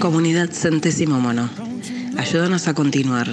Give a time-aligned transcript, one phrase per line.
[0.00, 1.48] Comunidad Centésimo Mono.
[2.16, 3.28] Ayúdanos a continuar.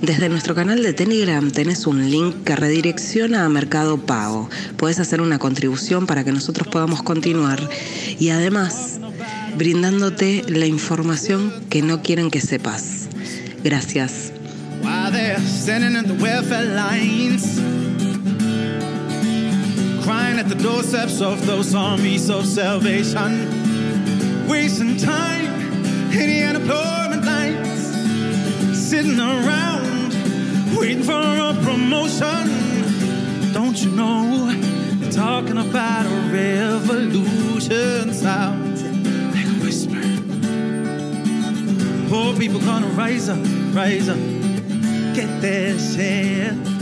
[0.00, 4.48] Desde nuestro canal de Telegram tenés un link que redirecciona a Mercado Pago.
[4.76, 7.58] Puedes hacer una contribución para que nosotros podamos continuar
[8.20, 9.00] y además
[9.58, 13.08] brindándote la información que no quieren que sepas.
[13.64, 14.32] Gracias.
[20.04, 25.46] Crying at the doorsteps of those armies of salvation, wasting time
[26.12, 30.12] in the unemployment lines, sitting around
[30.76, 32.52] waiting for a promotion.
[33.54, 34.52] Don't you know
[35.00, 38.76] they're talking about a revolution sound
[39.34, 40.02] like a whisper?
[42.10, 43.38] Poor people gonna rise up,
[43.74, 44.18] rise up,
[45.14, 46.73] get their share.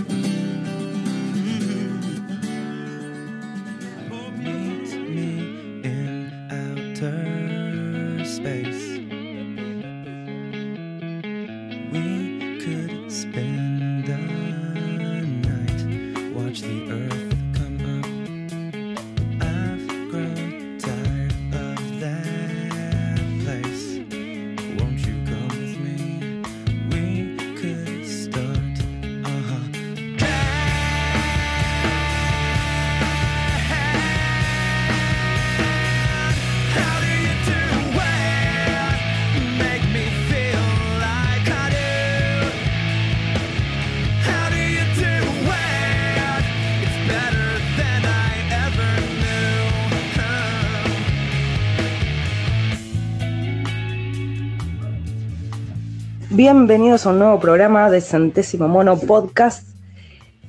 [56.54, 59.66] Bienvenidos a un nuevo programa de Centésimo Mono Podcast.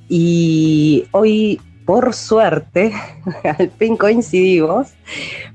[0.09, 2.91] Y hoy, por suerte,
[3.57, 4.89] al fin coincidimos,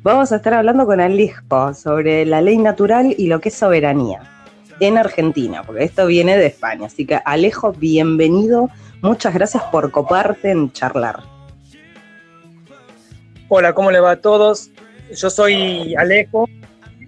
[0.03, 4.23] vamos a estar hablando con Alejo sobre la ley natural y lo que es soberanía
[4.81, 6.87] en Argentina, porque esto viene de España.
[6.87, 8.71] Así que Alejo, bienvenido.
[9.03, 11.25] Muchas gracias por coparte en charlar.
[13.49, 14.71] Hola, ¿cómo le va a todos?
[15.15, 16.49] Yo soy Alejo,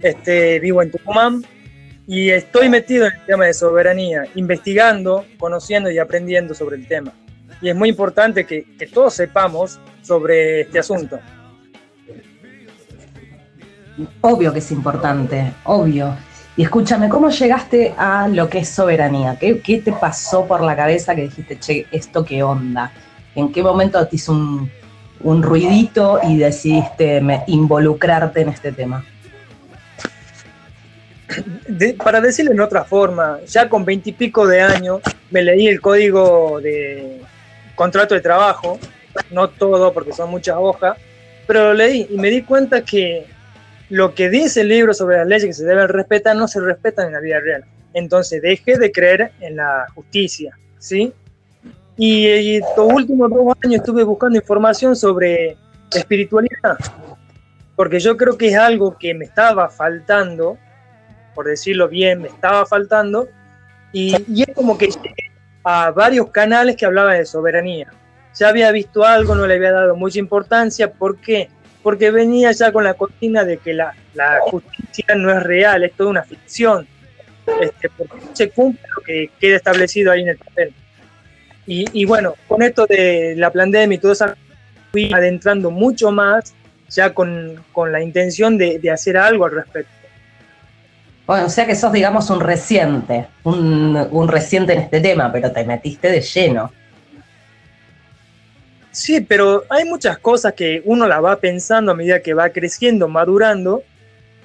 [0.03, 1.43] este, vivo en Tucumán
[2.13, 7.13] y estoy metido en el tema de soberanía, investigando, conociendo y aprendiendo sobre el tema.
[7.63, 11.21] Y es muy importante que, todos sepamos sobre este asunto.
[14.23, 16.17] Obvio que es importante, obvio.
[16.57, 19.39] Y escúchame, ¿cómo llegaste a lo que es soberanía?
[19.39, 22.91] ¿Qué, qué te pasó por la cabeza que dijiste, che, esto qué onda?
[23.37, 24.69] ¿En qué momento te hizo un,
[25.21, 29.05] un ruidito y decidiste involucrarte en este tema?
[32.03, 37.21] Para decirlo en otra forma, ya con veintipico de años me leí el código de
[37.75, 38.79] contrato de trabajo,
[39.31, 40.97] no todo porque son muchas hojas,
[41.47, 43.27] pero lo leí y me di cuenta que
[43.89, 47.09] lo que dice el libro sobre las leyes que se deben respetar no se respetan
[47.09, 47.65] en la vida real.
[47.93, 51.13] Entonces dejé de creer en la justicia, ¿sí?
[51.97, 55.57] Y, y estos últimos dos años estuve buscando información sobre
[55.93, 56.79] espiritualidad,
[57.75, 60.57] porque yo creo que es algo que me estaba faltando,
[61.35, 63.29] por decirlo bien, me estaba faltando,
[63.93, 65.31] y, y es como que llegué
[65.65, 67.89] a varios canales que hablaban de soberanía.
[68.39, 71.49] Ya había visto algo, no le había dado mucha importancia, ¿por qué?
[71.83, 75.93] Porque venía ya con la cortina de que la, la justicia no es real, es
[75.93, 76.87] toda una ficción,
[77.61, 80.73] este, porque no se cumple lo que queda establecido ahí en el papel.
[81.67, 84.27] Y, y bueno, con esto de la pandemia y todo eso,
[84.93, 86.55] fui adentrando mucho más,
[86.89, 89.93] ya con, con la intención de, de hacer algo al respecto.
[91.31, 95.53] Bueno, o sea que sos, digamos, un reciente, un, un reciente en este tema, pero
[95.53, 96.73] te metiste de lleno.
[98.91, 103.07] Sí, pero hay muchas cosas que uno las va pensando a medida que va creciendo,
[103.07, 103.85] madurando,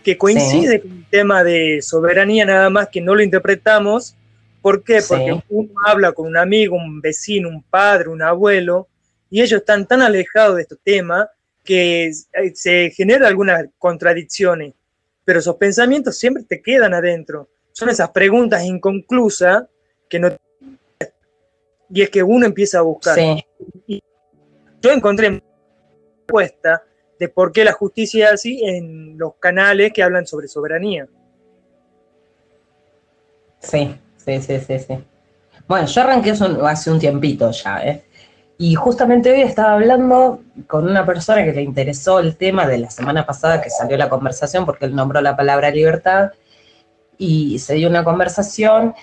[0.03, 4.16] que coincide con el tema de soberanía, nada más que no lo interpretamos.
[4.61, 5.02] ¿Por qué?
[5.02, 5.08] Sí.
[5.09, 8.88] Porque uno habla con un amigo, un vecino, un padre, un abuelo,
[9.31, 11.29] y ellos están tan alejados de estos temas
[11.64, 14.76] que eh, se generan algunas contradicciones,
[15.25, 17.49] pero esos pensamientos siempre te quedan adentro.
[17.72, 19.66] Son esas preguntas inconclusas
[20.07, 20.29] que no...
[21.89, 24.01] Y es que uno empieza a buscar Sí.
[24.81, 25.41] yo encontré
[26.19, 26.83] respuesta
[27.19, 31.07] de por qué la justicia es así en los canales que hablan sobre soberanía.
[33.59, 35.03] Sí, sí, sí, sí, sí.
[35.67, 38.04] Bueno, yo arranqué eso hace un tiempito ya, ¿eh?
[38.57, 42.90] Y justamente hoy estaba hablando con una persona que le interesó el tema de la
[42.90, 46.31] semana pasada que salió la conversación porque él nombró la palabra libertad
[47.17, 48.93] y se dio una conversación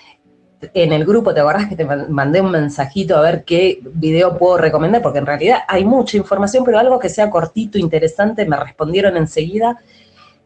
[0.73, 4.57] en el grupo, ¿te acordás que te mandé un mensajito a ver qué video puedo
[4.57, 5.01] recomendar?
[5.01, 9.79] Porque en realidad hay mucha información, pero algo que sea cortito, interesante, me respondieron enseguida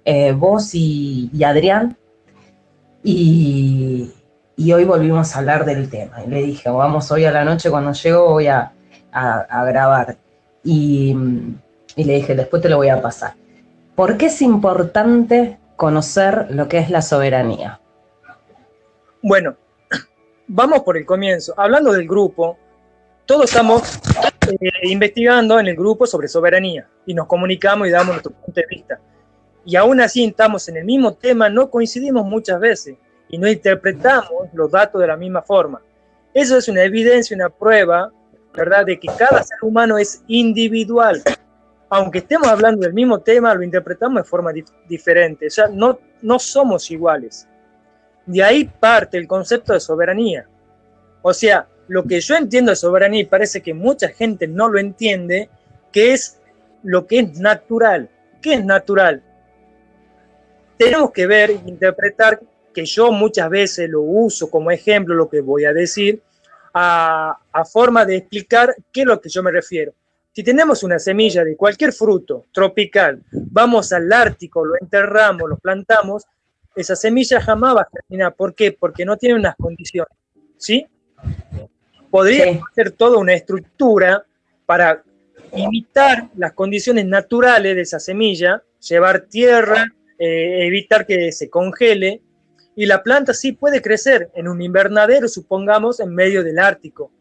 [0.05, 1.97] eh, vos y, Adrián.
[3.03, 4.11] Y,
[4.73, 6.23] hoy volvimos a hablar del tema.
[6.25, 8.71] Y le dije, vamos hoy a la noche, cuando llego voy a,
[9.11, 10.17] grabar.
[10.63, 11.15] Y,
[11.95, 13.33] y le dije, después te lo voy a pasar.
[13.95, 17.79] ¿Por qué es importante conocer lo que es la soberanía?
[19.21, 19.55] Bueno,
[20.47, 21.53] vamos por el comienzo.
[21.57, 22.57] Hablando del grupo,
[23.25, 23.99] todos estamos
[24.47, 28.67] eh, investigando en el grupo sobre soberanía y nos comunicamos y damos nuestro punto de
[28.69, 28.99] vista.
[29.65, 32.95] Y aún así estamos en el mismo tema, no coincidimos muchas veces
[33.29, 35.81] y no interpretamos los datos de la misma forma.
[36.33, 38.11] Eso es una evidencia, una prueba,
[38.57, 41.21] ¿verdad?, de que cada ser humano es individual.
[41.89, 44.51] Aunque estemos hablando del mismo tema, lo interpretamos de forma
[44.89, 45.47] diferente.
[45.47, 47.47] O sea, no, no somos iguales.
[48.25, 50.47] De ahí parte el concepto de soberanía.
[51.21, 54.79] O sea, lo que yo entiendo de soberanía y parece que mucha gente no lo
[54.79, 55.49] entiende,
[55.93, 56.41] que es
[56.83, 58.09] lo que es natural.
[58.41, 59.23] ¿Qué es natural?
[60.77, 62.41] Tenemos que ver e interpretar
[62.73, 66.21] que yo muchas veces lo uso como ejemplo, lo que voy a decir,
[66.73, 69.93] a, a forma de explicar qué es lo que yo me refiero.
[70.31, 76.25] Si tenemos una semilla de cualquier fruto tropical, vamos al Ártico, lo enterramos, lo plantamos,
[76.75, 78.35] esa semilla jamás va a germinar.
[78.35, 78.71] ¿Por qué?
[78.71, 80.15] Porque no tiene unas condiciones.
[80.57, 80.85] ¿Sí?
[82.11, 84.23] Podría hacer toda una estructura
[84.65, 85.03] para
[85.53, 89.85] imitar las condiciones naturales de esa semilla, llevar tierra,
[90.19, 92.21] eh, evitar que se congele,
[92.77, 97.11] y la planta sí puede crecer en un invernadero, supongamos, en medio del Ártico.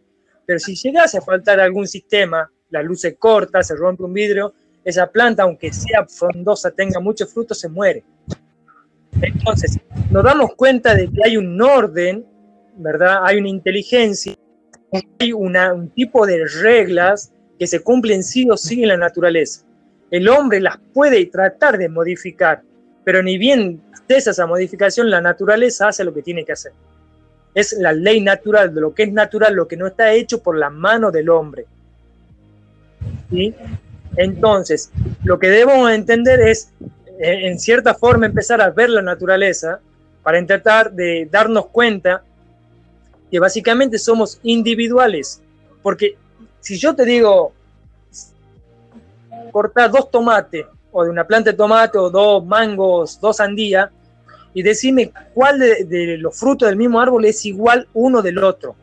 [0.44, 4.53] Pero si llegase a faltar algún sistema, la luz se corta, se rompe un vidrio,
[4.85, 8.05] esa planta, aunque sea frondosa, tenga mucho fruto, se muere.
[9.23, 9.79] Entonces,
[10.11, 12.26] nos damos cuenta de que hay un orden,
[12.76, 13.20] ¿verdad?
[13.23, 14.35] Hay una inteligencia,
[15.19, 19.64] hay un tipo de reglas que se cumplen sí o sí en la naturaleza.
[20.11, 22.62] El hombre las puede tratar de modificar,
[23.06, 26.73] pero ni bien cesa esa modificación, la naturaleza hace lo que tiene que hacer.
[27.55, 30.58] Es la ley natural de lo que es natural, lo que no está hecho por
[30.58, 31.67] la mano del hombre.
[33.31, 33.55] ¿Sí?
[34.17, 34.91] Entonces,
[35.23, 36.73] lo que debemos entender es
[37.20, 39.79] en cierta forma empezar a ver la naturaleza
[40.25, 42.25] para intentar de darnos cuenta
[43.31, 45.41] que básicamente somos individuales.
[45.81, 46.17] Porque
[46.59, 47.52] si yo te digo
[49.52, 50.67] cortar dos tomates
[50.97, 53.91] o de una planta de tomate o dos mangos, dos sandías,
[54.55, 58.75] y decime cuál de, los frutos del mismo árbol es igual uno del otro.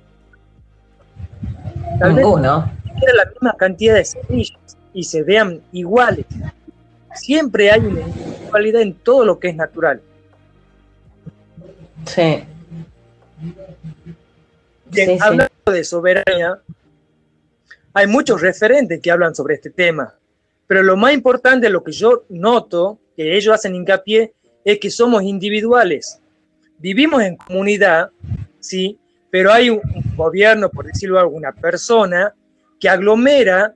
[1.99, 2.25] Tal vez
[3.15, 6.25] la misma cantidad de semillas y se vean iguales
[7.15, 10.01] siempre hay una individualidad en todo lo que es natural.
[12.05, 12.43] Sí.
[15.21, 16.59] hablando de soberanía,
[17.93, 20.13] hay muchos referentes que hablan sobre este tema,
[20.73, 24.33] pero lo más importante, lo que yo noto, que ellos hacen hincapié,
[24.65, 26.19] es que somos individuales.
[26.79, 28.09] Vivimos en comunidad,
[28.59, 28.97] sí,
[29.29, 29.81] pero hay un,
[30.15, 32.33] gobierno, por decirlo alguna persona,
[32.79, 33.75] que aglomera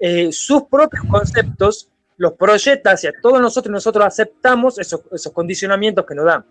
[0.00, 6.14] eh, sus propios conceptos los proyecta hacia todos nosotros y nosotros aceptamos esos, condicionamientos que
[6.14, 6.42] nos dan,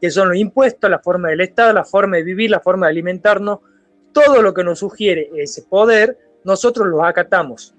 [0.00, 2.90] que son los impuestos, la forma del Estado, la forma de vivir, la forma de
[2.90, 3.60] alimentarnos,
[4.12, 7.72] todo lo que nos sugiere ese poder, nosotros lo acatamos,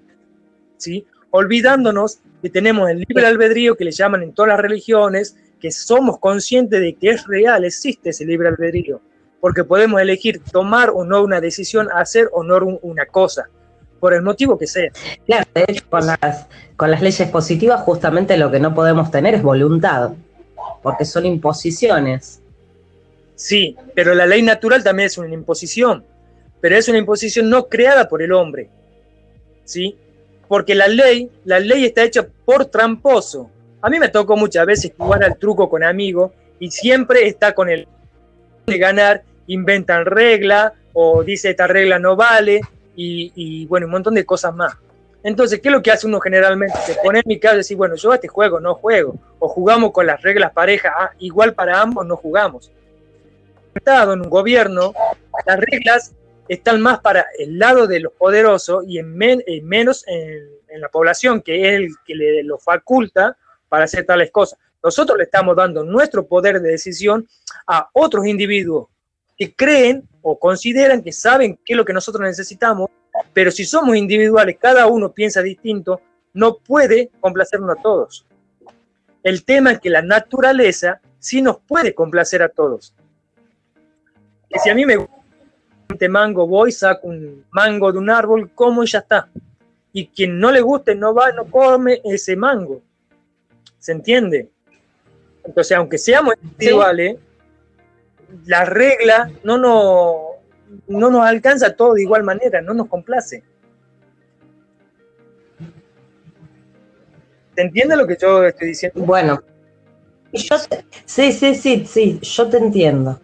[0.78, 1.06] ¿sí?
[1.36, 6.20] Olvidándonos que tenemos el libre albedrío que le llaman en todas las religiones, que somos
[6.20, 9.00] conscientes de que es real, existe ese libre albedrío,
[9.40, 13.48] porque podemos elegir tomar o no una decisión, hacer o no una cosa
[13.98, 14.92] por el motivo que sea.
[15.26, 19.34] Claro, de hecho, con las, con las leyes positivas justamente lo que no podemos tener
[19.34, 20.12] es voluntad,
[20.84, 22.40] porque son imposiciones.
[23.34, 26.04] Sí, pero la ley natural también es una imposición,
[26.60, 28.70] pero es una imposición no creada por el hombre,
[29.64, 29.98] ¿sí?
[30.48, 33.50] Porque la ley, la ley está hecha por tramposo.
[33.80, 37.68] A mí me tocó muchas veces jugar al truco con amigos y siempre está con
[37.68, 37.86] el
[38.66, 42.60] de ganar, inventan regla o dice esta regla no vale
[42.96, 44.74] y, bueno, un montón de cosas más.
[45.22, 46.78] Entonces, ¿qué es lo que hace uno generalmente?
[46.84, 49.48] Se pone en mi casa y decir, bueno, yo a este juego no juego, o
[49.48, 52.70] jugamos con las reglas parejas, ah, igual para ambos no jugamos.
[53.84, 54.92] En un gobierno,
[55.46, 56.12] las reglas
[56.48, 61.40] están más para el lado de los poderosos y en, menos en, en, la población,
[61.40, 63.36] que es el que le lo faculta
[63.68, 64.58] para hacer tales cosas.
[64.82, 67.26] Nosotros le estamos dando nuestro poder de decisión
[67.66, 68.88] a otros individuos
[69.36, 72.90] que creen o consideran que saben qué es lo que nosotros necesitamos,
[73.32, 76.00] pero si somos individuales, cada uno piensa distinto,
[76.32, 78.26] no puede complacernos a todos.
[79.22, 82.94] El tema es que la naturaleza sí nos puede complacer a todos.
[84.50, 85.23] que si a mí me gusta
[85.94, 89.28] este mango, voy, saco un mango de un árbol, como y ya está.
[89.92, 92.82] Y quien no le guste no va, no come ese mango.
[93.78, 94.50] ¿Se entiende?
[95.44, 97.16] Entonces, aunque seamos individuales,
[98.46, 103.42] la regla no nos, no nos alcanza todo de igual manera, no nos complace.
[107.54, 109.00] ¿Te entiende lo que yo estoy diciendo?
[109.04, 109.42] Bueno,
[110.32, 110.56] yo
[111.04, 113.20] sí, sí, sí, sí, yo te entiendo.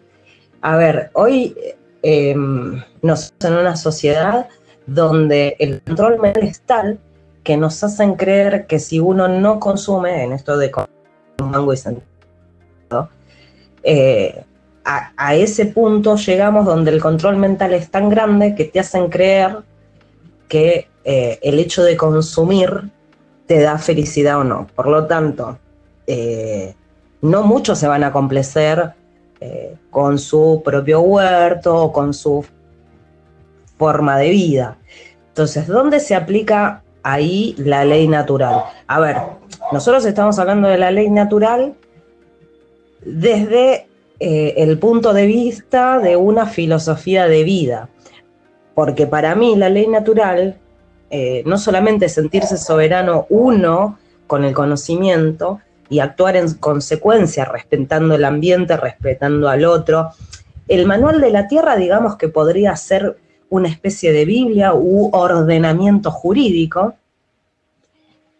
[0.61, 1.55] A ver, hoy
[2.03, 2.35] eh,
[3.01, 4.47] nos en una sociedad
[4.85, 6.99] donde el control mental es tal
[7.43, 10.71] que nos hacen creer que si uno no consume, en esto de
[11.39, 13.09] mango y sentido,
[13.83, 14.43] eh,
[14.83, 19.57] a, ese punto llegamos donde el control mental es tan grande que te hacen creer
[20.47, 22.89] que eh, el hecho de consumir
[23.45, 24.67] te da felicidad o no.
[24.75, 25.59] Por lo tanto,
[26.07, 26.75] eh,
[27.21, 28.93] no muchos se van a complacer
[29.43, 32.45] eh, con su propio huerto o con su
[33.75, 34.77] forma de vida.
[35.29, 38.65] Entonces, ¿dónde se aplica ahí la ley natural?
[38.85, 39.17] A ver,
[39.71, 41.73] nosotros estamos hablando de la ley natural
[43.03, 43.87] desde
[44.19, 47.89] eh, el punto de vista de una filosofía de vida,
[48.75, 50.59] porque para mí la ley natural
[51.09, 55.59] eh, no solamente sentirse soberano uno con el conocimiento
[55.91, 60.11] y actuar en consecuencia, respetando el ambiente, respetando al otro.
[60.69, 63.17] El manual de la tierra, digamos que podría ser
[63.49, 66.95] una especie de Biblia u ordenamiento jurídico,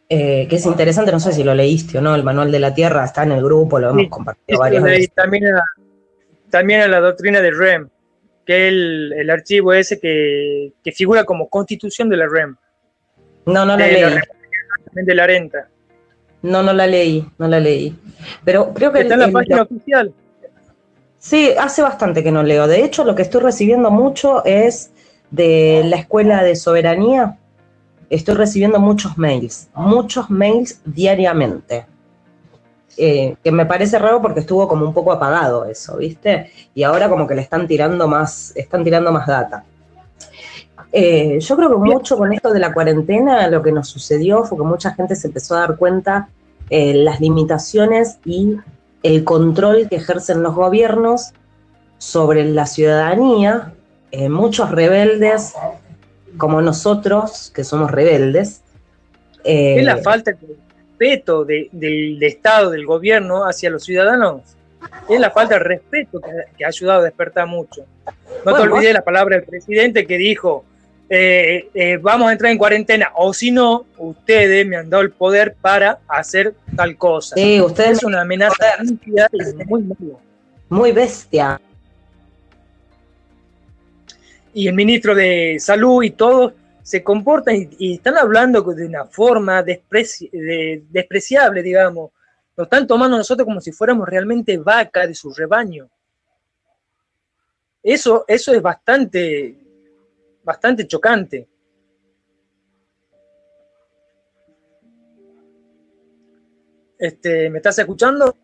[0.07, 2.73] eh, que es interesante, no sé si lo leíste o no, el manual de la
[2.73, 5.11] tierra está en el grupo, lo hemos compartido varias veces.
[5.13, 5.63] También a,
[6.49, 7.89] también a la doctrina de REM,
[8.45, 12.55] que es el, archivo ese que, figura como constitución de la REM.
[13.45, 14.15] No, no la leí.
[14.93, 15.67] de la renta.
[16.41, 17.95] No, no la leí, no la leí.
[18.43, 19.01] Pero creo que...
[19.01, 20.13] Está en la página oficial.
[21.17, 22.67] Sí, hace bastante que no leo.
[22.67, 24.91] De hecho, lo que estoy recibiendo mucho es
[25.29, 27.37] de la Escuela de Soberanía.
[28.09, 31.85] Estoy recibiendo muchos mails, muchos mails diariamente.
[32.97, 36.51] Eh, que me parece raro porque estuvo como un poco apagado eso, ¿viste?
[36.73, 39.63] Y ahora como que le están tirando más, están tirando más data.
[40.91, 44.57] Eh, yo creo que mucho con esto de la cuarentena lo que nos sucedió fue
[44.57, 46.29] que mucha gente se empezó a dar cuenta
[46.69, 48.57] eh, las limitaciones y
[49.03, 51.31] el control que ejercen los gobiernos
[51.97, 53.73] sobre la ciudadanía.
[54.29, 55.53] muchos rebeldes,
[56.37, 58.61] como nosotros, que somos rebeldes.
[59.43, 60.37] es la falta de
[61.01, 64.41] respeto del Estado, del gobierno hacia los ciudadanos.
[65.09, 66.19] Es la falta de respeto
[66.57, 67.85] que, ha ayudado a despertar mucho.
[68.45, 70.63] No te olvides la palabra del presidente que dijo,
[71.13, 75.11] eh, eh, vamos a entrar en cuarentena, o si no, ustedes me han dado el
[75.11, 77.35] poder para hacer tal cosa.
[77.35, 78.77] Sí, ustedes es una amenaza
[79.65, 79.85] muy
[80.69, 81.59] Muy bestia.
[84.53, 89.61] Y el ministro de Salud y todos se comportan y, están hablando de una forma
[89.63, 92.11] despreciable, digamos.
[92.55, 95.89] Lo están tomando nosotros como si fuéramos realmente vaca de su rebaño.
[97.83, 99.57] Eso, eso es bastante,
[100.51, 101.47] bastante chocante.
[106.99, 108.35] Este, ¿Me estás escuchando?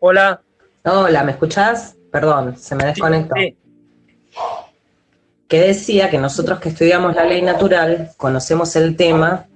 [0.00, 0.42] Hola.
[0.84, 1.96] Hola, ¿me escuchás?
[2.10, 3.34] Perdón, se me desconectó
[5.46, 9.46] que decía que nosotros que estudiamos la ley natural conocemos el tema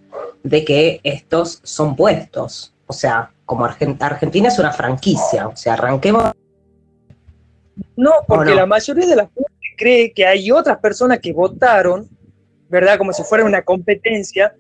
[0.43, 2.75] de que estos son puestos.
[2.87, 6.35] O sea, como Argentina es una franquicia, o sea, arranquemos.
[7.97, 12.09] No, porque la mayoría de la gente cree que hay otras personas que votaron,
[12.69, 12.99] ¿verdad?
[12.99, 14.55] Como si fuera una competencia,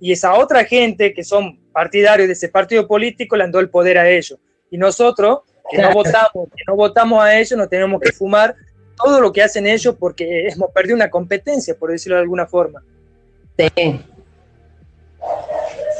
[0.00, 3.98] y esa otra gente que son partidarios de ese partido político le dado el poder
[3.98, 4.38] a ellos.
[4.70, 8.54] Y nosotros, que no votamos, que no votamos a ellos, no tenemos que fumar
[8.96, 12.82] todo lo que hacen ellos porque hemos perdido una competencia, por decirlo de alguna forma.
[13.58, 14.00] Sí.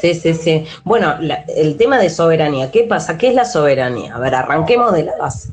[0.00, 0.66] Sí, sí, sí.
[0.84, 1.18] Bueno,
[1.48, 3.16] el tema de soberanía, ¿qué pasa?
[3.16, 4.14] ¿Qué es la soberanía?
[4.14, 5.50] A ver, arranquemos de la base.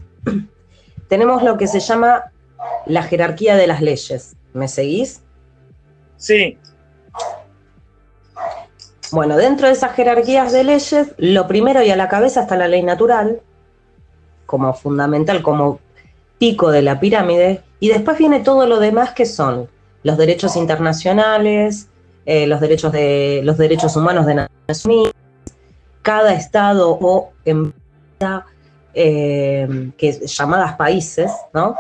[1.13, 2.32] Tenemos lo que se llama
[2.88, 4.36] la jerarquía de las leyes.
[4.53, 5.22] ¿Me seguís?
[6.17, 6.58] Sí.
[9.12, 12.67] Bueno, dentro de esas jerarquías de leyes, lo primero y a la cabeza está la
[12.67, 13.43] ley natural,
[14.48, 15.79] como fundamental, como
[16.39, 19.70] pico de la pirámide, y después viene todo lo demás que son
[20.01, 21.89] los derechos internacionales,
[22.25, 25.13] eh, los, derechos de, los derechos humanos de Naciones Unidas,
[26.01, 28.48] cada estado o empresa,
[28.93, 31.75] eh, que llamadas países, ¿no?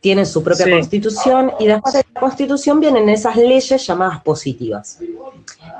[0.00, 0.70] tienen su propia Sí.
[0.70, 4.98] constitución y después de la constitución vienen esas leyes llamadas positivas.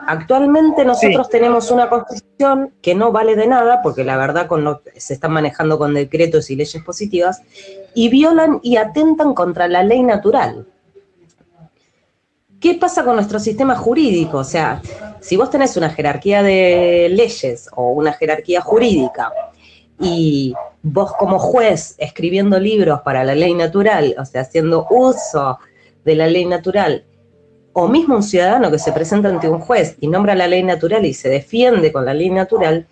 [0.06, 4.82] Actualmente nosotros tenemos una constitución que no vale de nada, porque la verdad con lo-
[4.94, 7.40] se están manejando con decretos y leyes positivas,
[7.94, 10.66] y violan y atentan contra la ley natural.
[12.60, 14.36] ¿Qué pasa con nuestro sistema jurídico?
[14.38, 14.82] O sea,
[15.20, 19.32] si vos tenés una jerarquía de leyes o una jerarquía jurídica
[20.00, 25.58] y vos como juez escribiendo libros para la ley natural, o sea, haciendo uso
[26.04, 27.04] de la ley natural,
[27.72, 31.04] o mismo un ciudadano que se presenta ante un juez y nombra la ley natural
[31.04, 32.86] y se defiende con la ley natural,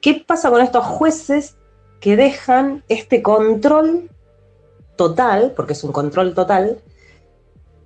[0.00, 1.56] ¿qué pasa con estos jueces
[2.00, 4.10] que dejan este control
[4.96, 6.78] total, porque es un control total,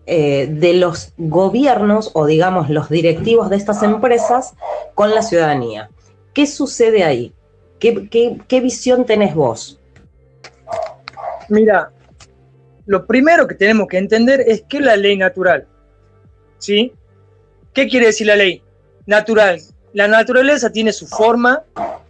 [0.07, 4.55] eh, de los gobiernos o digamos los directivos de estas empresas
[4.95, 5.91] con la ciudadanía?
[6.33, 7.35] ¿Qué sucede ahí?
[7.85, 9.79] ¿Qué, qué- qué visión tenés vos?
[11.51, 11.93] Mira,
[12.87, 15.67] lo primero que tenemos que entender es qué es la ley natural.
[16.57, 16.95] ¿Sí?
[17.75, 18.63] ¿Qué quiere decir la ley
[19.05, 19.61] natural?
[19.93, 21.63] La naturaleza tiene su forma,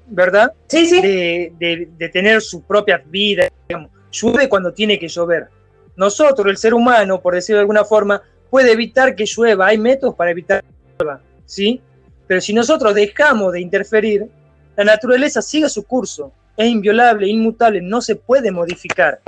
[0.07, 0.53] ¿verdad?
[0.69, 1.03] Sí, sí.
[1.03, 3.49] de, de- de tener su propia vida.
[3.69, 3.91] digamos.
[4.13, 5.49] Llueve cuando tiene que llover.
[5.97, 9.67] Nosotros, el ser humano, por decirlo de alguna forma, puede evitar que llueva.
[9.67, 10.69] Hay métodos para evitar que
[11.05, 11.83] llueva, ¿sí?
[12.29, 14.29] Pero si nosotros dejamos de interferir,
[14.77, 16.33] la naturaleza sigue su curso.
[16.57, 19.21] Es inviolable, inmutable, no se puede modificar.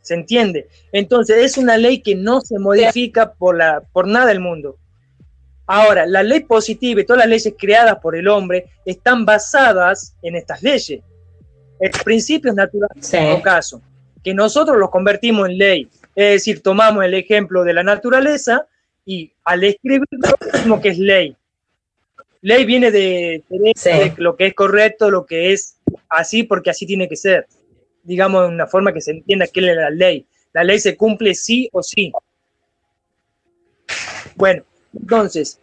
[0.00, 0.68] ¿Se entiende?
[0.92, 4.78] Entonces, es una ley que no se modifica por, la, por nada del mundo.
[5.66, 10.36] Ahora, la ley positiva y todas las leyes creadas por el hombre están basadas en
[10.36, 11.00] estas leyes.
[11.80, 13.16] El principio es natural Sí.
[13.16, 13.82] en todo caso,
[14.22, 15.90] que nosotros los convertimos en ley.
[16.14, 18.66] Es decir, tomamos el ejemplo de la naturaleza
[19.04, 20.06] y al escribirlo
[20.52, 21.36] decimos que es ley.
[22.42, 23.90] Ley viene de, de- Sí.
[23.90, 25.76] de lo que es correcto, lo que es
[26.08, 27.46] así, porque así tiene que ser.
[28.02, 30.26] Digamos, de una forma que se entienda qué es la ley.
[30.52, 32.12] La ley se cumple sí o sí.
[34.36, 34.64] Bueno,
[34.98, 35.60] entonces,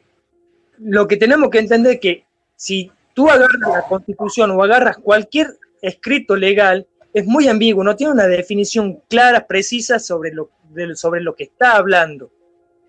[0.80, 2.26] lo que tenemos que entender es que
[2.56, 5.48] si tú agarras la constitución o agarras cualquier
[5.82, 11.22] escrito legal, es muy ambiguo, no tiene una definición clara, precisa sobre lo, de- sobre
[11.22, 12.32] lo que está hablando.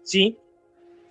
[0.02, 0.36] ¿sí?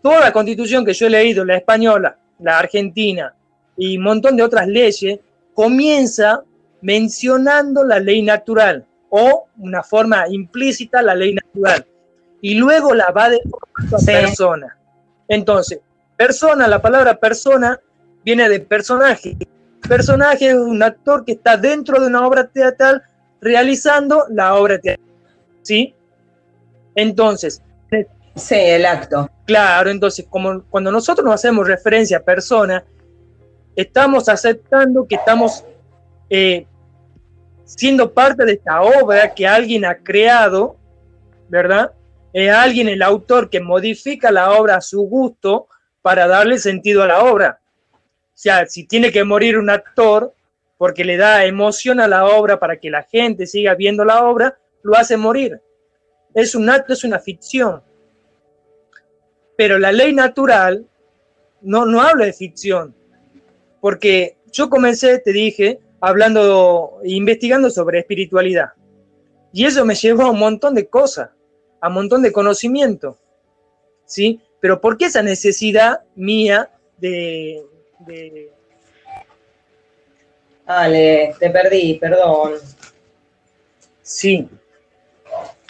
[0.02, 3.34] Toda la constitución que yo he leído, la española, la argentina
[3.78, 5.20] y un montón de otras leyes,
[5.54, 6.44] comienza
[6.82, 11.86] mencionando la ley natural o una forma implícita la ley natural
[12.42, 13.42] y luego la va de
[14.00, 14.06] Sí.
[14.06, 14.78] persona.
[15.28, 15.80] Entonces,
[16.18, 17.80] persona, la palabra persona
[18.24, 19.38] viene de personaje.
[19.88, 23.04] Personaje es un actor que está dentro de una obra teatral
[23.42, 25.08] realizando la obra teatral.
[25.62, 25.94] ¿Sí?
[26.96, 27.62] Entonces,
[28.36, 29.30] Sí, el acto.
[29.46, 32.84] Claro, entonces, como cuando nosotros nos hacemos referencia a persona,
[33.76, 35.64] estamos aceptando que estamos
[36.30, 36.66] eh,
[37.64, 40.78] siendo parte de esta obra que alguien ha creado,
[41.48, 41.92] ¿verdad?
[42.32, 45.68] Es alguien, el autor, que modifica la obra a su gusto
[46.02, 47.60] para darle sentido a la obra.
[47.94, 47.98] O
[48.34, 50.34] sea, si tiene que morir un actor
[50.80, 54.58] porque le da emoción a la obra para que la gente siga viendo la obra,
[54.82, 55.62] lo hace morir.
[56.34, 57.84] Es un acto, es una ficción
[59.56, 60.86] pero la ley natural
[61.62, 62.96] no, no habla de ficción,
[63.80, 68.74] porque yo comencé, te dije, hablando, investigando sobre espiritualidad,
[69.52, 71.30] y eso me llevó a un montón de cosas,
[71.80, 73.18] a un montón de conocimiento,
[74.06, 74.42] ¿sí?
[74.60, 77.64] Pero ¿por qué esa necesidad mía de...
[78.00, 78.52] de
[80.66, 82.54] Ale, te perdí, perdón.
[84.02, 84.48] sí.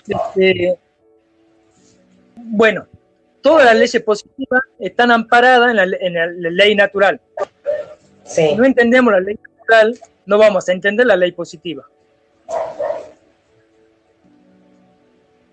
[0.07, 0.77] Este,
[2.35, 2.87] bueno,
[3.43, 7.21] todas las leyes positivas están amparadas en la, en la ley natural.
[8.23, 8.47] Sí.
[8.47, 11.83] Si no entendemos la ley natural, no vamos a entender la ley positiva.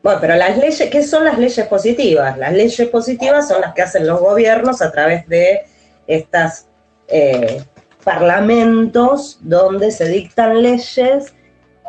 [0.03, 2.39] Bueno, pero las leyes, ¿qué son las leyes positivas?
[2.39, 5.61] Las leyes positivas son las que hacen los gobiernos a través de
[6.07, 6.69] estas
[7.09, 7.63] eh,
[8.03, 11.35] parlamentos donde se dictan leyes,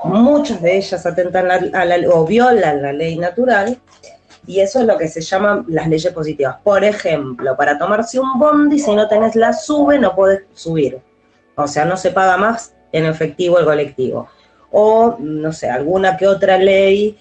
[0.03, 3.79] muchas de ellas atentan a, a la, o violan la ley natural,
[4.47, 6.57] y eso es lo que se llaman las leyes positivas.
[6.63, 10.99] Por ejemplo, para tomarse un bondi, si no tenés la sube, no podés subir.
[11.55, 14.27] O sea, no se paga más en efectivo el colectivo.
[14.71, 17.17] O, no sé, alguna que otra ley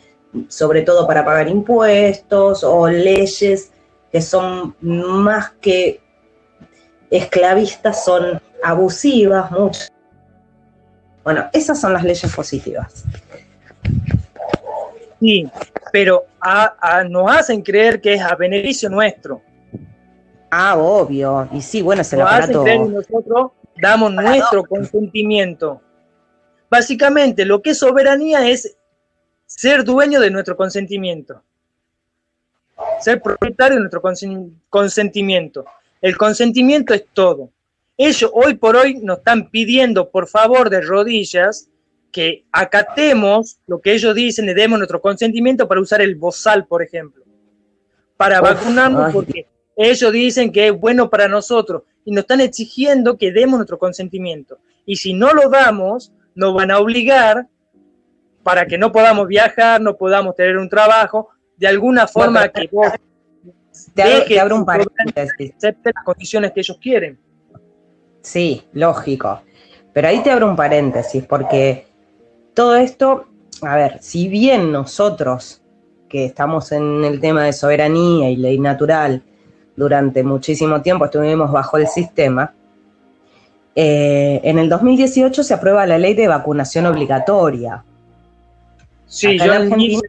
[0.48, 3.72] sobre todo para pagar impuestos o leyes
[4.12, 6.00] que son más que
[7.10, 9.84] esclavistas, son abusivas, mucho.
[11.24, 13.04] Bueno, esas son las leyes positivas.
[15.20, 15.46] Sí,
[15.92, 19.42] pero a- a- nos hacen creer que es a beneficio nuestro.
[20.50, 21.48] Ah, obvio.
[21.52, 25.80] Y sí, bueno, es el Nos hacen creer nosotros damos nuestro consentimiento.
[26.68, 28.76] Básicamente, lo que es soberanía es
[29.46, 31.42] ser dueño de nuestro consentimiento.
[33.00, 34.02] Ser propietario de nuestro
[34.70, 35.64] consentimiento.
[36.00, 37.50] El consentimiento es todo.
[37.96, 41.68] Ellos hoy por hoy nos están pidiendo, por favor, de rodillas,
[42.10, 46.82] que acatemos lo que ellos dicen y demos nuestro consentimiento para usar el bozal, por
[46.82, 47.24] ejemplo.
[48.16, 49.46] Para vacunarnos porque
[49.76, 54.58] ellos dicen que es bueno para nosotros y nos están exigiendo que demos nuestro consentimiento.
[54.84, 57.46] Y si no lo damos, nos van a obligar
[58.42, 62.88] para que no podamos viajar, no podamos tener un trabajo, de alguna forma que vos
[63.94, 65.54] te, abro un paréntesis.
[65.56, 67.18] Acepte las condiciones que ellos quieren.
[68.22, 69.42] Sí, lógico.
[69.92, 71.86] Pero ahí te abro un paréntesis, porque
[72.60, 73.24] todo esto,
[73.62, 75.62] a ver, si bien nosotros,
[76.10, 79.22] que estamos en el tema de soberanía y ley natural,
[79.76, 82.52] durante muchísimo tiempo estuvimos bajo el sistema,
[83.74, 87.82] eh, en el 2018 se aprueba la ley de vacunación obligatoria.
[89.06, 90.02] Sí, yo en Argentina,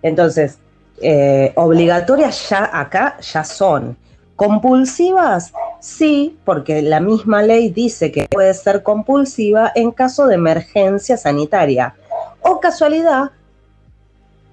[0.00, 0.60] Entonces,
[1.02, 3.96] eh, obligatorias ya acá ya son.
[4.36, 11.16] Compulsivas, sí, porque la misma ley dice que puede ser compulsiva en caso de emergencia
[11.16, 11.94] sanitaria.
[12.42, 13.30] O casualidad,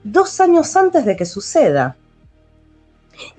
[0.03, 1.95] dos años antes de que suceda.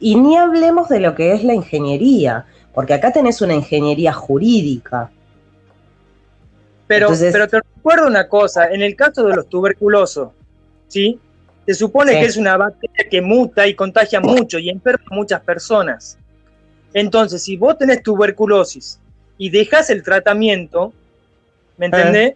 [0.00, 5.10] Y ni hablemos de lo que es la ingeniería, porque acá tenés una ingeniería jurídica.
[6.86, 10.30] Pero, pero te recuerdo una cosa, en el caso de los tuberculosos,
[10.88, 11.18] ¿sí?
[11.66, 15.42] Se supone que es una bacteria que muta y contagia mucho y enferma a muchas
[15.42, 16.16] personas.
[16.94, 18.98] Entonces, si vos tenés tuberculosis
[19.36, 20.92] y dejas el tratamiento,
[21.76, 21.90] ¿me eh.
[21.92, 22.34] entendés?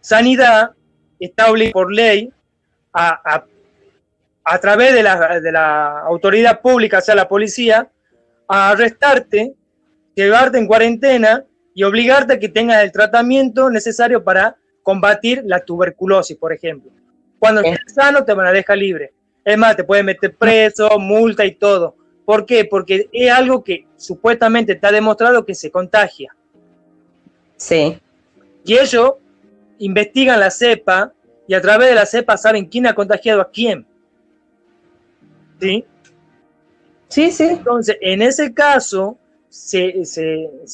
[0.00, 0.72] Sanidad
[1.18, 2.32] está obligada por ley
[2.92, 3.44] a,
[4.44, 7.88] a, través de la, de la, autoridad pública, o sea, la policía,
[8.48, 9.54] a arrestarte,
[10.14, 11.44] llevarte en cuarentena
[11.74, 16.90] y obligarte a que tengas el tratamiento necesario para combatir la tuberculosis, por ejemplo.
[17.38, 17.70] Cuando eh.
[17.70, 19.12] estés sano te van a dejar libre.
[19.44, 21.96] Es más, te pueden meter preso, multa y todo.
[22.32, 22.64] ¿Por qué?
[22.64, 26.34] Porque es algo que supuestamente está demostrado que se contagia.
[27.58, 28.00] Sí.
[28.64, 29.16] Y ellos
[29.80, 31.12] investigan la cepa
[31.46, 33.84] y a través de la cepa saben quién ha contagiado a quién.
[35.60, 35.84] ¿Sí?
[37.08, 37.44] Sí, sí.
[37.44, 39.18] Entonces, en ese caso,
[39.50, 39.92] se,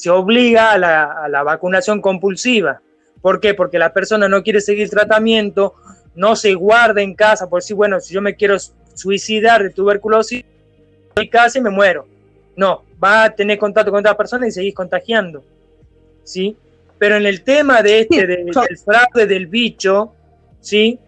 [0.09, 2.81] obliga a la, a la, vacunación compulsiva.
[3.21, 3.53] ¿Por qué?
[3.53, 5.73] Porque la persona no quiere seguir tratamiento,
[6.15, 8.55] no se guarda en casa por decir, bueno, si yo me quiero
[8.93, 10.45] suicidar de tuberculosis,
[11.21, 12.07] y me muero.
[12.55, 15.43] No, va a tener contacto con otra persona y seguís contagiando.
[16.23, 16.55] ¿Sí?
[16.97, 20.13] Pero en el tema de este, del fraude del bicho,
[20.59, 20.99] ¿sí?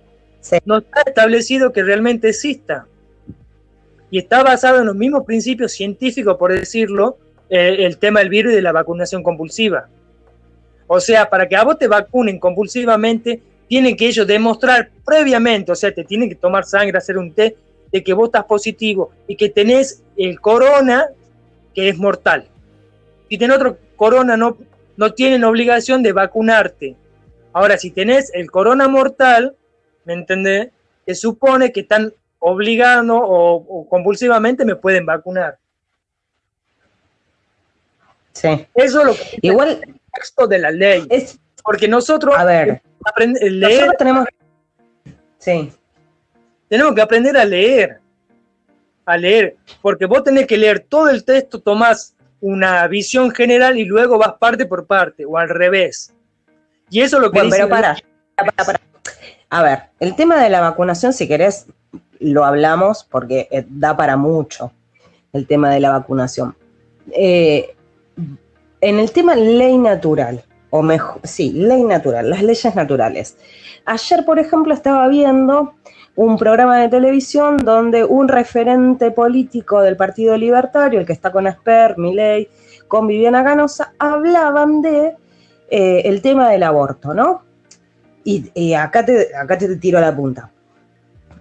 [0.65, 2.87] No está establecido que realmente exista.
[4.09, 7.17] Y está basado en los mismos principios científicos, por decirlo,
[7.49, 9.89] eh, el tema del virus y de la vacunación compulsiva.
[10.87, 15.75] O sea, para que a vos te vacunen compulsivamente, tienen que ellos demostrar previamente, o
[15.75, 17.55] sea, te tienen que tomar sangre, hacer un test
[17.91, 21.09] de que vos estás positivo y que tenés el corona
[21.73, 22.47] que es mortal.
[23.29, 24.57] Si tenés otro corona, no,
[24.97, 26.95] no tienen obligación de vacunarte.
[27.53, 29.55] Ahora, si tenés el corona mortal,
[30.05, 30.69] ¿me entendés?
[31.05, 35.57] Se supone que están obligando o, compulsivamente me pueden vacunar.
[38.33, 38.65] Sí.
[38.73, 41.05] Eso es lo que igual el texto de la ley.
[41.09, 42.81] Es, porque nosotros a ver,
[43.25, 44.25] nosotros tenemos
[45.37, 45.71] sí
[46.71, 47.99] tenemos que aprender a leer,
[49.05, 53.83] a leer, porque vos tenés que leer todo el texto, tomás una visión general y
[53.83, 56.13] luego vas parte por parte, o al revés.
[56.89, 57.97] Y eso es lo que bueno, Pero para,
[58.37, 58.79] para,
[59.49, 61.65] A ver, el tema de la vacunación, si querés,
[62.21, 64.71] lo hablamos porque eh, da para mucho
[65.33, 66.55] el tema de la vacunación.
[67.11, 67.75] Eh,
[68.79, 73.35] en el tema ley natural, o mejor, sí, ley natural, las leyes naturales.
[73.83, 75.73] Ayer, por ejemplo, estaba viendo
[76.15, 81.47] un programa de televisión donde un referente político del Partido Libertario, el que está con
[81.47, 82.49] Esper, Milei,
[82.87, 85.15] con Viviana Ganosa, hablaban de
[85.69, 87.43] eh, el tema del aborto, ¿no?
[88.23, 90.51] Y, acá, te, acá te tiro la punta.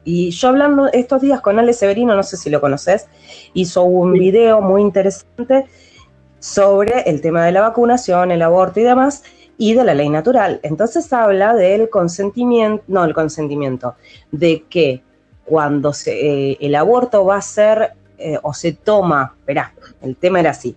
[0.05, 3.07] Y yo hablando estos días con Ale Severino, no sé si lo conoces,
[3.53, 5.67] hizo un video muy interesante
[6.39, 9.25] sobre el tema de la vacunación, el aborto y demás,
[9.61, 10.59] y de la ley natural.
[10.63, 13.95] Entonces habla del consentimiento, no el consentimiento,
[14.33, 15.03] de que
[15.45, 16.13] cuando se,
[16.53, 20.75] eh, el aborto va a ser eh, o se toma, verá, el tema era así,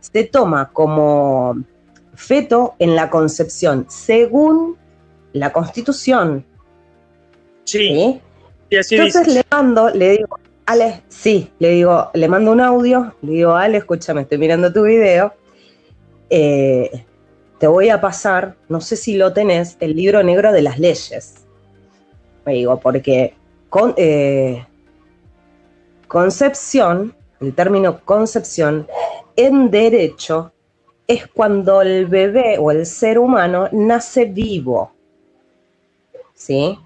[0.00, 1.56] se toma como
[2.14, 4.76] feto en la concepción según
[5.32, 6.44] la constitución.
[7.64, 8.20] Sí.
[8.68, 13.54] Entonces le mando, le digo, Ale, sí, le digo, le mando un audio, le digo,
[13.54, 15.32] Ale, escúchame, estoy mirando tu video.
[16.28, 17.06] Eh,
[17.58, 21.34] te voy a pasar, no sé si lo tenés, el libro negro de las leyes.
[22.44, 23.34] Me digo, porque
[23.70, 24.64] con, eh,
[26.06, 28.86] concepción, el término concepción,
[29.36, 30.52] en derecho
[31.06, 34.92] es cuando el bebé o el ser humano nace vivo.
[36.34, 36.78] ¿Sí?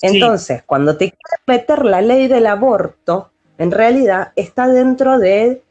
[0.00, 5.62] Entonces, cuando te quieres meter la ley del aborto, en realidad está dentro de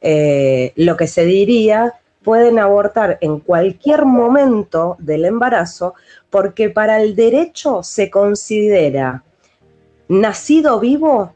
[0.00, 1.94] eh, lo que se diría
[2.26, 5.94] pueden abortar en cualquier momento del embarazo
[6.28, 9.22] porque para el derecho se considera
[10.08, 11.32] nacido vivo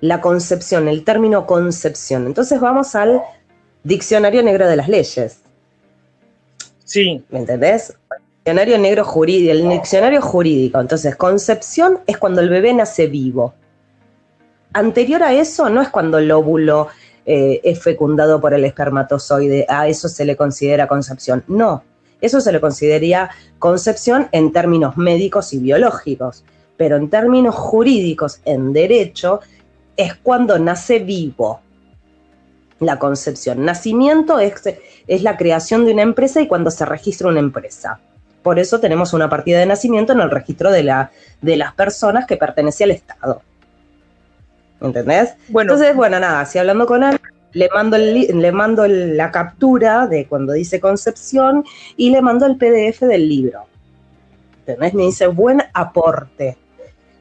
[0.00, 2.26] la concepción, el término concepción.
[2.26, 3.22] Entonces vamos al
[3.82, 5.40] diccionario negro de las leyes.
[6.84, 7.24] Sí.
[7.30, 7.92] ¿Me entendés?
[8.44, 10.78] Diccionario negro jurídico, el diccionario jurídico.
[10.80, 13.52] Entonces, concepción es cuando el bebé nace vivo.
[14.74, 16.86] Anterior a eso no es cuando el óvulo
[17.26, 21.44] eh, es fecundado por el espermatozoide, a eso se le considera concepción.
[21.48, 21.84] No,
[22.20, 26.44] eso se le consideraría concepción en términos médicos y biológicos,
[26.76, 29.40] pero en términos jurídicos, en derecho,
[29.96, 31.60] es cuando nace vivo
[32.78, 33.64] la concepción.
[33.64, 34.54] Nacimiento es,
[35.06, 38.00] es la creación de una empresa y cuando se registra una empresa.
[38.42, 41.10] Por eso tenemos una partida de nacimiento en el registro de, la,
[41.42, 43.42] de las personas que pertenece al Estado.
[44.80, 45.34] ¿Entendés?
[45.48, 47.18] Bueno, Entonces, bueno, nada, si hablando con él,
[47.52, 51.64] le mando, el, le mando la captura de cuando dice concepción
[51.96, 53.66] y le mando el PDF del libro.
[54.60, 54.94] ¿Entendés?
[54.94, 56.56] Me dice, buen aporte.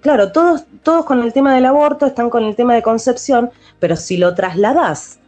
[0.02, 3.96] Claro, todos, todos con el tema del aborto están con el tema de concepción, pero
[3.98, 5.20] si lo trasladas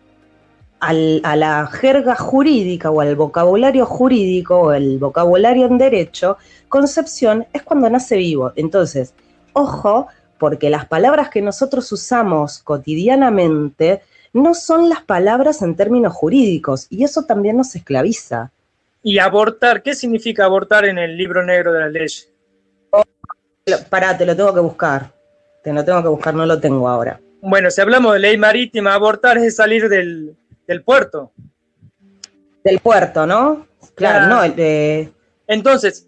[0.80, 6.38] a la jerga jurídica o al vocabulario jurídico o el vocabulario en derecho,
[6.70, 8.52] concepción es cuando nace vivo.
[8.56, 9.13] Entonces,
[9.54, 10.08] ojo,
[10.41, 14.01] porque las palabras que nosotros usamos cotidianamente
[14.34, 18.49] no son las palabras en términos jurídicos y eso también nos esclaviza.
[19.04, 19.84] ¿Y abortar?
[19.84, 22.08] ¿Qué significa abortar en el libro negro de la ley?
[23.88, 25.12] pará, te lo tengo que buscar.
[25.63, 27.21] Te lo tengo que buscar, no lo tengo ahora.
[27.41, 30.36] Bueno, si hablamos de ley marítima, abortar es salir del,
[30.84, 31.32] puerto.
[32.63, 33.67] Del puerto, ¿no?
[33.93, 34.43] Claro, no.
[34.43, 35.13] El,
[35.45, 36.08] Entonces,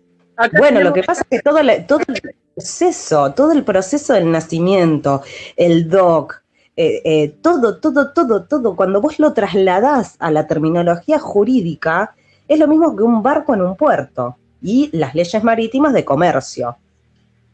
[0.58, 5.22] bueno, lo que pasa es que todo, todo el proceso, todo el proceso del nacimiento,
[5.56, 6.44] el DOC,
[6.76, 12.16] eh, eh, todo, todo, todo, todo, cuando vos lo trasladás a la terminología jurídica,
[12.48, 16.78] es lo mismo que un barco en un puerto y las leyes marítimas de comercio.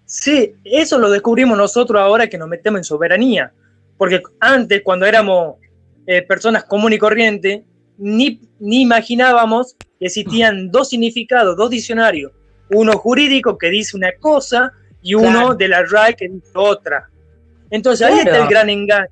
[0.06, 3.52] Sí, eso lo descubrimos nosotros ahora que nos metemos en soberanía,
[3.98, 5.56] porque antes, cuando éramos
[6.08, 7.62] eh, personas comunes y corrientes,
[7.98, 12.32] ni, ni imaginábamos que existían dos significados, dos diccionarios,
[12.72, 17.10] uno jurídico que dice una cosa y uno de la RAE que dice otra.
[17.70, 19.10] Entonces ahí está el gran engaño.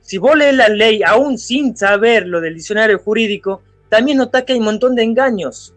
[0.00, 4.52] Si vos lees la ley aún sin saber lo del diccionario jurídico, también notas que
[4.52, 5.72] hay un montón de engaños.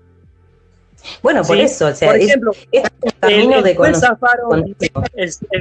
[1.23, 2.83] Bueno, por eso, o sea, por ejemplo, el,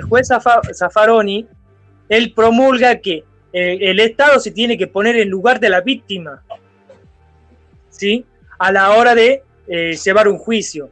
[0.02, 0.28] juez
[0.74, 1.46] Zaffaroni,
[2.08, 6.42] él promulga que eh, el Estado se tiene que poner en lugar de la víctima,
[7.88, 8.26] ¿sí?
[8.58, 10.90] A la hora de eh, llevar un juicio.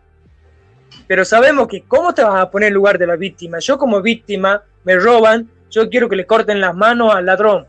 [1.06, 3.58] Pero sabemos que, ¿cómo te vas a poner en lugar de la víctima?
[3.58, 7.66] Yo como víctima me roban, yo quiero que le corten las manos al ladrón.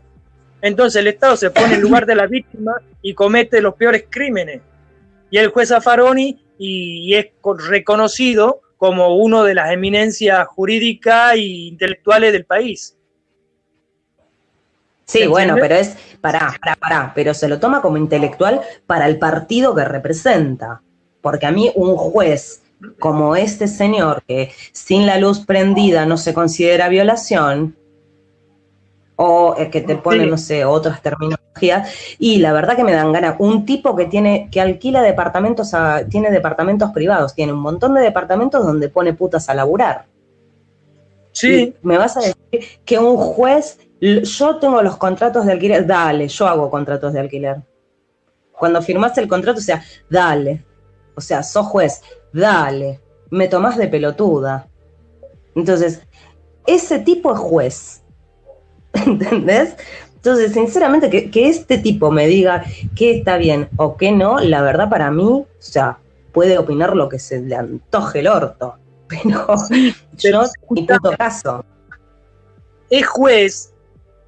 [0.60, 4.60] Entonces el Estado se pone en lugar de la víctima y comete los peores crímenes.
[5.30, 7.26] Y el juez Zaffaroni y, es
[7.68, 12.96] reconocido como uno de las eminencias jurídicas e intelectuales del país.
[15.04, 19.18] Sí, bueno, pero es, pará, pará, pará, pero se lo toma como intelectual para el
[19.18, 20.82] partido que representa.
[21.22, 22.62] Porque a mí un juez
[22.98, 27.76] como este señor, que sin la luz prendida no se considera violación,
[29.20, 33.34] o que te pone, no sé, otras terminologías, y la verdad que me dan ganas.
[33.40, 35.72] Un tipo que tiene, que alquila departamentos,
[36.08, 40.06] tiene departamentos privados, tiene un montón de departamentos donde pone putas a laburar.
[41.32, 41.74] Sí.
[41.82, 46.46] me vas a decir que un juez, yo tengo los contratos de alquiler, dale, yo
[46.46, 47.56] hago contratos de alquiler.
[48.52, 50.64] Cuando firmaste el contrato, o sea, dale.
[51.16, 54.68] O sea, sos juez, dale, me tomás de pelotuda.
[55.54, 56.02] Entonces,
[56.66, 58.02] ese tipo es juez.
[58.92, 59.76] ¿Entendés?
[60.16, 62.64] Entonces, sinceramente, que, este tipo me diga
[62.96, 65.98] qué está bien o qué no, la verdad para mí, o sea,
[66.32, 68.76] puede opinar lo que se le antoje el orto.
[69.08, 69.46] Pero
[70.16, 71.64] yo, puto caso.
[72.90, 73.72] Es juez,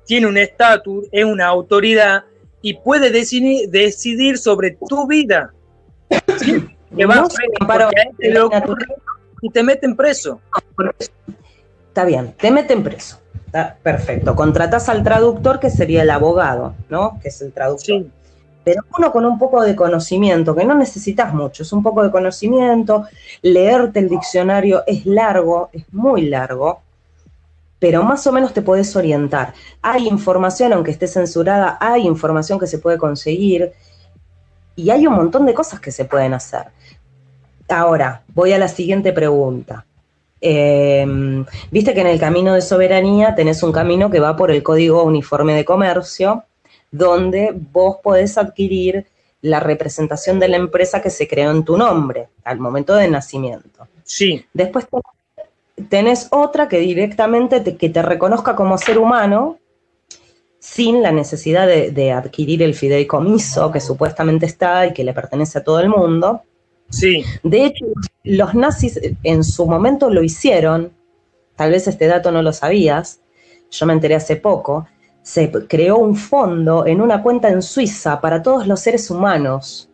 [0.06, 2.24] tiene un estatus, es una autoridad
[2.62, 5.52] y puede decidir, decidir sobre tu vida.
[6.96, 7.26] Que va
[9.42, 10.40] y te meten preso.
[11.88, 13.18] Está bien, te meten preso.
[13.46, 14.36] Está perfecto.
[14.36, 17.18] Contratas al traductor, que sería el abogado, ¿no?
[17.22, 18.04] Que es el traductor.
[18.62, 22.10] pero uno con un poco de conocimiento, que no necesitas mucho, es un poco de
[22.10, 23.06] conocimiento,
[23.42, 26.82] leerte el diccionario es largo, es muy largo,
[27.78, 29.54] pero más o menos te puedes orientar.
[29.80, 33.72] Hay información, aunque esté censurada, hay información que se puede conseguir
[34.80, 36.66] y hay un montón de cosas que se pueden hacer.
[37.68, 39.84] Ahora, voy a la siguiente pregunta.
[40.40, 44.62] Em, viste que en el camino de soberanía tenés un camino que va por el
[44.62, 46.44] Código Uniforme de Comercio,
[46.90, 49.06] donde vos podés adquirir
[49.42, 53.86] la representación de la empresa que se creó en tu nombre al momento de nacimiento.
[54.02, 54.44] Sí.
[54.54, 54.86] Después
[55.88, 59.58] tenés otra que directamente te, que te reconozca como ser humano
[60.60, 65.58] sin la necesidad de, de, adquirir el fideicomiso que supuestamente está y que le pertenece
[65.58, 66.42] a todo el mundo.
[66.90, 67.24] Sí.
[67.42, 67.86] De hecho,
[68.22, 70.92] los nazis en su momento lo hicieron,
[71.56, 73.20] tal vez este dato no lo sabías,
[73.70, 74.86] yo me enteré hace poco,
[75.22, 79.88] se creó un fondo en una cuenta en Suiza para todos los seres humanos.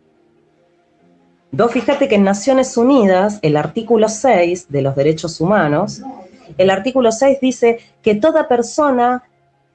[1.51, 6.01] Vos fíjate que en Naciones Unidas, el artículo 6 de los derechos humanos,
[6.57, 9.23] el artículo 6 dice que toda persona,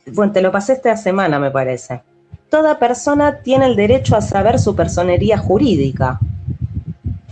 [0.06, 2.02] bueno, te lo pasé esta semana me parece,
[2.48, 6.18] toda persona tiene el derecho a saber su personería jurídica.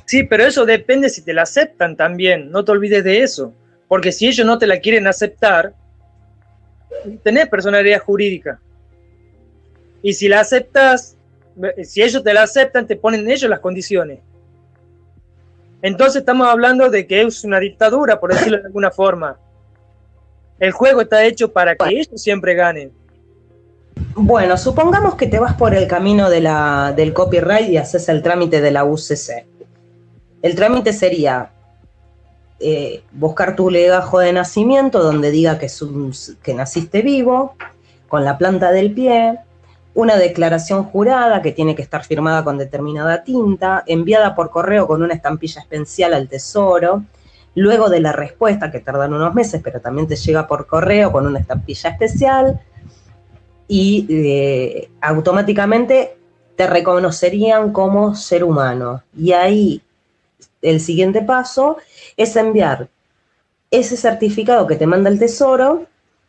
[0.06, 3.52] Sí, pero eso depende si te la aceptan también, no te olvides de eso,
[3.86, 5.72] porque si ellos no te la quieren aceptar,
[7.22, 8.60] tenés personalidad jurídica.
[10.02, 11.16] Y si la aceptas,
[11.84, 14.20] si ellos te la aceptan, te ponen ellos las condiciones.
[15.82, 19.38] Entonces estamos hablando de que es una dictadura, por decirlo de alguna forma.
[20.60, 22.92] El juego está hecho para que ellos siempre ganen.
[24.14, 28.22] Bueno, supongamos que te vas por el camino de la, del copyright y haces el
[28.22, 29.46] trámite de la UCC.
[30.42, 31.50] El trámite sería
[32.60, 35.68] eh, buscar tu legajo de nacimiento donde diga que,
[36.42, 37.54] que naciste vivo,
[38.08, 39.38] con la planta del pie,
[39.94, 45.02] una declaración jurada que tiene que estar firmada con determinada tinta, enviada por correo con
[45.02, 47.04] una estampilla especial al tesoro,
[47.54, 51.26] luego de la respuesta, que tardan unos meses, pero también te llega por correo con
[51.26, 52.60] una estampilla especial,
[53.70, 56.16] y eh, automáticamente
[56.56, 59.04] te reconocerían como ser humano.
[59.16, 59.80] Y ahí
[60.60, 61.76] el siguiente paso
[62.16, 62.88] es enviar
[63.70, 65.86] ese certificado que te manda el tesoro,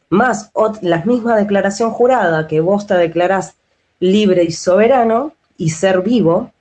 [0.10, 3.56] más la misma declaración jurada que vos te declarás
[4.00, 6.52] libre y soberano y ser vivo,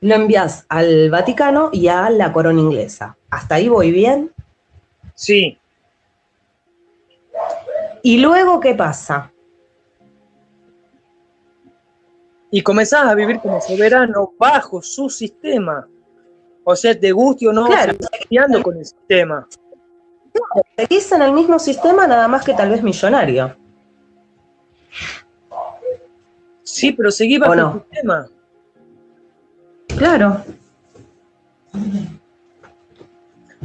[0.00, 3.16] lo envías al Vaticano y a la corona inglesa.
[3.30, 4.32] ¿Hasta ahí voy bien?
[5.14, 5.58] Sí.
[8.02, 9.32] ¿Y luego qué pasa?
[12.50, 15.86] Y comenzás a vivir como soberano bajo su sistema.
[16.64, 17.94] O sea, te guste o no, Claro.
[18.30, 19.46] guiando con el sistema.
[20.76, 23.56] Seguís en el mismo sistema, nada más que tal vez millonario.
[26.62, 28.28] Sí, pero seguí bajo el sistema.
[29.98, 30.44] Claro.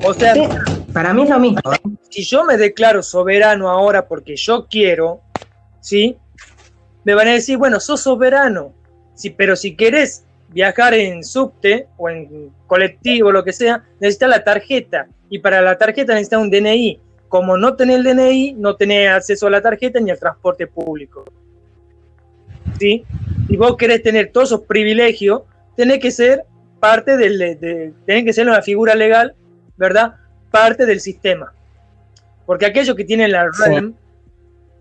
[0.04, 0.42] O sea, Sí,
[0.92, 1.60] Para mí es lo mismo.
[1.74, 1.78] ¿eh?
[2.10, 5.22] si yo me declaro soberano ahora porque yo quiero,
[5.80, 6.18] ¿sí?
[7.04, 8.74] Me van a decir, bueno, sos soberano,
[9.16, 14.44] sí, pero si querés viajar en subte o en colectivo, lo que sea, necesitas la
[14.44, 15.08] tarjeta.
[15.30, 17.00] Y para la tarjeta necesitas un DNI.
[17.28, 21.26] Como no tenés el DNI, no tenés acceso a la tarjeta ni al transporte público.
[22.80, 23.04] ¿Sí?
[23.48, 25.42] Si vos querés tener todos esos privilegios,
[25.76, 26.44] tenés que ser
[26.80, 29.36] parte del, de, de- tenés que ser una figura legal,
[29.78, 30.16] ¿verdad?
[30.52, 31.54] Parte del sistema.
[32.46, 33.64] Porque aquellos que tienen la Sí.
[33.70, 33.94] REM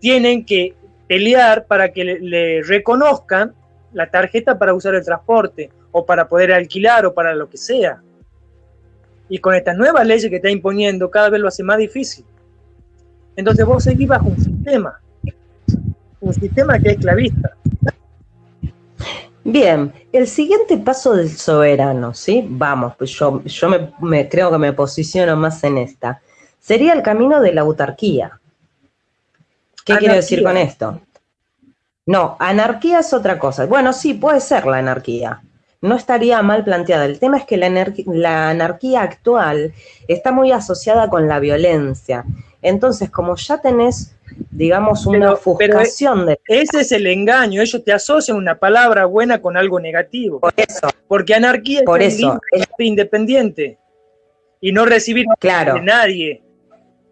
[0.01, 0.75] tienen que
[1.07, 3.55] pelear para que le, le reconozcan
[3.93, 8.03] la tarjeta para usar el transporte o para poder alquilar o para lo que sea.
[9.29, 12.25] Y con estas nuevas leyes que está imponiendo, cada vez lo hace más difícil.
[13.37, 15.01] Entonces vos seguís bajo un sistema,
[16.21, 17.57] un sistema que es esclavista.
[19.45, 22.45] Bien, el siguiente paso del soberano, ¿sí?
[22.49, 26.21] Vamos, pues yo, yo me, me- creo que me posiciono más en esta.
[26.61, 28.39] Sería el camino de la autarquía.
[29.85, 31.01] ¿Qué quiero decir con esto?
[32.07, 33.67] No, anarquía es otra cosa.
[33.67, 35.43] Bueno, sí, puede ser la anarquía.
[35.81, 37.05] No estaría mal planteada.
[37.05, 37.69] El tema es que la,
[38.07, 39.73] la anarquía actual
[40.07, 42.25] está muy asociada con la violencia.
[42.61, 44.15] Entonces, como ya tenés,
[44.51, 49.05] digamos, una Pero- pero- ofuscación de Ese es el engaño, ellos te asocian una palabra
[49.07, 50.41] buena con algo negativo.
[50.41, 53.79] por eso, Porque anarquía Por es eso, libre, independiente
[54.61, 55.75] y no recibir claro.
[55.75, 56.43] de nadie.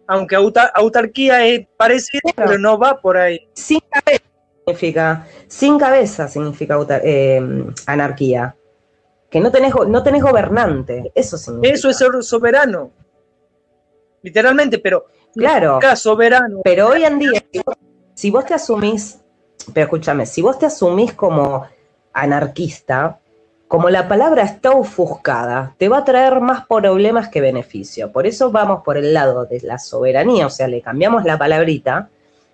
[0.07, 2.49] Aunque auta- autarquía es parecido, Claro.
[2.51, 3.47] pero no va por ahí.
[3.53, 4.23] Sin cabeza
[4.65, 7.41] significa, sin cabeza significa eh,
[7.85, 8.55] anarquía.
[9.29, 11.73] Que no tenés, no tenés gobernante, eso significa.
[11.73, 12.91] Eso es ser soberano.
[14.23, 15.79] Literalmente, pero Claro,
[16.63, 17.75] pero hoy en día, si vos,
[18.13, 19.19] si vos te asumís,
[19.73, 21.65] pero escúchame, si vos te asumís como
[22.13, 23.19] anarquista,
[23.67, 28.11] como la palabra está ofuscada, te va a traer más problemas que beneficio.
[28.11, 32.09] Por eso vamos por el lado de la soberanía, o sea, le cambiamos la palabrita,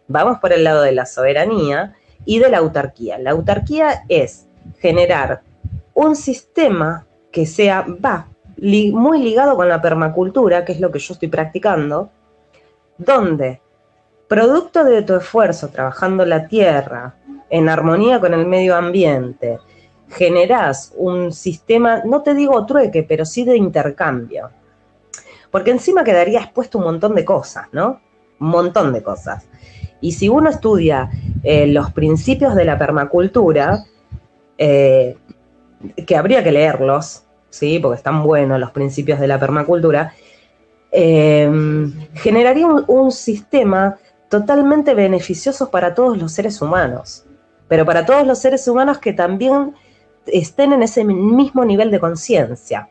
[0.08, 3.18] vamos por el lado de la soberanía y de la autarquía.
[3.18, 4.46] La autarquía es
[4.78, 5.42] generar
[5.96, 11.14] un sistema que sea, va, muy ligado con la permacultura, que es lo que yo
[11.14, 12.12] estoy practicando,
[12.98, 13.62] donde,
[14.28, 17.16] producto de tu esfuerzo trabajando la tierra,
[17.50, 19.60] en armonía con el medio ambiente,
[20.10, 24.50] generás un sistema, no te digo trueque, pero sí de intercambio.
[25.52, 28.02] Porque encima quedaría expuesto un montón de cosas, ¿no?
[28.40, 29.48] Un montón de cosas.
[30.02, 31.10] Y si uno estudia
[31.44, 33.86] eh, los principios de la permacultura,
[34.58, 35.18] eh,
[36.06, 37.80] que habría que leerlos, ¿sí?
[37.80, 40.14] Porque están buenos los principios de la permacultura,
[40.92, 41.50] eh,
[42.16, 43.98] generaría un sistema
[44.30, 47.26] totalmente beneficioso para todos los seres humanos,
[47.68, 49.74] pero para todos los seres humanos que también
[50.28, 52.90] estén en ese mismo nivel de conciencia.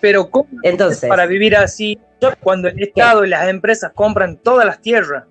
[0.00, 1.98] Pero ¿cómo Entonces, para vivir así
[2.42, 5.24] cuando el Estado y las empresas compran todas las tierras?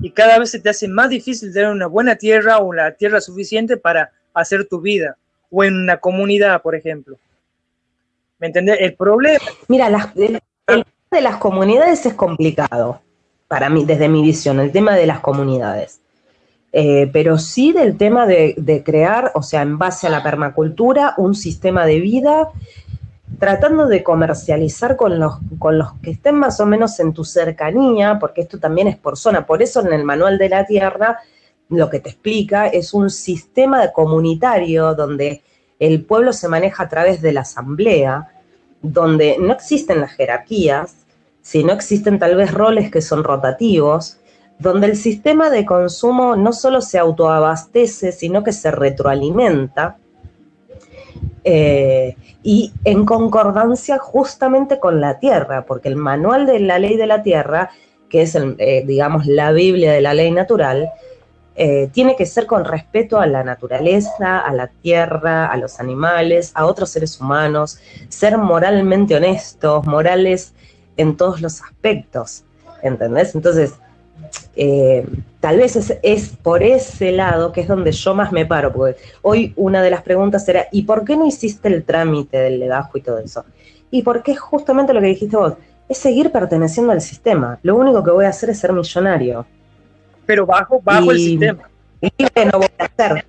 [0.00, 3.20] Y cada vez se te hace más difícil tener una buena tierra o la tierra
[3.20, 5.16] suficiente para hacer tu vida.
[5.48, 7.18] O en una comunidad, por ejemplo.
[8.40, 8.78] ¿Me entendés?
[8.80, 9.38] El problema...
[9.68, 10.40] Mira, tema
[11.16, 13.00] de las comunidades es complicado
[13.48, 16.00] para mí, desde mi visión, el tema de las comunidades.
[16.72, 21.34] Eh, pero sí del tema de, crear, o sea, en base a la permacultura, un
[21.34, 22.48] sistema de vida,
[23.38, 28.18] tratando de comercializar con los, con los que estén más o menos en tu cercanía,
[28.18, 29.44] porque esto también es por zona.
[29.44, 31.18] Por eso en el Manual de la Tierra
[31.68, 35.42] lo que te explica es un sistema comunitario donde
[35.78, 38.31] el pueblo se maneja a través de la asamblea,
[38.82, 40.96] donde no existen las jerarquías,
[41.40, 44.18] sino existen tal vez roles que son rotativos,
[44.58, 49.96] donde el sistema de consumo no solo se autoabastece, sino que se retroalimenta
[51.44, 57.06] eh, y en concordancia justamente con la tierra, porque el manual de la ley de
[57.06, 57.70] la tierra,
[58.08, 60.90] que es, eh, digamos, la Biblia de la ley natural,
[61.54, 66.52] eh, tiene que ser con respeto a la naturaleza, a la tierra, a los animales,
[66.54, 67.78] a otros seres humanos,
[68.08, 70.54] ser moralmente honestos, morales
[70.96, 72.44] en todos los aspectos,
[72.82, 73.34] ¿entendés?
[73.34, 73.74] Entonces,
[74.56, 75.06] eh,
[75.40, 79.52] tal vez es, por ese lado que es donde yo más me paro, porque hoy
[79.56, 83.02] una de las preguntas era, ¿y por qué no hiciste el trámite del legajo y
[83.02, 83.44] todo eso?
[83.90, 85.54] Y porque justamente lo que dijiste vos,
[85.88, 87.58] es seguir perteneciendo al sistema.
[87.62, 89.44] Lo único que voy a hacer es ser millonario.
[90.26, 91.68] Pero bajo, bajo el sistema.
[92.00, 93.26] Libre no voy a ser.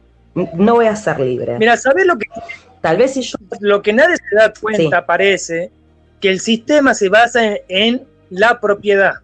[0.56, 1.58] No voy a ser libre.
[1.60, 2.28] Mira, ¿sabes lo que...
[2.82, 3.38] Tal vez si yo...
[3.60, 5.72] Lo que nadie se da cuenta, parece,
[6.20, 9.16] que el sistema se basa en la propiedad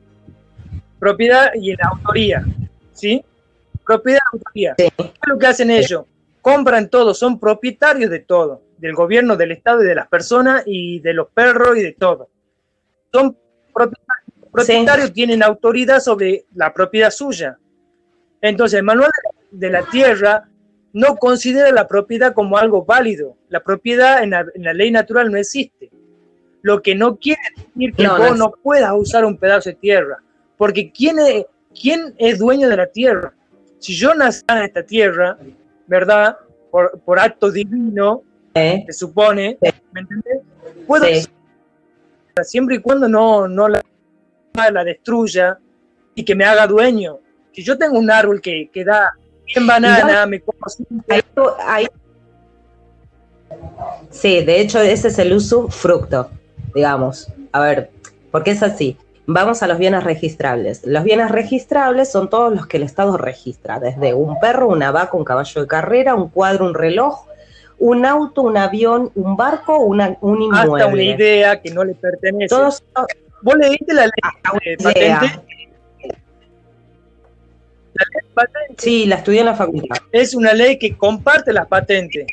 [0.99, 2.45] propiedad y en la autoría,
[2.93, 3.23] ¿sí?
[3.85, 4.75] Propiedad y autoría.
[4.77, 6.03] ¿Qué es lo que hacen ellos?
[6.41, 10.99] Compran todo, son propietarios de todo, del gobierno, del Estado y de las personas y
[10.99, 12.29] de los perros y de todo.
[13.11, 13.35] Son
[13.73, 14.18] propietarios,
[15.13, 17.57] tienen autoridad sobre la propiedad suya.
[18.41, 19.11] Entonces, el manual
[19.51, 20.49] de la tierra
[20.93, 23.37] no considera la propiedad como algo válido.
[23.49, 25.89] La propiedad en la, ley natural no existe.
[26.61, 30.19] Lo que no quiere decir que vos no puedas usar un pedazo de tierra
[30.59, 31.45] porque ¿quién es,
[31.81, 33.33] quién es dueño de la tierra?
[33.79, 35.37] Si yo nací en esta tierra,
[35.87, 36.37] ¿verdad?
[36.69, 38.21] Por, acto divino,
[38.53, 39.57] se supone,
[39.93, 40.41] ¿me entiendes?
[40.85, 41.05] Puedo
[42.43, 43.81] siempre y cuando no, no la,
[44.53, 45.57] la, destruya
[46.15, 47.19] y que me haga dueño.
[47.51, 49.11] Si yo tengo un árbol que, que da
[49.45, 50.59] bien banana, me como
[54.09, 56.29] Sí, de hecho ese es el uso fructo,
[56.73, 57.31] digamos.
[57.51, 57.91] A ver,
[58.31, 58.97] porque es así.
[59.25, 60.85] Vamos a los bienes registrables.
[60.85, 65.15] Los bienes registrables son todos los que el Estado registra, desde un perro, una vaca,
[65.15, 67.27] un caballo de carrera, un cuadro, un reloj,
[67.77, 70.83] un auto, un avión, un barco, una, un inmueble.
[70.83, 72.47] Hasta una idea que no le pertenece.
[72.47, 72.83] Todos,
[73.41, 74.11] ¿Vos leíste la ley
[74.65, 75.23] de patente?
[77.93, 78.75] La ley de patente.
[78.77, 79.97] Sí, la estudié en la facultad.
[80.11, 82.27] Es una ley que comparte las patentes.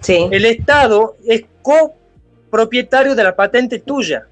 [0.00, 0.28] ¿Sí?
[0.30, 4.26] El Estado es copropietario de la patente tuya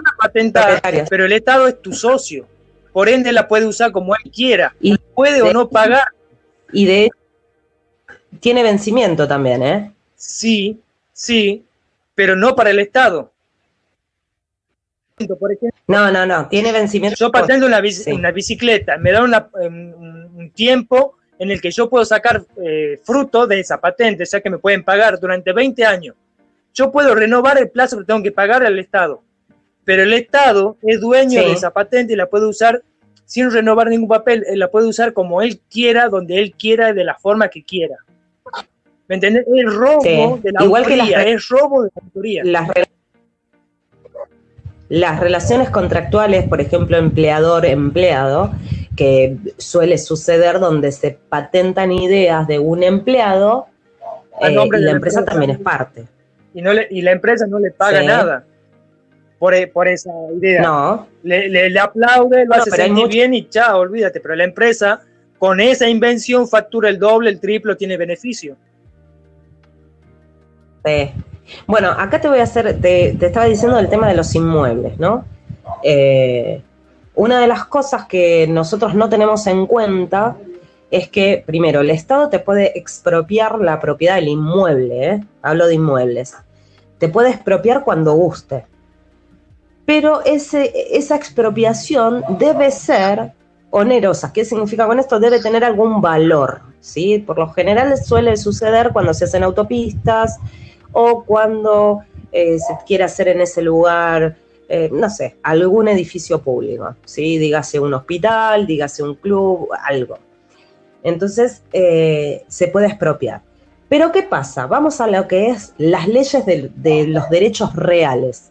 [0.00, 2.46] la patenta, pero el Estado es tu socio.
[2.92, 4.74] Por ende, la puede usar como él quiera.
[4.80, 6.06] Y puede o no pagar.
[6.72, 7.10] Y de
[8.40, 9.92] tiene vencimiento también, ¿eh?
[10.16, 10.80] Sí,
[11.12, 11.64] sí,
[12.14, 13.31] pero no para el Estado.
[15.86, 17.16] No, no, no, tiene vencimiento.
[17.18, 22.44] Yo patento una, una bicicleta, me da un, tiempo en el que yo puedo sacar
[22.62, 26.14] eh, fruto de esa patente, o sea que me pueden pagar durante 20 años.
[26.74, 29.22] Yo puedo renovar el plazo que tengo que pagar al Estado
[29.84, 32.82] pero el Estado es dueño de esa patente y la puede usar
[33.24, 37.02] sin renovar ningún papel, él la puede usar como él quiera, donde él quiera, de
[37.02, 37.96] la forma que quiera.
[39.08, 39.46] ¿Me entiendes?
[39.52, 42.44] Es robo de la Igual autoría, que es robo de la autoría.
[42.44, 42.68] Las,
[44.92, 48.52] las relaciones contractuales, por ejemplo, empleador-empleado,
[48.94, 53.68] que suele suceder donde se patentan ideas de un empleado
[54.42, 56.04] eh, y la, empresa, empresa también es parte.
[56.52, 58.06] Y, no le, y la empresa no le paga sí.
[58.06, 58.44] nada
[59.38, 60.60] por, por, esa idea.
[60.60, 61.08] No.
[61.22, 63.08] Le, le, le aplaude, lo no, hace sentir mucho...
[63.08, 64.20] bien y chao, olvídate.
[64.20, 65.00] Pero la empresa
[65.38, 68.58] con esa invención factura el doble, el triple, tiene beneficio.
[70.84, 71.12] Sí.
[71.66, 75.24] Bueno, acá te voy a hacer, te, estaba diciendo el tema de los inmuebles, ¿no?
[75.82, 76.62] Eh,
[77.14, 80.36] una de las cosas que nosotros no tenemos en cuenta
[80.90, 85.24] es que, primero, el Estado te puede expropiar la propiedad del inmueble, ¿eh?
[85.42, 86.34] hablo de inmuebles,
[86.98, 88.66] te puede expropiar cuando guste,
[89.84, 93.32] pero ese, esa expropiación debe ser
[93.70, 94.32] onerosa.
[94.32, 95.18] ¿Qué significa con esto?
[95.18, 97.18] Debe tener algún valor, ¿sí?
[97.18, 100.38] Por lo general suele suceder cuando se hacen autopistas
[100.92, 104.36] o cuando eh, se quiere hacer en ese lugar
[104.74, 107.36] eh, no sé, algún edificio público, ¿sí?
[107.36, 110.18] Dígase un hospital, dígase un club, algo.
[111.02, 113.42] Entonces, eh, se puede expropiar.
[113.90, 114.66] Pero ¿qué pasa?
[114.66, 118.50] Vamos a lo que es las leyes de, los derechos reales.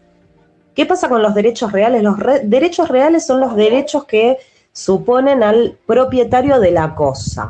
[0.75, 2.03] ¿Qué pasa con los derechos reales?
[2.03, 4.37] Los re derechos reales son los derechos que
[4.71, 7.49] suponen al propietario de la cosa,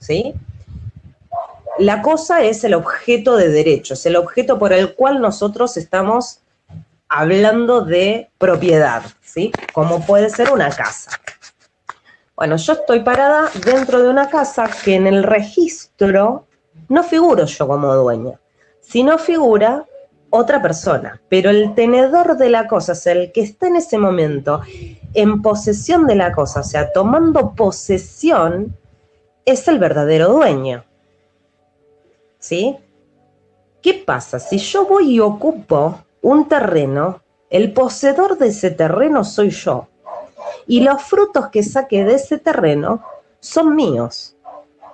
[0.00, 0.34] ¿sí?
[1.78, 6.40] La cosa es el objeto de derecho, es el objeto por el cual nosotros estamos
[7.08, 9.50] hablando de propiedad, ¿sí?
[9.72, 11.10] Como puede ser una casa.
[12.36, 16.46] Bueno, yo estoy parada dentro de una casa que en el registro
[16.88, 18.40] no figuro yo como dueña,
[18.80, 19.84] sino figura
[20.30, 23.98] otra persona, pero el tenedor de la cosa, o sea, el que está en ese
[23.98, 24.62] momento
[25.14, 28.76] en posesión de la cosa, o sea, tomando posesión,
[29.44, 30.84] es el verdadero dueño.
[32.44, 32.76] ¿Sí?
[33.80, 34.38] ¿Qué pasa?
[34.38, 39.88] Si yo voy y ocupo un terreno, el poseedor de ese terreno soy yo.
[40.66, 43.02] Y los frutos que saque de ese terreno
[43.40, 44.36] son míos.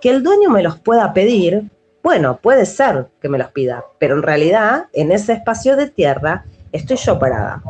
[0.00, 1.68] Que el dueño me los pueda pedir,
[2.04, 6.44] bueno, puede ser que me los pida, pero en realidad en ese espacio de tierra
[6.70, 7.64] estoy yo parada.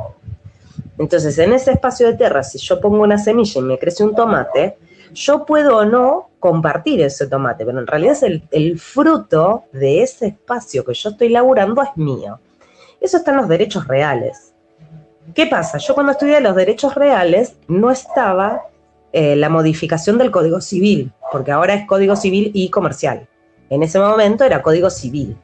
[0.98, 4.14] Entonces, en ese espacio de tierra, si yo pongo una semilla y me crece un
[4.14, 4.76] tomate,
[5.12, 10.02] yo puedo o no compartir ese tomate, pero en realidad es el, el fruto de
[10.02, 12.40] ese espacio que yo estoy laburando es mío.
[13.00, 14.52] Eso está en los derechos reales.
[15.34, 15.78] ¿Qué pasa?
[15.78, 18.62] Yo cuando estudié los derechos reales no estaba
[19.12, 23.26] eh, la modificación del Código Civil, porque ahora es Código Civil y Comercial.
[23.68, 25.36] En ese momento era Código Civil.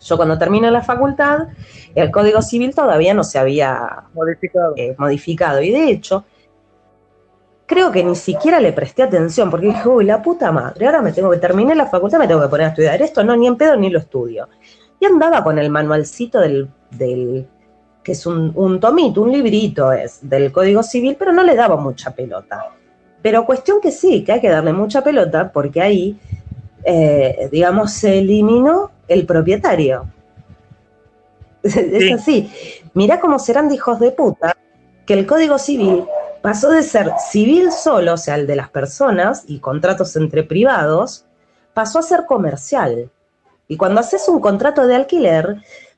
[0.00, 1.48] Yo cuando terminé la facultad,
[1.94, 4.74] el Código Civil todavía no se había modificado.
[4.76, 5.62] Eh, modificado.
[5.62, 6.24] Y de hecho,
[7.66, 11.12] creo que ni siquiera le presté atención, porque dije, uy, la puta madre, ahora me
[11.12, 13.56] tengo que terminar la facultad, me tengo que poner a estudiar esto, no, ni en
[13.56, 14.48] pedo ni lo estudio.
[15.00, 17.46] Y andaba con el manualcito del, del
[18.02, 21.76] que es un, un, tomito, un librito es, del Código Civil, pero no le daba
[21.76, 22.70] mucha pelota.
[23.20, 26.16] Pero cuestión que sí, que hay que darle mucha pelota, porque ahí,
[26.84, 30.06] eh, digamos, se eliminó el propietario.
[31.64, 32.12] Es sí.
[32.12, 32.50] así.
[32.94, 34.56] Mirá cómo serán de hijos de puta
[35.04, 36.04] que el Código Civil
[36.46, 41.24] pasó de ser civil solo, o sea, el de las personas y contratos entre privados,
[41.74, 43.10] pasó a ser comercial.
[43.66, 45.56] Y cuando haces un contrato de alquiler,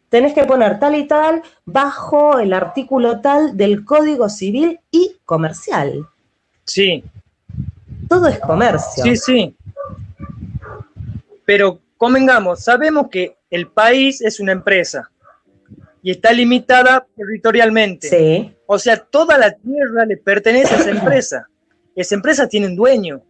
[0.09, 6.09] tenés que poner tal y tal bajo el artículo tal del Código Civil y Comercial.
[6.64, 7.05] Sí.
[8.09, 9.05] Todo es comercio.
[9.05, 9.57] Sí, sí.
[11.44, 15.11] Pero convengamos, sabemos que el país es una empresa
[16.09, 18.09] y está limitada territorialmente.
[18.09, 18.57] Sí.
[18.65, 21.47] O sea, toda la tierra le pertenece a esa empresa.
[21.95, 23.23] Esa empresa tiene un dueño,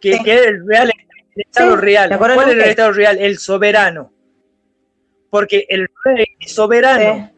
[0.00, 0.22] que, sí.
[0.22, 0.92] que es el real
[1.34, 2.16] el Estado sí, real.
[2.16, 3.18] ¿Cuál es el Estado real?
[3.18, 4.12] El soberano.
[5.30, 7.28] Porque el rey es soberano.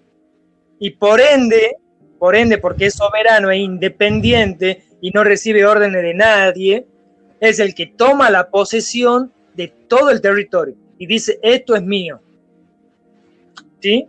[0.79, 1.77] Y por ende,
[2.19, 6.87] por ende, porque es soberano e independiente y no recibe órdenes de nadie,
[7.41, 12.21] es el que toma la posesión de todo el territorio y dice, esto es mío.
[13.81, 14.09] ¿Sí?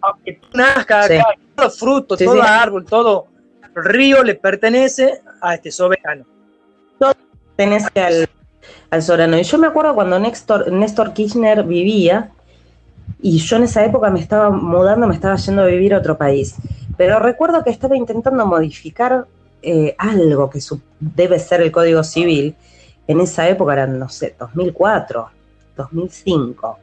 [0.00, 1.14] Aunque tú nazca sí.
[1.16, 3.26] acá, todo fruto, sí, todo árbol, todo
[3.74, 6.24] río le pertenece a este soberano.
[6.98, 7.14] Todo
[7.56, 8.28] pertenece al
[8.90, 9.38] al soberano.
[9.38, 12.30] Y yo me acuerdo cuando Néstor, Néstor Kirchner vivía,
[13.20, 16.16] y yo en esa época me estaba mudando, me estaba yendo a vivir a otro
[16.16, 16.56] país.
[16.96, 19.26] Pero recuerdo que estaba intentando modificar
[19.62, 20.60] eh, algo que
[21.00, 22.54] debe ser el Código Civil.
[23.06, 25.30] En esa época eran, no sé, 2004,
[25.76, 26.78] 2005.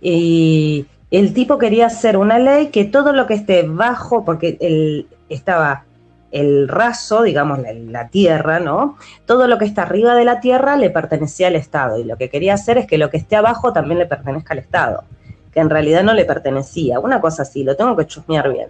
[0.00, 5.06] Y el tipo quería hacer una ley que todo lo que esté bajo, porque él
[5.28, 5.84] estaba
[6.30, 8.96] el raso, digamos, la, la, tierra, ¿no?
[9.24, 12.28] Todo lo que está arriba de la tierra le pertenecía al Estado y lo que
[12.28, 15.04] quería hacer es que lo que esté abajo también le pertenezca al Estado,
[15.52, 18.68] que en realidad no le pertenecía, una cosa así, lo tengo que chusmear bien.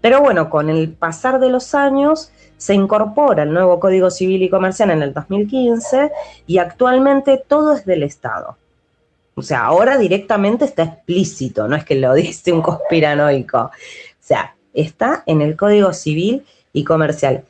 [0.00, 4.50] Pero bueno, con el pasar de los años se incorpora el nuevo Código Civil y
[4.50, 6.12] Comercial en el 2015
[6.46, 8.56] y actualmente todo es del Estado.
[9.38, 13.58] O sea, ahora directamente está explícito, no es que lo dice un conspiranoico.
[13.58, 13.70] O
[14.20, 17.44] sea, está en el Código Civil y Comercial.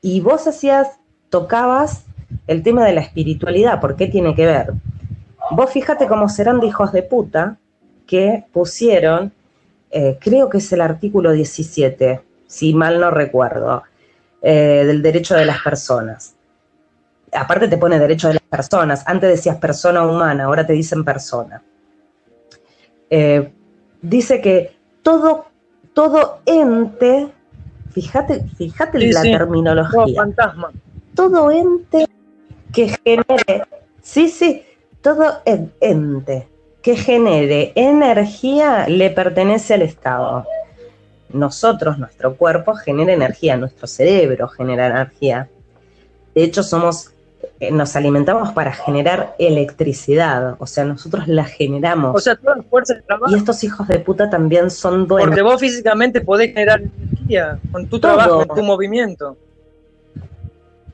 [0.00, 0.88] Y vos hacías,
[1.30, 2.04] tocabas
[2.46, 4.72] el tema de la espiritualidad, ¿por qué tiene que ver?
[5.50, 7.58] Vos fíjate cómo serán de hijos de puta
[8.06, 9.32] que pusieron,
[9.90, 13.82] eh, creo que es el artículo 17, si mal no recuerdo,
[14.42, 16.33] eh, del derecho de las personas.
[17.34, 21.62] Aparte te pone derecho de las personas, antes decías persona humana, ahora te dicen persona.
[23.10, 23.52] Eh,
[24.00, 25.46] dice que todo,
[25.92, 27.28] todo ente,
[27.92, 30.14] fíjate, fíjate la terminología.
[30.16, 30.70] fantasma.
[31.14, 32.06] Todo ente
[32.72, 33.64] que genere,
[34.02, 34.64] sí, sí,
[35.00, 35.42] todo
[35.80, 36.48] ente
[36.82, 40.44] que genere energía le pertenece al Estado
[41.34, 45.48] nosotros, nuestro cuerpo, genera energía, nuestro cerebro genera energía.
[46.34, 47.13] De hecho, somos,
[47.70, 52.14] nos alimentamos para generar electricidad, o sea, nosotros la generamos.
[52.14, 53.32] O sea, toda la fuerza de trabajo.
[53.32, 55.28] Y estos hijos de puta también son dueños.
[55.28, 59.36] Porque vos físicamente podés generar energía con tu trabajo, con tu movimiento.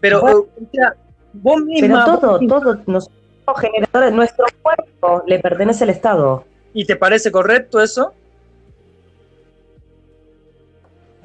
[0.01, 0.95] Pero, o sea,
[1.33, 2.05] vos misma.
[2.05, 3.21] Pero todo, todo, nosotros
[3.61, 6.45] generadores, nuestro cuerpo le pertenece al Estado.
[6.73, 8.15] ¿Y te parece correcto eso?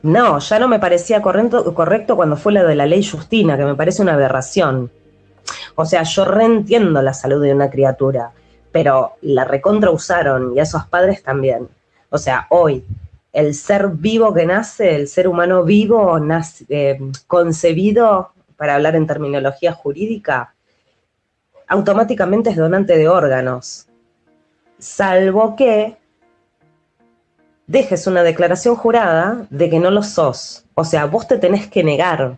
[0.01, 3.65] No, ya no me parecía correcto, correcto cuando fue la de la ley Justina, que
[3.65, 4.91] me parece una aberración.
[5.75, 8.31] O sea, yo reentiendo la salud de una criatura,
[8.71, 11.67] pero la recontra usaron y a esos padres también.
[12.09, 12.85] O sea, hoy,
[13.33, 19.07] el ser vivo que nace, el ser humano vivo, nace, eh, concebido, para hablar en
[19.07, 20.53] terminología jurídica,
[21.67, 23.87] automáticamente es donante de órganos.
[24.79, 25.97] Salvo que
[27.67, 30.65] dejes una declaración jurada de que no lo sos.
[30.75, 32.37] O sea, vos te tenés que negar.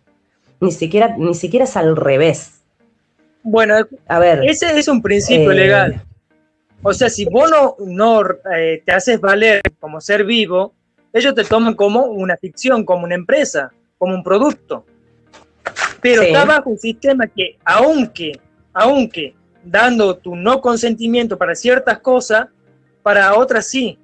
[0.59, 2.56] Ni siquiera, ni siquiera es al revés.
[3.49, 3.75] Bueno,
[4.09, 4.43] a ver.
[4.43, 6.01] Ese es un principio eh, legal.
[6.83, 10.73] O sea, si vos no, eh, te haces valer como ser vivo,
[11.13, 14.85] ellos te toman como una ficción, como una empresa, como un producto.
[16.01, 18.37] Pero está bajo un sistema que, aunque,
[18.73, 19.33] aunque
[19.63, 22.49] dando tu no consentimiento para ciertas cosas,
[23.01, 23.97] para otras sí.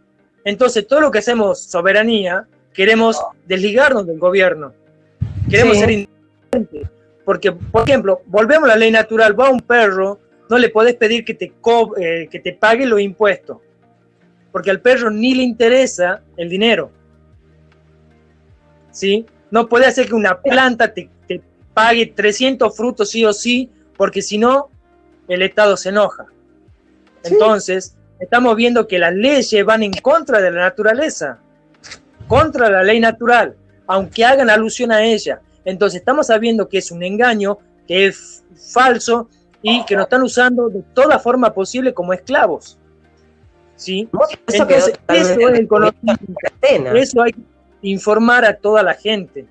[0.45, 4.73] Entonces, todo lo que hacemos soberanía, queremos desligarnos del gobierno.
[5.49, 7.02] Queremos ser independientes.
[7.25, 10.19] Porque, por ejemplo, volvemos a la ley natural, va un perro,
[10.49, 11.53] no le podés pedir que te,
[11.97, 13.57] eh, que te pague los impuestos.
[14.51, 16.91] Porque al perro ni le interesa el dinero.
[18.91, 19.25] ¿Sí?
[19.49, 21.41] No puede hacer que una planta te, te
[21.73, 24.69] pague 300 frutos sí o sí, porque si no,
[25.27, 26.25] el Estado se enoja.
[27.23, 31.39] Entonces, estamos viendo que las leyes van en contra de la naturaleza,
[32.27, 33.55] contra la ley natural,
[33.87, 35.41] aunque hagan alusión a ella.
[35.65, 37.57] Entonces estamos sabiendo que es un engaño,
[37.87, 38.43] que es
[38.73, 39.29] falso
[39.61, 42.77] y que nos están usando de toda forma posible como esclavos.
[43.75, 44.07] ¿Sí?
[44.47, 46.23] eso, es el conocimiento.
[46.93, 47.41] Eso hay que
[47.81, 49.45] informar a toda la gente.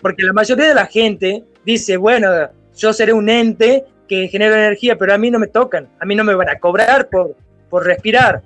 [0.00, 2.28] Porque la mayoría de la gente dice, bueno,
[2.76, 6.14] yo seré un ente que genera energía, pero a mí no me tocan, a mí
[6.14, 7.36] no me van a cobrar por,
[7.68, 8.42] por respirar.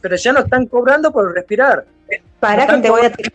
[0.00, 1.84] Pero ya no están cobrando por respirar.
[2.40, 3.32] Para que te voy, a, tirar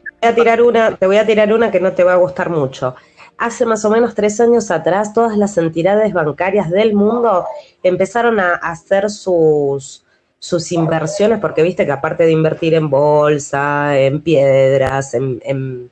[0.61, 2.95] una, te voy a tirar una que no te va a gustar mucho.
[3.37, 7.45] Hace más o menos tres años atrás, todas las entidades bancarias del mundo
[7.81, 10.05] empezaron a hacer sus,
[10.37, 15.41] sus inversiones, porque viste que aparte de invertir en bolsa, en piedras, en...
[15.43, 15.89] en,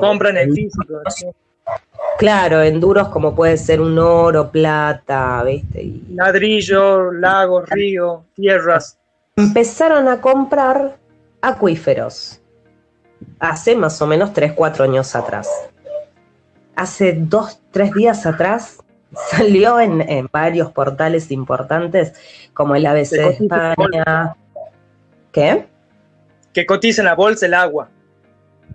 [0.00, 1.00] Compran el físico.
[2.18, 5.82] Claro, en duros como puede ser un oro, plata, ¿viste?
[5.82, 6.04] Y...
[6.14, 8.98] Ladrillo, lagos, río, tierras.
[9.36, 10.96] Empezaron a comprar
[11.40, 12.40] acuíferos
[13.38, 15.48] hace más o menos 3, 4 años atrás.
[16.74, 18.78] Hace 2, 3 días atrás
[19.30, 22.14] salió en, varios portales importantes
[22.54, 24.36] como el ABC de España.
[25.32, 25.66] ¿Qué?
[26.52, 27.88] Que cotiza en la bolsa el agua.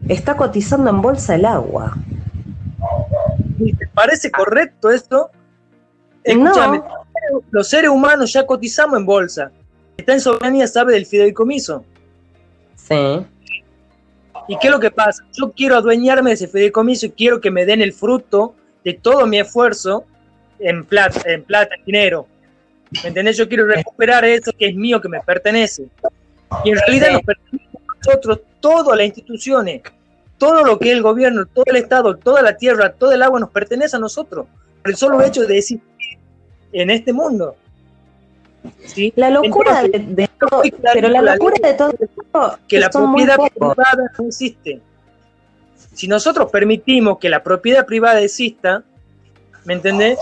[0.07, 1.95] Está cotizando en bolsa el agua.
[3.57, 5.29] ¿Te parece correcto esto?
[6.23, 6.81] Escúchame,
[7.49, 9.51] los seres humanos ya cotizamos en bolsa.
[9.97, 11.83] Está en soberanía, sabe del fideicomiso.
[12.75, 13.25] Sí.
[14.51, 15.23] ¿Y qué es lo que pasa?
[15.31, 19.25] Yo quiero adueñarme de ese fideicomiso y quiero que me den el fruto de todo
[19.25, 20.03] mi esfuerzo
[20.59, 22.27] en plata, en plata, en dinero.
[23.01, 23.37] ¿Me entendés?
[23.37, 25.85] Yo quiero recuperar eso que es mío, que me pertenece.
[26.65, 29.83] Y en realidad nos pertenece a nosotros, todas las instituciones,
[30.37, 33.39] todo lo que es el gobierno, todo el Estado, toda la tierra, todo el agua
[33.39, 34.47] nos pertenece a nosotros.
[34.81, 35.81] Por el solo hecho de existir
[36.73, 37.55] en este mundo.
[38.83, 39.13] ¿Sí?
[39.15, 40.61] La locura de, todo,
[40.93, 41.93] pero la locura de todo
[42.67, 44.81] que la propiedad privada no existe.
[45.93, 48.83] Si nosotros permitimos que la propiedad privada exista,
[49.65, 50.17] ¿me entendés?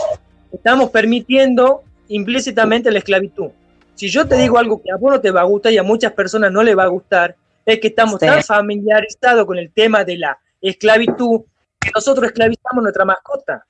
[0.52, 3.50] Estamos permitiendo implícitamente la esclavitud.
[3.96, 5.84] Si yo te digo algo que a vos no te va a gustar y a
[5.84, 7.36] muchas personas no le va a gustar,
[7.66, 11.42] es que estamos tan familiarizados con el tema de la esclavitud
[11.80, 13.66] que nosotros esclavizamos nuestra mascota.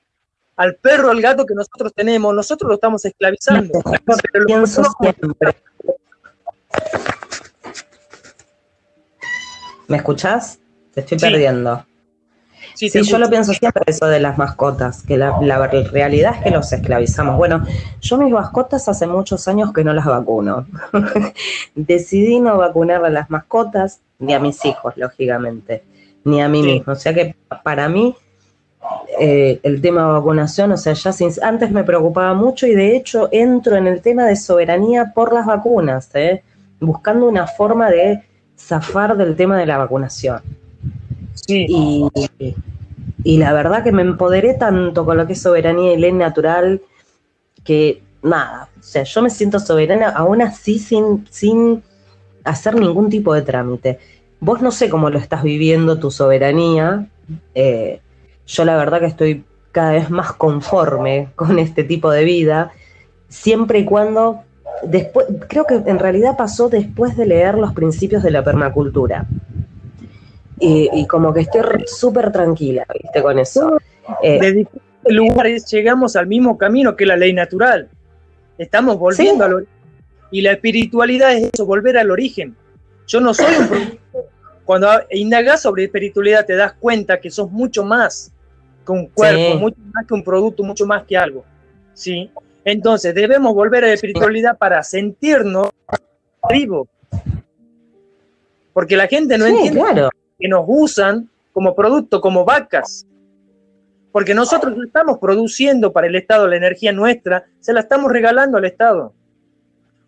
[0.56, 3.80] Al perro, al gato que nosotros tenemos, nosotros lo estamos esclavizando.
[9.90, 10.60] ¿Me escuchás?
[10.94, 11.84] Te estoy perdiendo.
[12.74, 15.36] Sí, yo lo pienso siempre eso de las mascotas, que la,
[15.90, 17.36] realidad es que los esclavizamos.
[17.36, 17.66] Bueno,
[18.00, 20.64] yo mis mascotas hace muchos años que no las vacuno.
[21.74, 25.82] Decidí no vacunar a las mascotas, ni a mis hijos, lógicamente,
[26.24, 26.92] ni a mí mismo.
[26.92, 27.34] O sea que
[27.64, 28.14] para mí
[29.18, 31.10] eh, el tema de vacunación, o sea, ya
[31.42, 35.46] antes me preocupaba mucho y de hecho entro en el tema de soberanía por las
[35.46, 36.44] vacunas, ¿eh?
[36.78, 38.29] buscando una forma de
[38.60, 40.40] zafar del tema de la vacunación.
[41.46, 42.06] Y,
[43.24, 46.80] y la verdad que me empoderé tanto con lo que es soberanía y ley natural
[47.64, 51.82] que nada, o sea, yo me siento soberana aún así sin, sin
[52.44, 53.98] hacer ningún tipo de trámite.
[54.40, 57.08] Vos no sé cómo lo estás viviendo tu soberanía.
[57.54, 58.00] Eh,
[58.46, 62.72] yo la verdad que estoy cada vez más conforme con este tipo de vida,
[63.28, 64.42] siempre y cuando
[64.82, 69.26] después, creo que en realidad pasó después de leer los principios de la permacultura
[70.60, 73.22] y, como que estoy súper tranquila, ¿viste?
[73.22, 73.78] Con eso.
[74.22, 77.88] Eh, de diferentes lugares llegamos al mismo camino que la ley natural.
[78.58, 79.74] Estamos volviendo al origen.
[80.30, 82.54] Y la espiritualidad es eso, volver al origen.
[83.06, 83.98] Yo no soy un producto.
[84.64, 88.30] Cuando indagas sobre espiritualidad te das cuenta que sos mucho más
[88.86, 91.44] que un cuerpo, mucho más que un producto, mucho más que algo.
[91.94, 92.30] ¿sí?
[92.64, 95.70] Entonces debemos volver a la espiritualidad para sentirnos
[96.50, 96.88] vivos.
[98.72, 99.80] Porque la gente no entiende.
[99.80, 103.06] Claro que nos usan como producto, como vacas.
[104.10, 108.58] Porque nosotros no estamos produciendo para el Estado la energía nuestra, se la estamos regalando
[108.58, 109.12] al Estado.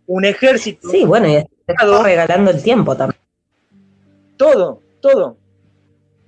[0.07, 0.89] Un ejército.
[0.89, 3.21] Sí, bueno, y estamos regalando el tiempo también.
[4.37, 5.37] Todo, todo.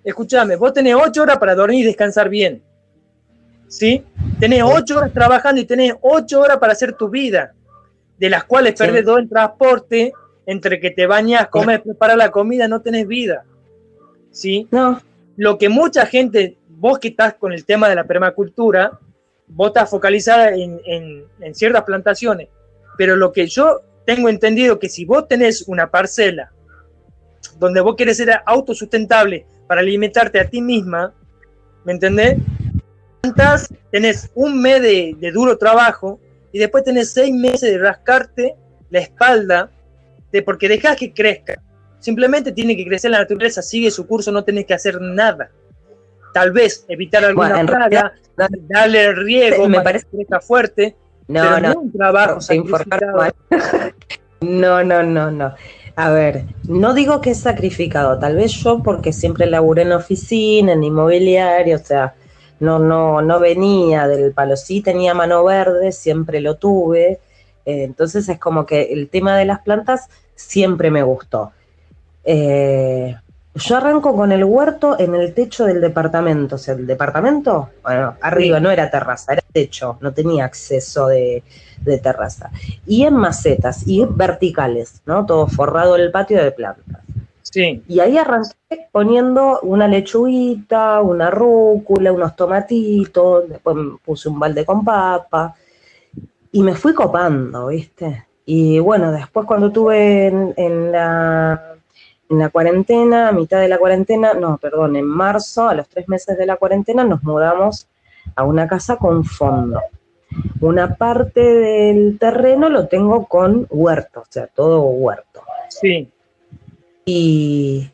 [0.04, 2.62] Escúchame, vos tenés ocho horas para dormir y descansar bien.
[3.66, 4.04] ¿Sí?
[4.45, 7.55] Tenés ocho horas trabajando y tenés ocho horas para hacer tu vida,
[8.18, 10.12] de las cuales perdés dos en transporte,
[10.45, 13.47] entre que te bañas, comes, preparas la comida, no tenés vida.
[14.30, 14.68] ¿sí?
[14.70, 15.01] No.
[15.38, 19.01] Lo que mucha gente, vos que estás con el tema de la permacultura,
[19.47, 21.24] vos estás focalizada en,
[21.55, 22.51] ciertas plantaciones,
[22.99, 26.53] pero lo que yo tengo entendido que si vos tenés una parcela
[27.59, 31.14] donde vos querés ser autosustentable para alimentarte a ti misma,
[31.86, 32.36] ¿me entendés?
[33.90, 36.20] Tenés un mes de, de, duro trabajo
[36.52, 38.54] y después tenés seis meses de rascarte
[38.90, 39.70] la espalda
[40.32, 41.60] de porque dejas que crezca.
[42.00, 45.50] Simplemente tiene que crecer la naturaleza, sigue su curso, no tenés que hacer nada.
[46.34, 48.12] Tal vez evitar alguna plaga,
[48.68, 50.96] darle el riego, me parece que está fuerte.
[51.28, 52.38] No, no, un trabajo
[54.40, 55.54] no, no, no, no.
[55.96, 60.72] A ver, no digo que es sacrificado, tal vez yo porque siempre laburé en oficina,
[60.72, 62.14] en inmobiliario, o sea,
[62.61, 67.20] no, no, no venía del palo, sí tenía mano verde, siempre lo tuve,
[67.64, 71.52] eh, entonces es como que el tema de las plantas siempre me gustó.
[72.24, 73.16] Eh,
[73.57, 76.57] yo arranco con el huerto en el techo del departamento.
[76.57, 81.42] O sea, el departamento, bueno, arriba no era terraza, era techo, no tenía acceso de,
[82.02, 82.50] terraza.
[82.86, 85.24] Y en macetas y verticales, ¿no?
[85.26, 87.02] Todo forrado el patio de plantas.
[87.55, 87.84] Sí.
[87.86, 94.84] Y ahí arranqué poniendo una lechuguita, una rúcula, unos tomatitos, después puse un balde con
[94.84, 95.55] papa
[96.50, 98.26] y me fui copando, ¿viste?
[98.44, 101.76] Y bueno, después cuando tuve en la
[102.28, 106.09] en la cuarentena, a mitad de la cuarentena, no, perdón, en marzo, a los tres
[106.09, 107.86] meses de la cuarentena, nos mudamos
[108.34, 109.80] a una casa con fondo.
[110.61, 115.42] Una parte del terreno lo tengo con huerto, o sea, todo huerto.
[115.68, 116.11] Sí.
[117.05, 117.90] Y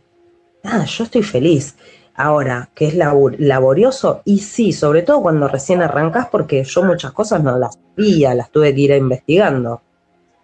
[0.63, 1.77] nada, yo estoy feliz.
[2.15, 7.43] Ahora, que es laborioso, y sí, sobre todo cuando recién arrancas, porque yo muchas cosas
[7.43, 9.81] no las sabía, las tuve que ir investigando.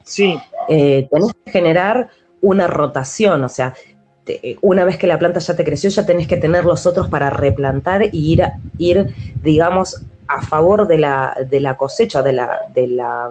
[0.03, 0.39] Sí.
[0.69, 2.09] Eh, tenés que generar
[2.41, 3.75] una rotación, o sea,
[4.63, 7.31] una vez que la planta ya te creció, ya tenés que tener los otros para
[7.31, 8.45] replantar y ir,
[8.79, 13.31] ir digamos, a favor de la, de la cosecha, de la, de, la,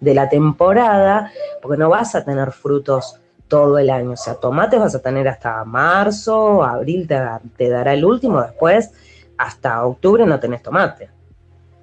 [0.00, 1.32] de la temporada,
[1.62, 4.12] porque no vas a tener frutos todo el año.
[4.12, 7.20] O sea, tomates vas a tener hasta marzo, abril te,
[7.56, 8.90] te dará el último, después
[9.38, 11.08] hasta octubre no tenés tomate.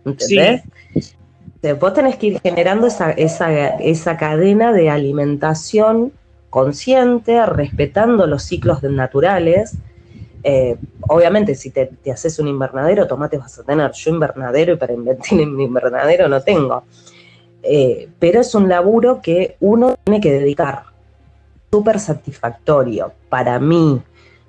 [0.05, 0.63] ¿Entendés?
[1.79, 6.11] Vos tenés que ir generando esa, esa, cadena de alimentación
[6.49, 9.77] consciente, respetando los ciclos naturales.
[10.43, 10.75] Eh,
[11.07, 13.91] obviamente, si te, haces un invernadero, tomates vas a tener.
[13.93, 16.83] Yo invernadero y para invertir en mi invernadero no tengo.
[17.61, 20.92] Eh, pero es un laburo que uno tiene que dedicar.
[21.73, 23.99] Súper satisfactorio para mí.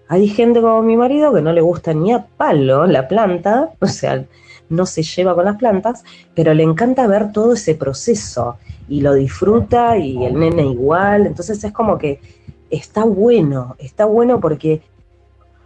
[0.09, 3.87] Hay gente como mi marido que no le gusta ni a palo la planta, o
[3.87, 4.23] sea,
[4.69, 6.05] no se lleva con las plantas,
[6.35, 8.59] pero le encanta ver todo ese proceso
[8.91, 11.27] y lo disfruta y el nene igual.
[11.27, 12.21] Entonces es como que
[12.69, 14.83] está bueno, está bueno porque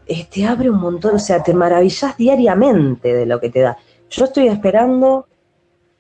[0.06, 3.76] te este, abre un montón, o sea, te maravillas diariamente de lo que te da.
[4.08, 5.26] Yo estoy esperando,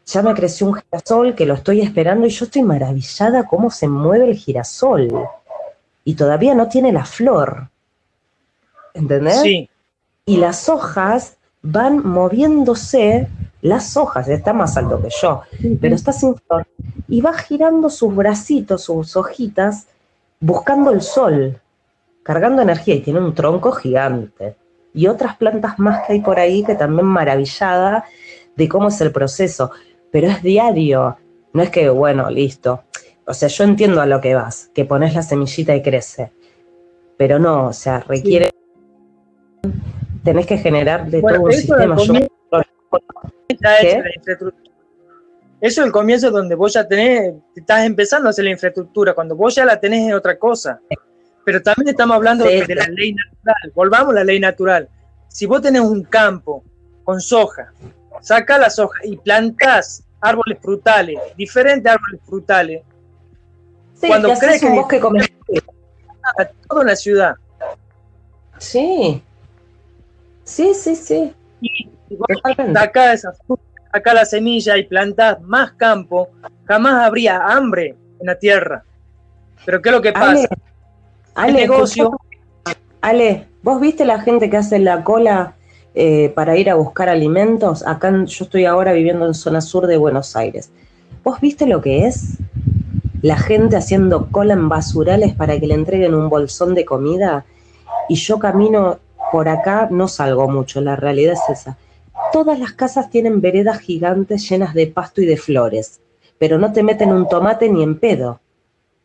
[0.06, 3.88] ya me creció un girasol que lo estoy esperando y yo estoy maravillada cómo se
[3.88, 5.08] mueve el girasol.
[6.08, 7.68] Y todavía no tiene la flor.
[8.94, 9.42] ¿Entendés?
[9.42, 9.68] Sí.
[10.24, 13.28] Y las hojas van moviéndose,
[13.60, 15.42] las hojas, está más alto que yo,
[15.82, 16.66] pero está sin flor,
[17.08, 19.86] y va girando sus bracitos, sus hojitas,
[20.40, 21.60] buscando el sol,
[22.22, 24.56] cargando energía, y tiene un tronco gigante.
[24.94, 28.06] Y otras plantas más que hay por ahí que también maravillada
[28.56, 29.72] de cómo es el proceso,
[30.10, 31.18] pero es diario,
[31.52, 32.84] no es que, bueno, listo.
[33.28, 36.32] O sea, yo entiendo a lo que vas, que pones la semillita y crece,
[37.18, 38.50] pero no, o sea, requiere
[40.24, 41.96] tenés que generar de todo un sistema.
[45.60, 49.36] eso es el comienzo donde vos ya tenés, estás empezando a hacer la infraestructura, cuando
[49.36, 50.80] vos ya la tenés en otra cosa.
[51.44, 54.88] Pero también estamos hablando de, la ley natural, volvamos a la ley natural.
[55.28, 56.62] Si vos tenés un campo
[57.04, 57.72] con soja,
[58.20, 62.82] saca la soja y plantás árboles frutales, diferentes árboles frutales,
[64.06, 65.00] cuando crees que un bosque
[66.38, 67.34] a toda la ciudad.
[68.58, 69.22] Sí,
[70.48, 71.34] Sí, sí, sí.
[71.60, 71.90] Y
[72.74, 73.34] acá esa
[73.92, 76.30] acá la semilla y plantás más campo,
[76.64, 78.82] jamás habría hambre en la tierra.
[79.66, 80.48] Pero ¿qué es lo que pasa?
[81.34, 82.18] Ale, negocio.
[83.02, 85.54] Ale, ¿vos viste la gente que hace la cola
[85.94, 87.86] eh, para ir a buscar alimentos?
[87.86, 90.70] Acá yo estoy ahora viviendo en zona sur de Buenos Aires.
[91.22, 92.38] ¿Vos viste lo que es?
[93.22, 97.44] La gente haciendo cola en basurales para que le entreguen un bolsón de comida
[98.08, 98.98] y yo camino
[99.32, 101.76] por acá no salgo mucho, la realidad es esa.
[102.32, 106.00] Todas las casas tienen veredas gigantes llenas de pasto y de flores,
[106.38, 108.40] pero no te meten un tomate ni en pedo.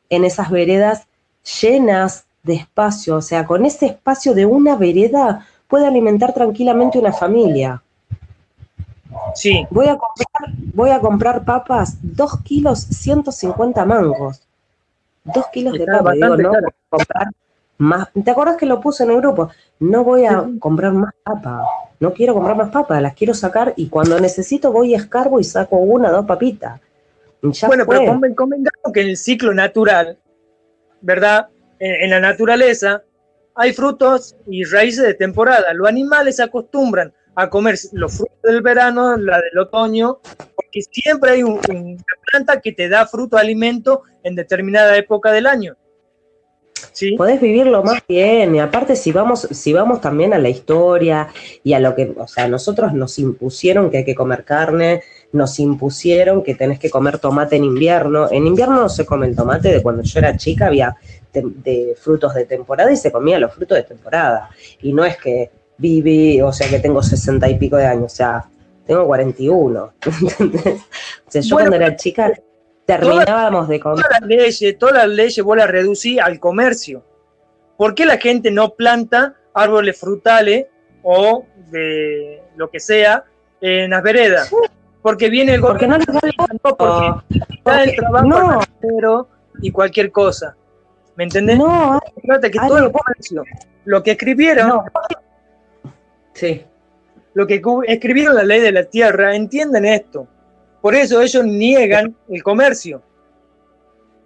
[0.09, 1.07] En esas veredas
[1.61, 7.13] llenas de espacio, o sea, con ese espacio de una vereda puede alimentar tranquilamente una
[7.13, 7.81] familia.
[9.35, 9.65] Sí.
[9.69, 14.41] Voy a comprar, voy a comprar papas, dos kilos, 150 mangos.
[15.23, 16.51] Dos kilos de papas, digo, no,
[16.89, 17.27] comprar
[17.77, 18.09] más.
[18.23, 19.49] ¿Te acuerdas que lo puse en el grupo?
[19.79, 21.67] No voy a comprar más papas.
[21.99, 25.43] No quiero comprar más papas, las quiero sacar y cuando necesito voy a escarbo y
[25.43, 26.81] saco una, dos papitas.
[27.41, 30.17] bueno, pero convengamos que en el ciclo natural,
[31.01, 31.47] ¿verdad?
[31.79, 33.03] En, la naturaleza
[33.55, 35.73] hay frutos y raíces de temporada.
[35.73, 40.19] Los animales se acostumbran a comer los frutos del verano, la del otoño,
[40.55, 41.61] porque siempre hay una
[42.31, 45.75] planta que te da fruto, alimento en determinada época del año.
[47.17, 48.55] Podés vivirlo más bien.
[48.55, 51.27] Y aparte, si vamos, si vamos también a la historia
[51.63, 55.59] y a lo que, o sea, nosotros nos impusieron que hay que comer carne, nos
[55.59, 58.27] impusieron que tenés que comer tomate en invierno.
[58.31, 60.95] En invierno no se come el tomate, de cuando yo era chica había
[61.33, 64.49] de, frutos de temporada y se comía los frutos de temporada.
[64.81, 68.15] Y no es que viví, o sea, que tengo sesenta y pico de años, o
[68.15, 68.45] sea,
[68.85, 69.93] tengo 41.
[70.21, 70.81] ¿entendés?
[71.27, 72.33] O sea, yo cuando era chica
[72.85, 74.03] terminábamos de comer.
[74.03, 77.03] Todas las leyes, todas las leyes vos las reducís al comercio.
[77.77, 80.67] ¿Por qué la gente no planta árboles frutales
[81.01, 83.25] o de lo que sea
[83.61, 84.53] en las veredas?
[85.01, 89.27] Porque viene el porque no les da el porque el trabajo
[89.61, 90.55] y cualquier cosa.
[91.15, 91.57] ¿Me entendés?
[91.57, 91.99] No,
[92.41, 93.43] que todo el comercio.
[93.85, 94.83] Lo que escribieron.
[96.33, 96.63] Sí.
[97.33, 100.27] Lo que escribieron la ley de la tierra, entienden esto.
[100.81, 103.01] Por eso ellos niegan el comercio.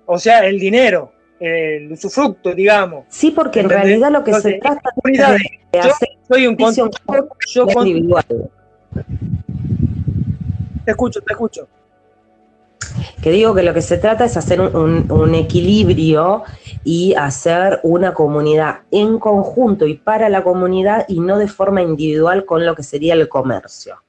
[0.05, 3.05] O sea, el dinero, el usufructo, digamos.
[3.10, 5.18] Sí, porque en realidad lo que se trata es
[5.72, 8.26] de hacer soy un yo individual.
[10.84, 11.68] Te escucho, te escucho.
[13.22, 16.43] Que digo que lo que se trata es hacer un equilibrio
[16.84, 22.45] y hacer una comunidad en conjunto y para la comunidad y no de forma individual
[22.45, 24.02] con lo que sería el comercio.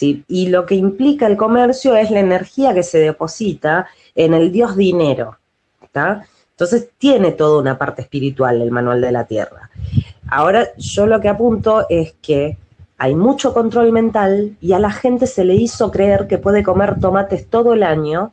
[0.00, 4.76] Y lo que implica el comercio es la energía que se deposita en el dios
[4.76, 5.38] dinero.
[6.50, 9.70] Entonces tiene toda una parte espiritual el manual de la tierra.
[10.28, 12.58] Ahora yo lo que apunto es que
[12.98, 17.00] hay mucho control mental y a la gente se le hizo creer que puede comer
[17.00, 18.32] tomates todo el año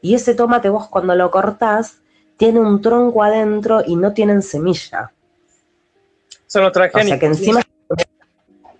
[0.00, 1.98] y ese tomate vos cuando lo cortás
[2.36, 5.12] tiene un tronco adentro y no tienen semilla.
[6.46, 7.62] Son los O sea que encima,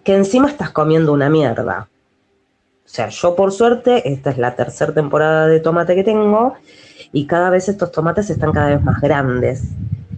[0.02, 1.88] que encima estás comiendo una mierda.
[2.84, 6.55] O sea, yo por suerte, esta es la tercera temporada de tomate que tengo
[7.12, 9.62] y cada vez estos tomates están cada vez más grandes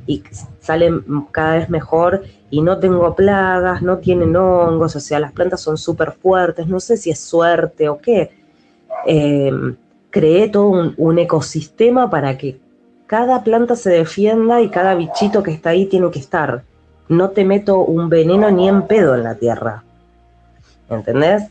[0.07, 0.23] y
[0.61, 5.61] salen cada vez mejor y no tengo plagas, no tienen hongos, o sea, las plantas
[5.61, 8.31] son súper fuertes, no sé si es suerte o qué.
[9.07, 9.53] Eh,
[10.11, 12.59] creé todo un, un, ecosistema para que
[13.07, 16.63] cada planta se defienda y cada bichito que está ahí tiene que estar.
[17.09, 19.85] No te meto un veneno ni en pedo en la tierra.
[20.89, 21.45] ¿Entendés?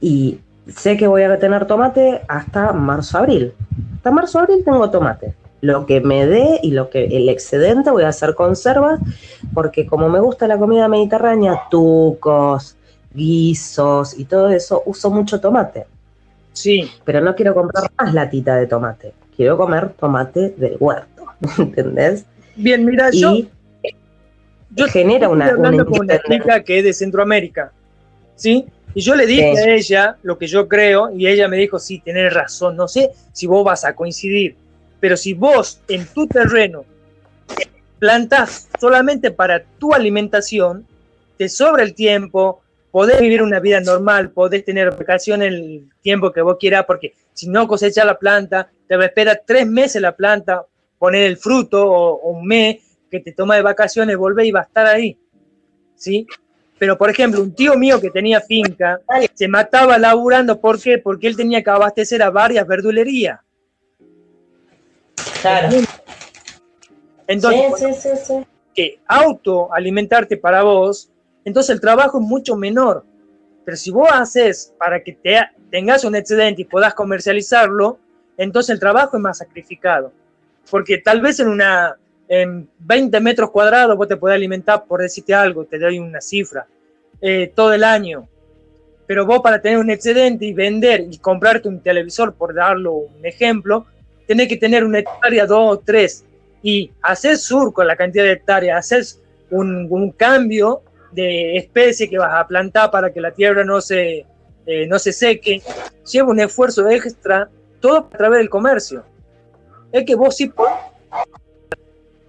[0.00, 3.52] Y sé que voy a tener tomate hasta marzo-abril.
[3.96, 8.08] Hasta marzo-abril tengo tomate lo que me dé y lo que el excedente voy a
[8.08, 9.00] hacer conservas,
[9.54, 12.76] porque como me gusta la comida mediterránea, tucos,
[13.14, 15.86] guisos y todo eso, uso mucho tomate.
[16.52, 16.90] Sí.
[17.04, 21.24] Pero no quiero comprar más latita de tomate, quiero comer tomate del huerto,
[21.58, 22.24] ¿entendés?
[22.54, 23.36] Bien, mira, y yo,
[24.70, 27.72] yo genera una, estoy hablando una con una chica que es de Centroamérica,
[28.34, 28.66] ¿sí?
[28.94, 29.58] Y yo le dije Sí.
[29.58, 33.10] a ella lo que yo creo y ella me dijo, sí, tenés razón, no sé
[33.32, 34.56] si vos vas a coincidir,
[35.06, 36.84] pero si vos en tu terreno
[38.00, 40.84] plantás solamente para tu alimentación,
[41.38, 46.40] te sobra el tiempo, podés vivir una vida normal, podés tener vacaciones el tiempo que
[46.40, 50.16] vos quieras, porque si no cosechas la planta, te va a esperar tres meses la
[50.16, 50.64] planta,
[50.98, 52.78] poner el fruto o, o un mes
[53.08, 55.16] que te toma de vacaciones, volver y va a estar ahí.
[55.94, 56.26] ¿Sí?
[56.80, 59.00] Pero, por ejemplo, un tío mío que tenía finca
[59.34, 60.60] se mataba laburando.
[60.60, 60.98] ¿Por qué?
[60.98, 63.45] Porque él tenía que abastecer a varias verdulerías.
[65.46, 65.76] Claro.
[67.28, 68.46] Entonces, sí, sí, sí, sí.
[68.74, 71.10] que autoalimentarte para vos,
[71.44, 73.04] entonces el trabajo es mucho menor.
[73.64, 75.38] Pero si vos haces para que te,
[75.70, 77.98] tengas un excedente y puedas comercializarlo,
[78.36, 80.12] entonces el trabajo es más sacrificado.
[80.70, 81.96] Porque tal vez en una
[82.28, 86.66] en 20 metros cuadrados vos te podés alimentar, por decirte algo, te doy una cifra,
[87.20, 88.28] eh, todo el año.
[89.06, 93.24] Pero vos para tener un excedente y vender y comprarte un televisor, por darlo un
[93.24, 93.86] ejemplo,
[94.26, 96.24] tenés que tener una hectárea, dos o tres,
[96.62, 99.04] y hacer surco la cantidad de hectáreas, hacer
[99.50, 104.26] un, un, cambio de especie que vas a plantar para que la tierra no se,
[104.66, 105.62] eh, no se seque,
[106.10, 107.48] lleva un esfuerzo extra,
[107.80, 109.04] todo a través del comercio.
[109.92, 110.74] Es que vos sí podés,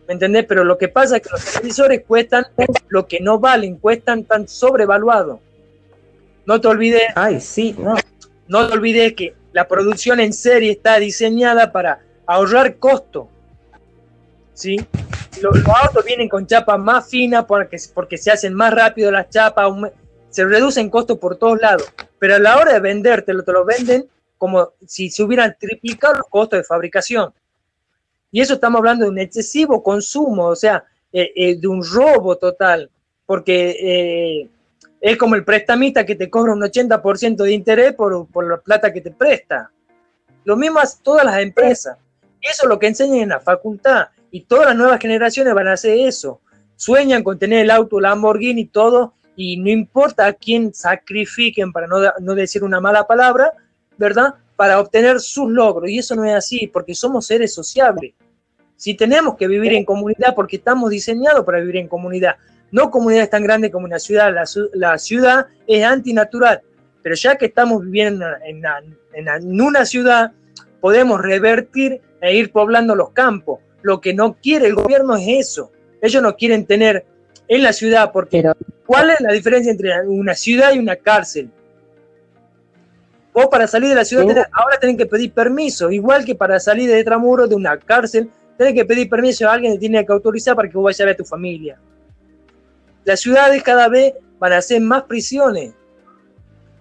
[0.07, 0.45] ¿me entendés?
[0.45, 2.45] Pero lo que pasa es que los televisores cuestan
[2.89, 5.39] lo que no valen, cuestan tan sobrevaluados.
[6.45, 7.95] No te olvides, Ay, sí, no.
[8.47, 13.27] no te olvides que la producción en serie está diseñada para ahorrar costo.
[14.53, 14.77] ¿Sí?
[15.41, 19.73] Los, autos vienen con chapas más finas porque, porque se hacen más rápido las chapas,
[20.29, 21.91] se reducen costos por todos lados.
[22.19, 26.27] Pero a la hora de vendértelo, te lo venden como si se hubieran triplicado los
[26.27, 27.33] costos de fabricación.
[28.31, 32.35] Y eso estamos hablando de un excesivo consumo, o sea, eh, eh, de un robo
[32.35, 32.91] total,
[33.25, 34.49] porque eh,
[34.99, 38.91] es como el prestamista que te cobra un 80% de interés por, por la plata
[38.91, 39.71] que te presta.
[40.43, 41.97] Lo mismo hace todas las empresas.
[42.41, 44.07] Eso es lo que enseñan en la facultad.
[44.31, 46.41] Y todas las nuevas generaciones van a hacer eso.
[46.75, 51.87] Sueñan con tener el auto Lamborghini y todo, y no importa a quién sacrifiquen, para
[51.87, 53.51] no, no decir una mala palabra,
[53.97, 54.35] ¿verdad?
[54.55, 55.89] Para obtener sus logros.
[55.89, 58.13] Y eso no es así, porque somos seres sociables.
[58.75, 62.35] Si tenemos que vivir en comunidad, porque estamos diseñados para vivir en comunidad.
[62.71, 64.33] No comunidades tan grandes como una ciudad.
[64.73, 66.61] La, ciudad es antinatural.
[67.01, 70.31] Pero ya que estamos viviendo en, una ciudad,
[70.81, 73.59] podemos revertir e ir poblando los campos.
[73.81, 75.71] Lo que no quiere el gobierno es eso.
[76.01, 77.05] Ellos no quieren tener
[77.47, 78.55] en la ciudad, porque Pero
[78.85, 81.49] ¿cuál es la diferencia entre una ciudad y una cárcel?
[83.33, 84.29] Vos para salir de la ciudad Sí.
[84.29, 88.29] tenés- ahora tenés que pedir permiso, igual que para salir de Tramuros de una cárcel,
[88.57, 91.05] tenés que pedir permiso a alguien que tiene que autorizar para que vos vayas a
[91.05, 91.79] ver a tu familia.
[93.07, 95.73] Las ciudades cada vez van a hacer más prisiones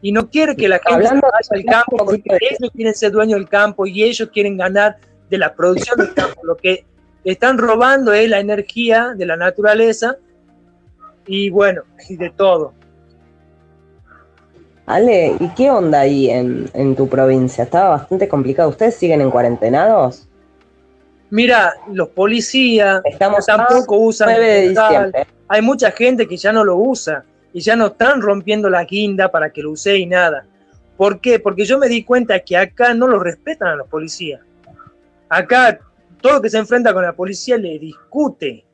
[0.02, 3.38] y no quiere que la gente Hablando- vaya al campo porque ellos quieren ser dueños
[3.38, 4.96] del campo y ellos quieren ganar
[5.30, 6.40] de la producción del campo.
[6.44, 6.84] Lo que
[7.22, 10.16] están robando es la energía de la naturaleza
[11.28, 12.72] y bueno, y de todo.
[14.86, 17.62] Ale, ¿y qué onda ahí en, en tu provincia?
[17.62, 18.68] Estaba bastante complicado.
[18.70, 20.28] ¿Ustedes siguen en cuarentenados?
[21.30, 24.88] Mira, los policías Estamos tampoco usan 9 de frontal.
[24.88, 25.26] diciembre.
[25.48, 29.30] Hay mucha gente que ya no lo usa y ya no están rompiendo la guinda
[29.30, 30.46] para que lo use y nada.
[30.96, 31.38] ¿Por qué?
[31.38, 34.40] Porque yo me di cuenta que acá no lo respetan a los policías.
[35.28, 35.78] Acá
[36.20, 38.64] todo que se enfrenta con la policía le discute.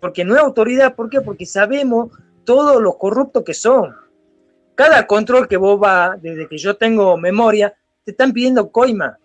[0.00, 1.20] Porque no es autoridad, ¿por qué?
[1.20, 2.10] Porque sabemos
[2.44, 3.96] todos los corruptos que son.
[4.74, 7.74] Cada control que vos vas, desde que yo tengo memoria,
[8.04, 9.18] te están pidiendo coima.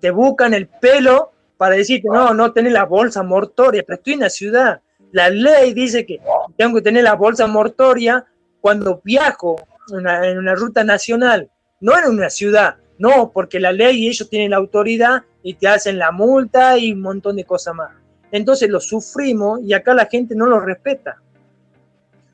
[0.00, 4.20] Te buscan el pelo para decirte, no, no tenés la bolsa mortoria, pero estoy en
[4.20, 4.80] la ciudad.
[5.12, 6.20] La ley dice que
[6.56, 8.24] tengo que tener la bolsa mortoria
[8.60, 9.56] cuando viajo
[9.90, 11.50] en una ruta nacional,
[11.80, 12.76] no en una ciudad.
[12.98, 16.92] No, porque la ley y ellos tienen la autoridad y te hacen la multa y
[16.92, 17.90] un montón de cosas más.
[18.30, 21.20] Entonces lo sufrimos y acá la gente no lo respeta.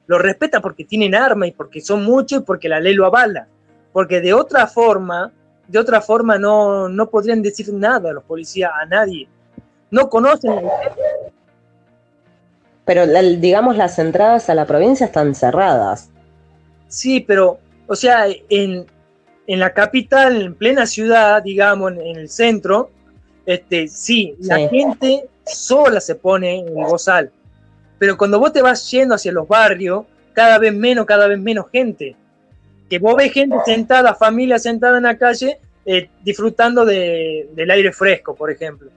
[0.07, 3.49] Lo respeta porque tienen arma y porque son muchos y porque la ley lo avala.
[3.93, 5.33] Porque de otra forma,
[5.71, 9.29] de otra forma no, no podrían decir nada a los policías, a nadie.
[9.91, 10.63] No conocen la
[12.85, 16.11] Pero digamos las entradas a la provincia están cerradas.
[16.89, 18.85] Sí, pero, o sea, en,
[19.47, 22.91] en la capital, en plena ciudad, digamos, en, el centro,
[23.47, 27.31] este, sí, la gente sola se pone en el bozal.
[27.99, 31.67] Pero cuando vos te vas yendo hacia los barrios, cada vez menos, cada vez menos
[31.71, 32.17] gente.
[32.91, 38.35] Que vos ves gente sentada, familia sentada en la calle, eh, disfrutando del aire fresco,
[38.35, 38.91] por ejemplo.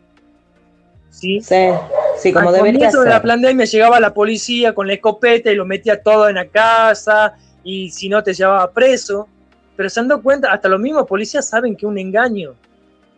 [1.11, 3.01] Sí, sí, como Al debería ser.
[3.01, 6.47] de la pandemia llegaba la policía con la escopeta y lo metía todo en la
[6.47, 9.29] casa y si no te llevaba preso
[9.75, 12.55] pero se han dado cuenta, hasta los mismos policías saben que es un engaño,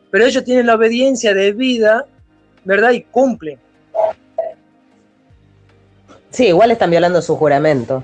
[0.10, 2.06] pero ellos tienen la obediencia de vida,
[2.64, 2.92] ¿verdad?
[2.92, 3.60] Y cumplen.
[6.30, 8.04] Sí, igual están violando su juramento.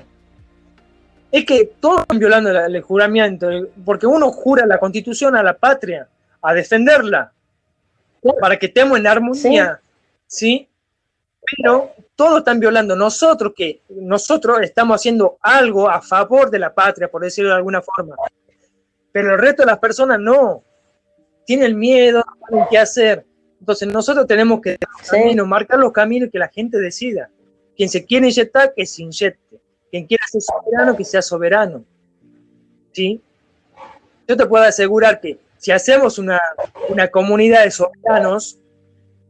[1.32, 3.48] Es que todos están violando el juramento,
[3.84, 6.06] porque uno jura la constitución a la patria,
[6.40, 7.32] a defenderla,
[8.40, 9.80] para que estemos en armonía,
[10.26, 10.68] ¿sí?
[11.56, 12.94] Pero todos están violando.
[12.94, 17.82] Nosotros que nosotros estamos haciendo algo a favor de la patria, por decirlo de alguna
[17.82, 18.14] forma
[19.12, 20.64] pero el resto de las personas no.
[21.44, 23.26] Tienen miedo, no saben qué hacer.
[23.60, 24.78] Entonces nosotros tenemos que
[25.46, 27.30] marcar los caminos que la gente decida.
[27.76, 29.60] Quien se quiere inyectar, que se inyecte.
[29.92, 31.84] Quien quiera ser soberano, que sea soberano.
[32.92, 33.20] ¿Sí?
[34.26, 36.40] Yo te puedo asegurar que si hacemos una,
[37.10, 38.58] comunidad de soberanos,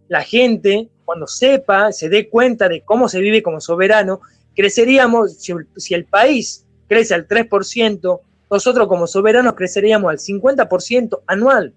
[0.08, 4.20] la gente, cuando sepa, se dé cuenta de cómo se vive como soberano,
[4.54, 11.74] creceríamos, si, si el país crece al 3%, nosotros como soberanos creceríamos al 50% anual.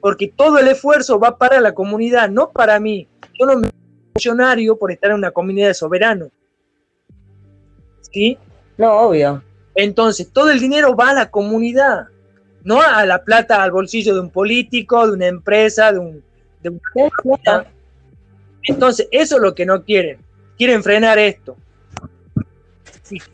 [0.00, 3.06] Porque todo el esfuerzo va para la comunidad, no para mí.
[3.38, 3.70] Yo no me
[4.14, 6.30] millonario por estar en una comunidad de soberanos.
[8.12, 8.38] ¿Sí?
[8.78, 9.42] No, obvio.
[9.74, 12.08] Entonces, todo el dinero va a la comunidad,
[12.62, 16.24] no a la plata al bolsillo de un político, de una empresa, de un...
[16.62, 16.72] De
[18.64, 20.18] Entonces, eso es lo que no quieren.
[20.56, 21.56] Quieren frenar esto.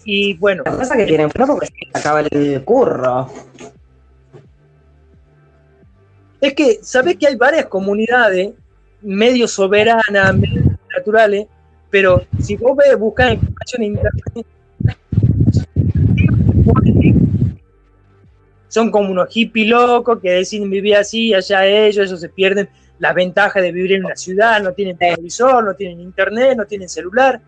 [0.05, 0.63] Y, bueno.
[0.65, 3.31] La cosa que tienen porque se acaba el curro.
[6.41, 8.53] Es que, ¿sabés que hay varias comunidades
[9.03, 11.47] medio soberanas, medio naturales?
[11.91, 14.47] Pero si vos ves, buscar información en internet,
[18.69, 23.13] son como unos hippies locos que deciden vivir así, allá ellos, ellos se pierden la
[23.13, 27.41] ventaja de vivir en una ciudad, no tienen televisor, no tienen internet, no tienen celular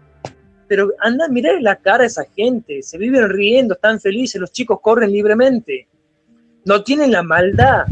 [0.71, 4.53] pero anda a mirar la cara a esa gente, se viven riendo, están felices, los
[4.53, 5.89] chicos corren libremente,
[6.65, 7.87] no tienen la maldad.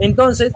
[0.00, 0.52] Entonces,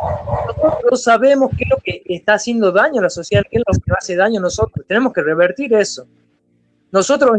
[0.60, 3.80] nosotros sabemos qué es lo que está haciendo daño a la sociedad, qué es lo
[3.80, 4.84] que hace daño a nosotros.
[4.88, 6.08] Tenemos que revertir eso.
[6.96, 7.36] Nosotros,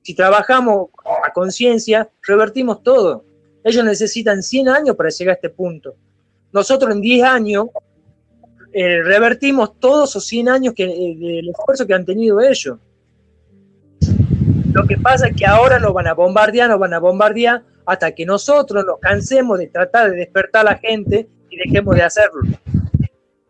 [0.00, 0.88] si trabajamos
[1.22, 3.26] a conciencia, revertimos todo.
[3.62, 5.96] Ellos necesitan 100 años para llegar a este punto.
[6.50, 7.66] Nosotros en 10 años
[8.72, 12.78] eh, revertimos todos esos 100 años que, eh, del esfuerzo que han tenido ellos.
[14.72, 18.12] Lo que pasa es que ahora nos van a bombardear, nos van a bombardear hasta
[18.12, 22.40] que nosotros nos cansemos de tratar de despertar a la gente y dejemos de hacerlo.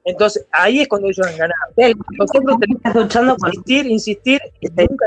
[0.06, 1.72] Entonces, ahí es cuando ellos han ganado.
[2.18, 5.06] Nosotros tenemos que luchando insistir, insistir y nunca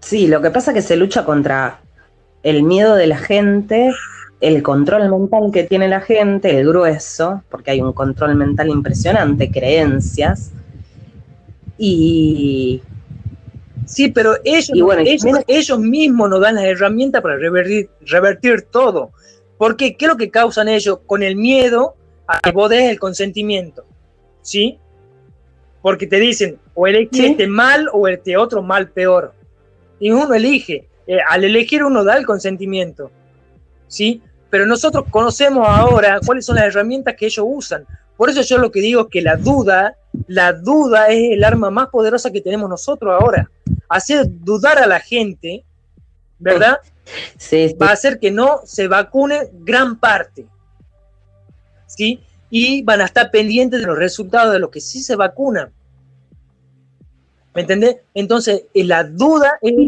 [0.00, 1.80] Sí, lo que pasa es que se lucha contra
[2.42, 3.92] el miedo de la gente
[4.42, 9.50] el control mental que tiene la gente, el grueso, porque hay un control mental impresionante,
[9.50, 10.50] creencias,
[11.78, 12.82] y...
[13.86, 14.70] Sí, pero ellos,
[15.46, 19.10] ellos, mismos nos dan las herramientas para revertir, revertir todo.
[19.58, 21.00] Porque ¿qué es lo que causan ellos?
[21.06, 21.96] Con el miedo
[22.26, 23.84] a que vos des el consentimiento.
[24.40, 24.78] ¿Sí?
[25.80, 29.34] Porque te dicen, o elegí este mal o este otro mal peor.
[29.98, 30.88] Y uno elige.
[31.06, 33.10] Eh, al elegir uno da el consentimiento.
[33.88, 34.22] ¿Sí?
[34.52, 37.86] pero nosotros conocemos ahora cuáles son las herramientas que ellos usan.
[38.18, 39.96] Por eso yo lo que digo es que la duda,
[40.26, 43.50] la duda es el arma más poderosa que tenemos nosotros ahora.
[43.88, 45.64] Hacer dudar a la gente,
[46.38, 46.76] ¿verdad?
[47.80, 50.46] Va a hacer que no se vacune gran parte.
[51.86, 52.20] ¿Sí?
[52.50, 55.72] Y van a estar pendientes de los resultados de los que sí se vacunan.
[57.54, 57.98] ¿Me entendés?
[58.14, 59.82] Entonces, la duda es lo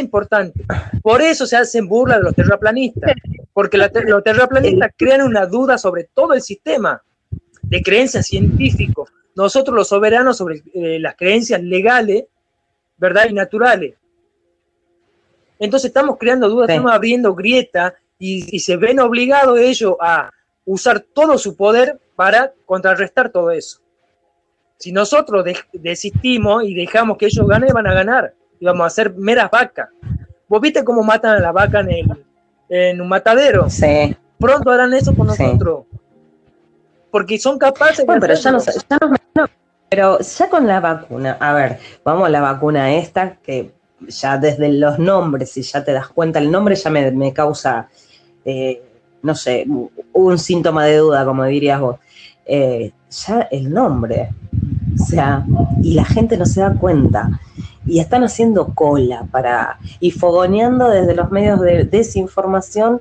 [0.00, 0.64] importante.
[1.02, 3.12] Por eso se hacen burla de los terraplanistas,
[3.52, 7.02] porque los terraplanistas crean una duda sobre todo el sistema
[7.62, 9.10] de creencias científicos.
[9.36, 12.24] Nosotros los soberanos sobre eh, las creencias legales,
[12.96, 13.26] ¿verdad?
[13.28, 13.94] Y naturales.
[15.58, 20.30] Entonces estamos creando dudas, estamos abriendo grieta y, se ven obligados ellos a
[20.64, 23.80] usar todo su poder para contrarrestar todo eso.
[24.78, 29.14] Si nosotros desistimos y dejamos que ellos ganen, van a ganar y vamos a hacer
[29.14, 29.88] meras vacas.
[30.48, 32.26] ¿Vos viste cómo matan a la vaca en,
[32.68, 33.68] en un matadero?
[33.70, 34.16] Sí.
[34.38, 35.84] Pronto harán eso con nosotros.
[37.10, 39.46] Porque son capaces bueno, pero ya no, ya no,
[39.88, 43.70] pero ya con la vacuna, a ver, vamos a la vacuna esta que
[44.08, 47.88] ya desde los nombres, si ya te das cuenta, el nombre ya me, causa,
[48.44, 48.82] eh,
[49.22, 49.66] no sé,
[50.12, 51.96] un síntoma de duda, como dirías vos.
[52.46, 54.30] Eh, ya el nombre,
[55.00, 55.44] o sea,
[55.82, 57.40] y la gente no se da cuenta.
[57.86, 63.00] Y están haciendo cola para, y fogoneando desde los medios de desinformación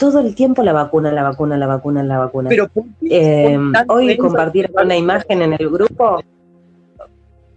[0.00, 2.48] todo el tiempo la vacuna, la vacuna, la vacuna, la vacuna.
[2.48, 2.70] Pero
[3.02, 6.22] eh, hoy compartir una imagen en el grupo.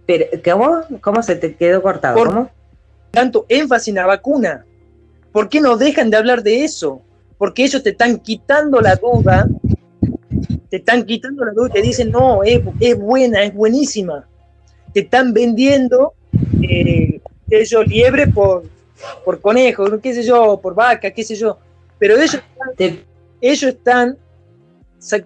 [0.04, 0.80] Pero, ¿cómo?
[1.00, 2.22] ¿Cómo se te quedó cortado?
[2.22, 2.50] ¿Cómo?
[3.14, 4.66] Tanto énfasis en la vacuna?
[5.32, 7.00] ¿Por qué no dejan de hablar de eso?
[7.38, 9.48] Porque ellos te están quitando la duda,
[10.68, 12.60] te están quitando la duda y te dicen, no, es,
[12.98, 14.28] buena, es buenísima.
[14.92, 16.14] Te están vendiendo,
[16.62, 17.20] eh,
[17.50, 18.64] ellos, liebre por,
[19.24, 21.58] por conejo, qué sé yo, por vaca, qué sé yo.
[21.98, 23.00] Pero ellos están,
[23.40, 24.18] ellos están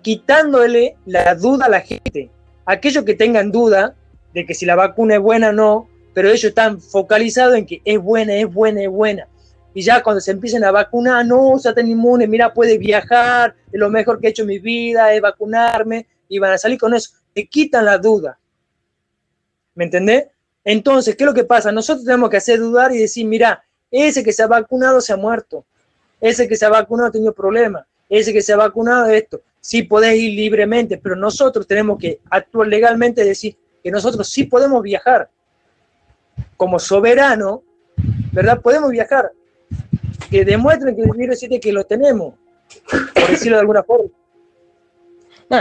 [0.03, 2.31] quitándole la duda a la gente.
[2.65, 3.95] Aquellos que tengan duda
[4.35, 7.81] de que si la vacuna es buena o no, pero ellos están focalizados en que
[7.85, 9.29] es buena, es buena, es buena.
[9.73, 13.89] Y ya cuando se empiecen a vacunar, no, ya tan inmune, mira, puede viajar, lo
[13.89, 17.11] mejor que he hecho en mi vida, es vacunarme, y van a salir con eso.
[17.33, 18.37] Te quitan la duda.
[19.77, 20.27] ¿Me entendés?
[20.65, 21.71] Entonces, ¿qué es lo que pasa?
[21.71, 25.17] Nosotros tenemos que hacer dudar y decir, mira, ese que se ha vacunado se ha
[25.17, 25.65] muerto,
[26.21, 29.41] ese que se ha vacunado ha tenido problemas, ese que se ha vacunado esto.
[29.61, 34.43] Sí podés ir libremente, pero nosotros tenemos que actuar legalmente y decir que nosotros sí
[34.43, 35.31] podemos viajar
[36.59, 37.63] como soberano,
[38.33, 38.61] ¿verdad?
[38.61, 39.33] Podemos viajar.
[40.29, 42.35] Que demuestren que el libro dice que lo tenemos,
[43.15, 44.11] por decirlo de alguna forma.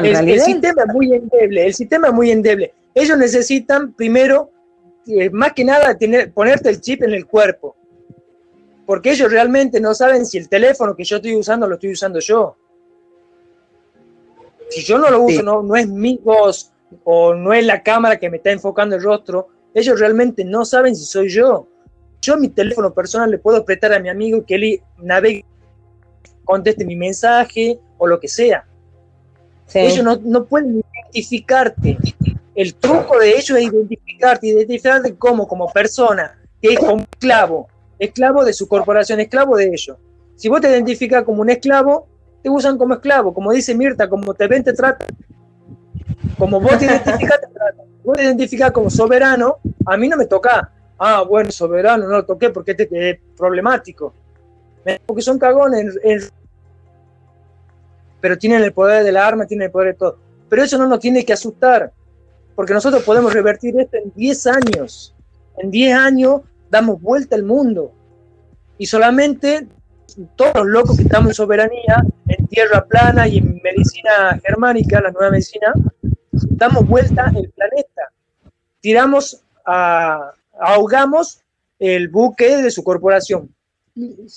[0.04, 2.74] el, sistema es muy endeble, el sistema es muy endeble.
[2.94, 4.52] Ellos necesitan primero,
[5.06, 7.78] eh, más que nada, tener, ponerte el chip en el cuerpo.
[8.86, 12.20] Porque ellos realmente no saben si el teléfono que yo estoy usando lo estoy usando
[12.20, 12.58] yo.
[14.70, 18.18] Si yo no lo uso, no, no es mi voz o no es la cámara
[18.18, 21.68] que me está enfocando el rostro, ellos realmente no saben si soy yo.
[22.20, 25.46] Yo mi teléfono personal le puedo prestar a mi amigo que él navegue,
[26.44, 28.66] conteste mi mensaje o lo que sea.
[29.72, 31.96] Ellos no, pueden identificarte.
[32.56, 37.68] El truco de ellos es identificarte, identificarte como, como persona, que es como esclavo,
[38.00, 39.96] esclavo de su corporación, esclavo de ellos.
[40.36, 42.08] Si vos te identificas como un esclavo,
[42.42, 45.08] te usan como esclavo, como dice Mirta, como te ven, te tratan.
[46.40, 50.28] Como vos te identificas, te tratan vos te identificás como soberano, a mí no me
[50.28, 50.72] toca.
[50.98, 54.14] Ah, bueno, soberano, no lo toqué porque este es problemático.
[55.06, 56.00] Porque son cagones.
[58.22, 60.20] Pero tienen el poder de la arma, tienen el poder de todo.
[60.48, 61.92] Pero eso no nos tiene que asustar.
[62.56, 65.14] Porque nosotros podemos revertir esto en 10 años.
[65.58, 67.92] En 10 años damos vuelta al mundo.
[68.78, 69.68] Y solamente
[70.38, 75.12] todos los locos que estamos en soberanía, en tierra plana y en medicina germánica, la
[75.12, 75.74] nueva medicina,
[76.50, 78.12] damos vuelta el planeta,
[78.80, 81.42] tiramos, a, ahogamos
[81.80, 83.54] el buque de su corporación.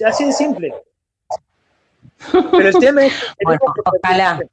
[0.04, 0.74] Así de simple.
[2.32, 3.12] Pero el tema es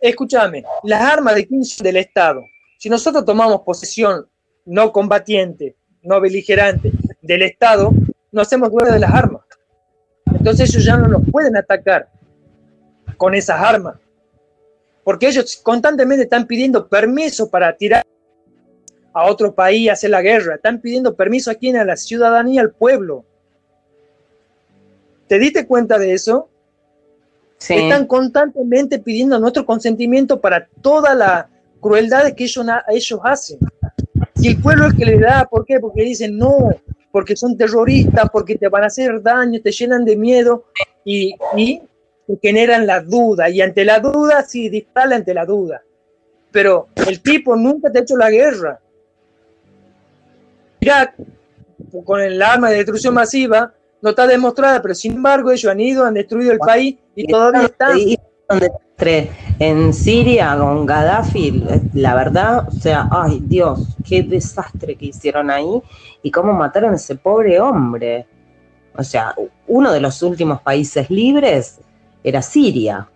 [0.00, 2.44] Escúchame, las armas de 15 del Estado,
[2.78, 4.28] si nosotros tomamos posesión
[4.66, 6.92] no combatiente, no beligerante
[7.22, 7.92] del Estado,
[8.30, 9.42] no hacemos dueños de las armas.
[10.26, 12.10] Entonces ellos ya no nos pueden atacar
[13.16, 13.96] con esas armas
[15.06, 18.04] porque ellos constantemente están pidiendo permiso para tirar
[19.12, 22.72] a otro país a hacer la guerra, están pidiendo permiso aquí en la ciudadanía, al
[22.72, 23.24] pueblo.
[25.28, 26.48] ¿Te diste cuenta de eso?
[27.56, 31.50] Están constantemente pidiendo nuestro consentimiento para toda la
[31.80, 33.60] crueldad que ellos, ellos hacen.
[34.34, 35.78] Y el pueblo es el que le da, ¿por qué?
[35.78, 36.70] Porque dicen no,
[37.12, 40.64] porque son terroristas, porque te van a hacer daño, te llenan de miedo
[41.04, 41.80] y, y
[42.26, 45.82] que generan la duda, y ante la duda, sí, dispara ante la duda.
[46.50, 48.80] Pero el tipo nunca te ha hecho la guerra.
[50.80, 51.14] Irak,
[52.04, 56.04] con el arma de destrucción masiva, no está demostrada, pero sin embargo ellos han ido,
[56.04, 57.98] han destruido el país y todavía están.
[59.58, 65.82] En Siria con Gaddafi, la verdad, o sea, ay Dios, qué desastre que hicieron ahí
[66.22, 68.26] y cómo mataron a ese pobre hombre.
[68.96, 69.34] O sea,
[69.66, 71.80] uno de los últimos países libres
[72.26, 73.08] era Siria.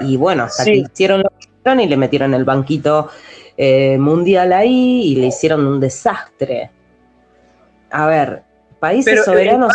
[0.00, 1.30] Y bueno, hasta que hicieron lo
[1.76, 3.10] y le metieron el banquito
[3.56, 6.70] eh, mundial ahí y le hicieron un desastre.
[7.90, 8.42] A ver,
[8.78, 9.72] países eh, soberanos.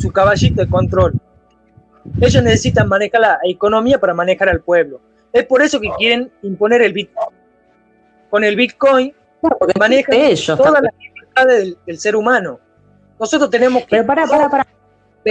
[0.00, 1.14] su, caballito, de control.
[2.20, 5.00] Ellos necesitan manejar la economía para manejar al pueblo.
[5.32, 7.36] Es por eso que quieren imponer el Bitcoin.
[8.30, 9.14] Con el Bitcoin
[9.78, 12.60] manejan ellos, todas las libertades del, ser humano.
[13.18, 13.96] Nosotros tenemos que.
[13.96, 14.73] Pero para, para, para.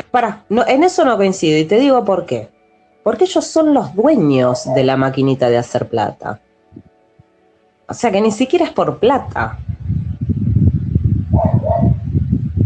[0.02, 0.45] Para.
[0.49, 2.49] No, en eso no coincido y te digo por qué.
[3.03, 6.40] Porque ellos son los dueños de la maquinita de hacer plata.
[7.88, 9.60] O sea que ni siquiera es por plata.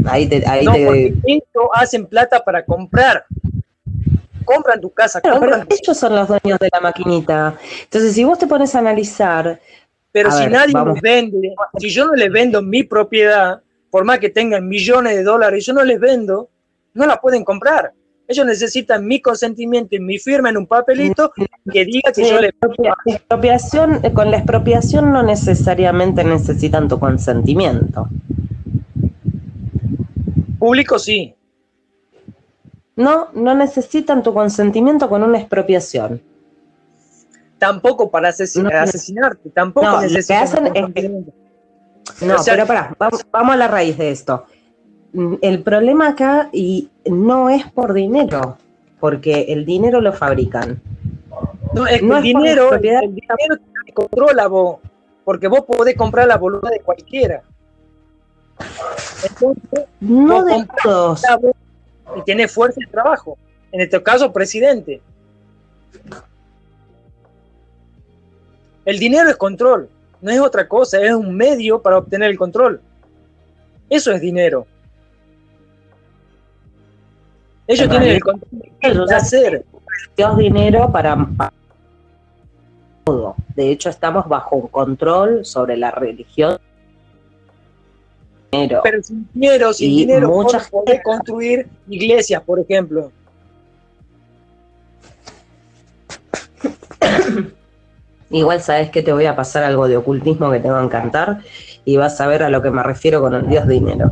[0.05, 3.25] Ahí te, ahí no, porque ellos hacen plata para comprar.
[4.45, 7.57] Compran tu casa, compran ellos son los dueños de la maquinita.
[7.83, 9.59] Entonces, si vos te pones a analizar.
[10.13, 14.29] Pero si nadie nos vende, si yo no les vendo mi propiedad, por más que
[14.29, 16.49] tengan millones de dólares, yo no les vendo,
[16.97, 17.93] no la pueden comprar.
[18.27, 21.31] Ellos necesitan mi consentimiento y mi firma en un papelito
[21.71, 22.51] que diga que yo le...
[23.05, 28.09] Expropiación, con la expropiación no necesariamente necesitan tu consentimiento.
[30.59, 31.35] Público sí.
[32.97, 36.21] No, no necesitan tu consentimiento con una expropiación.
[37.57, 40.73] Tampoco para asesinarte, tampoco no, necesitan.
[42.21, 42.95] No, pero pará,
[43.31, 44.45] vamos a la raíz de esto
[45.13, 48.57] el problema acá y no es por dinero,
[48.99, 50.81] porque el dinero lo fabrican.
[51.73, 54.79] No, es el, dinero, el dinero te controla vos,
[55.23, 57.43] porque vos podés comprar la voluntad de cualquiera.
[59.99, 61.23] no de todos.
[62.15, 63.37] Y tiene fuerza de trabajo.
[63.71, 65.01] En este caso, presidente.
[68.85, 69.89] El dinero es control,
[70.21, 72.79] no es otra cosa, es un medio para obtener el control.
[73.89, 74.65] Eso es dinero.
[77.67, 79.65] Ellos tienen el control de hacer.
[80.15, 81.27] Dios dinero para,
[83.03, 83.35] todo.
[83.55, 86.59] De hecho, estamos bajo un control sobre la religión.
[88.49, 93.11] Pero sin dinero, sin dinero, muchas podés construir iglesias, por ejemplo.
[98.29, 101.41] Igual sabes que te voy a pasar algo de ocultismo que te va a encantar
[101.85, 104.11] y vas a ver a lo que me refiero con el Dios dinero.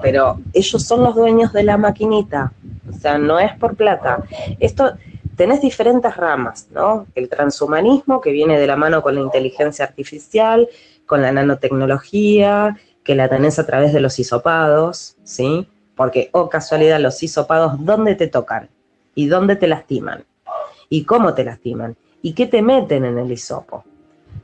[0.00, 2.52] Pero ellos son los dueños de la maquinita
[2.88, 4.24] o sea, no es por plata.
[4.58, 4.92] Esto,
[5.36, 7.06] tenés diferentes ramas, ¿no?
[7.14, 10.68] El transhumanismo, que viene de la mano con la inteligencia artificial,
[11.06, 15.66] con la nanotecnología, que la tenés a través de los hisopados, ¿sí?
[15.96, 18.68] Porque, oh casualidad, los hisopados, ¿dónde te tocan?
[19.14, 20.24] ¿Y dónde te lastiman?
[20.88, 21.96] ¿Y cómo te lastiman?
[22.22, 23.84] ¿Y qué te meten en el hisopo?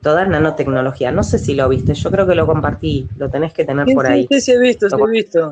[0.02, 1.10] Toda nanotecnología.
[1.10, 4.06] No sé si lo viste, yo creo que lo compartí, lo tenés que tener por
[4.06, 4.26] ahí.
[4.30, 5.50] Sí, sí, he visto, sí, he visto.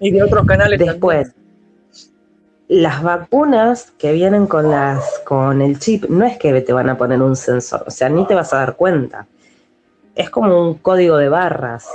[0.00, 1.32] Y de otros canales Después,
[2.68, 6.98] las vacunas que vienen con las con el chip no es que te van a
[6.98, 9.26] poner un sensor, o sea, ni te vas a dar cuenta.
[10.14, 11.86] Es como un código de barras.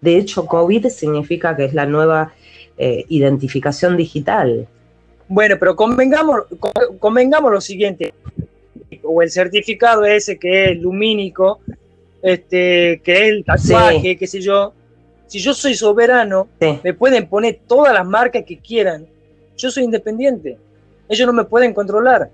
[0.00, 2.32] De hecho, COVID significa que es la nueva
[2.76, 4.66] eh, identificación digital.
[5.28, 6.42] Bueno, pero convengamos,
[6.98, 8.14] convengamos lo siguiente,
[9.02, 11.60] o el certificado ese que es lumínico,
[12.22, 14.72] este, que es el tatuaje, qué sé yo.
[15.26, 16.48] Si yo soy soberano,
[16.82, 19.06] me pueden poner todas las marcas que quieran,
[19.58, 20.58] yo soy independiente.
[21.08, 22.30] Ellos no me pueden controlar.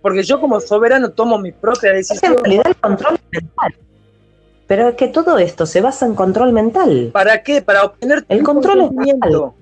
[0.00, 2.32] Porque yo como soberano tomo mi propia decisión.
[2.32, 3.74] En realidad el control mental.
[4.66, 7.10] Pero es que todo esto se basa en control mental.
[7.12, 7.62] ¿Para qué?
[7.62, 9.54] Para obtener el control consentimiento.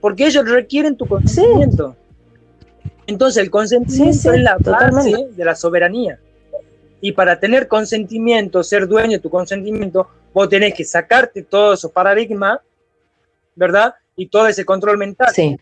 [0.00, 1.96] Porque ellos requieren tu consentimiento.
[3.06, 6.18] Entonces el consentimiento es la base de la soberanía.
[7.00, 11.92] Y para tener consentimiento, ser dueño de tu consentimiento, vos tenés que sacarte todos esos
[11.92, 12.60] paradigmas
[13.54, 13.94] ¿verdad?
[14.16, 15.28] Y todo ese control mental.
[15.32, 15.58] Sí.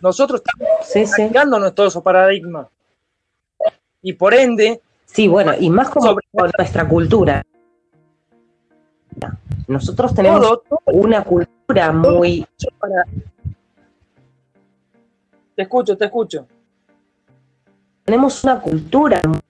[0.00, 1.28] Nosotros estamos sí, sí.
[1.74, 2.68] todos esos paradigmas.
[4.02, 4.80] Y por ende.
[5.04, 6.26] Sí, bueno, y más como sobre
[6.56, 7.44] nuestra cultura.
[9.66, 12.46] Nosotros tenemos una cultura muy.
[15.54, 16.46] Te escucho, te escucho.
[18.04, 19.40] Tenemos una cultura muy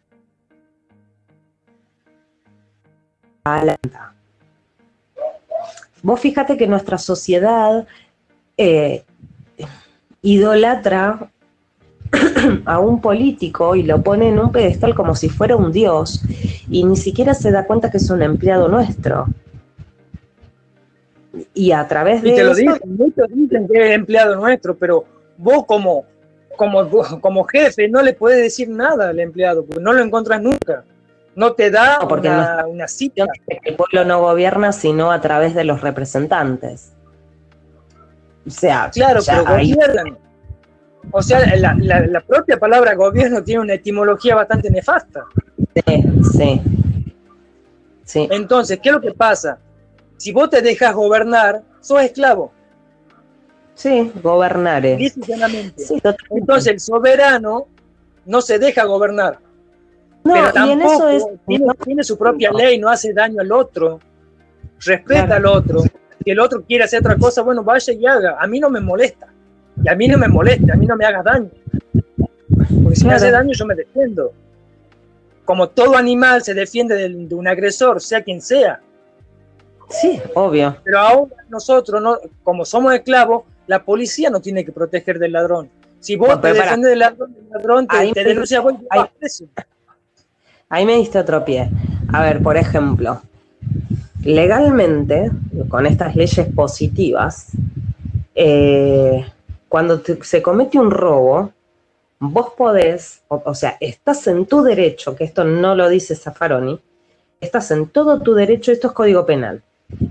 [6.02, 7.86] Vos fíjate que nuestra sociedad
[8.56, 9.04] eh,
[10.22, 11.30] idolatra
[12.64, 16.22] a un político y lo pone en un pedestal como si fuera un dios
[16.68, 19.26] y ni siquiera se da cuenta que es un empleado nuestro.
[21.54, 24.74] Y a través de Y te lo eso- dicen, muchos dicen que es empleado nuestro,
[24.76, 25.04] pero
[25.38, 26.04] vos como,
[26.56, 26.88] como,
[27.20, 30.84] como jefe no le puedes decir nada al empleado, porque no lo encuentras nunca.
[31.34, 33.26] No te da No, porque una, una cita.
[33.62, 36.92] el pueblo no gobierna sino a través de los representantes.
[38.46, 40.18] O sea, Claro, pero ahí- gobiernan.
[41.12, 45.24] O sea, la, la- la propia palabra gobierno tiene una etimología bastante nefasta.
[45.74, 46.04] sí,
[46.36, 46.60] sí.
[48.04, 49.58] Sí, Entonces, ¿qué es lo que pasa?
[50.16, 52.52] Si vos te dejas gobernar, sos esclavo,
[53.74, 54.12] sí,
[55.26, 55.84] llanamente.
[55.84, 56.00] Sí.
[56.30, 57.66] Entonces, el soberano
[58.26, 59.38] no se deja gobernar.
[60.24, 61.24] No, pero y tampoco en eso es.
[61.46, 64.00] tiene, tiene su propia ley, no hace daño al otro,
[64.84, 65.34] respeta Claro.
[65.34, 65.82] al otro.
[66.22, 68.36] Si el otro quiere hacer otra cosa, bueno, vaya y haga.
[68.38, 69.26] A mí no me molesta.
[69.82, 71.48] Y a mí no me molesta, a mí no me hagas daño.
[72.82, 74.32] Porque si me hace daño, yo me defiendo.
[75.46, 78.80] Como todo animal se defiende de, de un agresor, sea quien sea.
[79.88, 80.76] Sí, obvio.
[80.84, 85.70] Pero ahora nosotros, no, como somos esclavos, la policía nos tiene que proteger del ladrón.
[86.00, 89.46] Si vos No, te defiendes del ladrón, el ladrón te, te denuncia vos vas preso.
[90.70, 91.68] Ahí me diste otro pie.
[92.12, 93.20] A ver, por ejemplo,
[94.22, 95.30] legalmente,
[95.68, 97.48] con estas leyes positivas,
[98.34, 99.26] eh,
[99.68, 101.52] cuando te- se comete un robo,
[102.20, 106.80] vos podés, o, o sea, estás en tu derecho, que esto no lo dice Zaffaroni,
[107.40, 109.62] estás en todo tu derecho, esto es código penal.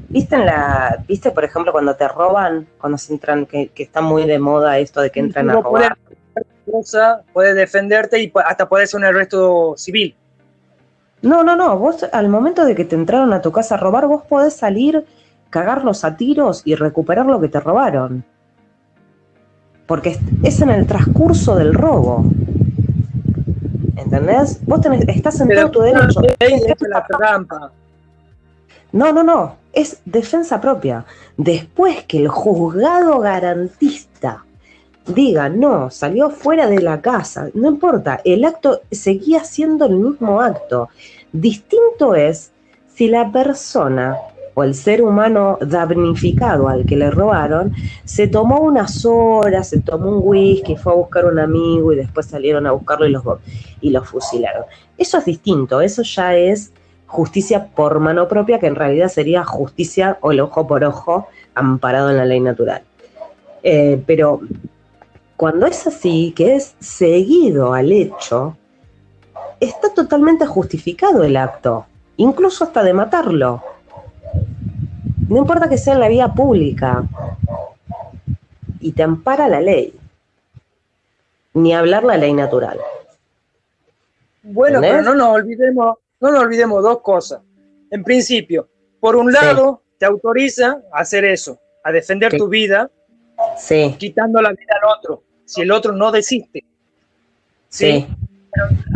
[0.10, 4.02] ¿Viste en la, viste, por ejemplo, cuando te roban, cuando se entran, que, que está
[4.02, 5.98] muy de moda esto de que entran a robar?
[7.32, 10.16] puedes defenderte y hasta puedes hacer un arresto civil.
[11.22, 11.78] No, no, no.
[11.78, 15.06] Vos al momento de que te entraron a tu casa a robar, vos podés salir,
[15.50, 18.24] cagarlos a tiros y recuperar lo que te robaron.
[19.88, 22.24] Porque es- en el transcurso del robo.
[23.98, 24.60] ¿Entendés?
[24.66, 26.22] Vos tenés- estás en Pero todo tu derecho.
[26.88, 27.72] La trampa.
[28.92, 29.56] No, no, no.
[29.74, 31.06] Es defensa propia.
[31.38, 34.09] Después que el juzgado garantista
[35.10, 40.42] diga, no, salió fuera de la casa, no importa, el acto seguía siendo el mismo
[40.42, 40.90] acto.
[41.32, 42.52] Distinto es
[42.94, 44.18] si la persona
[44.54, 47.74] o el ser humano damnificado al que le robaron
[48.04, 52.26] se tomó unas horas, se tomó un whisky, fue a buscar un amigo y después
[52.26, 53.24] salieron a buscarlo y los,
[53.82, 54.66] y los fusilaron.
[54.98, 56.74] Eso es distinto, eso ya es
[57.06, 62.10] justicia por mano propia, que en realidad sería justicia o el ojo por ojo amparado
[62.10, 62.84] en la ley natural.
[63.64, 64.42] Eh, pero
[65.40, 68.58] cuando es así, que es seguido al hecho,
[69.62, 71.86] está totalmente justificado el acto,
[72.18, 73.64] incluso hasta de matarlo.
[75.30, 77.06] No importa que sea en la vía pública,
[78.82, 79.98] y te ampara la ley,
[81.54, 82.78] ni hablar la ley natural.
[84.44, 85.04] Bueno, ¿Entendés?
[85.06, 87.40] pero no nos olvidemos, no nos olvidemos dos cosas.
[87.90, 88.68] En principio,
[89.00, 92.38] por un lado, te autoriza a hacer eso, a defender Sí.
[92.38, 92.92] tu vida,
[93.58, 96.64] Sí, quitando la vida al otro, si el otro no desiste.
[97.70, 98.06] sí,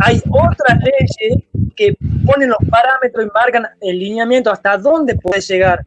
[0.00, 1.42] Hay otras leyes
[1.74, 5.84] que ponen los parámetros y marcan el lineamiento hasta dónde puedes llegar,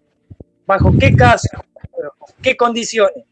[0.66, 1.48] bajo qué caso,
[2.42, 3.24] qué condiciones.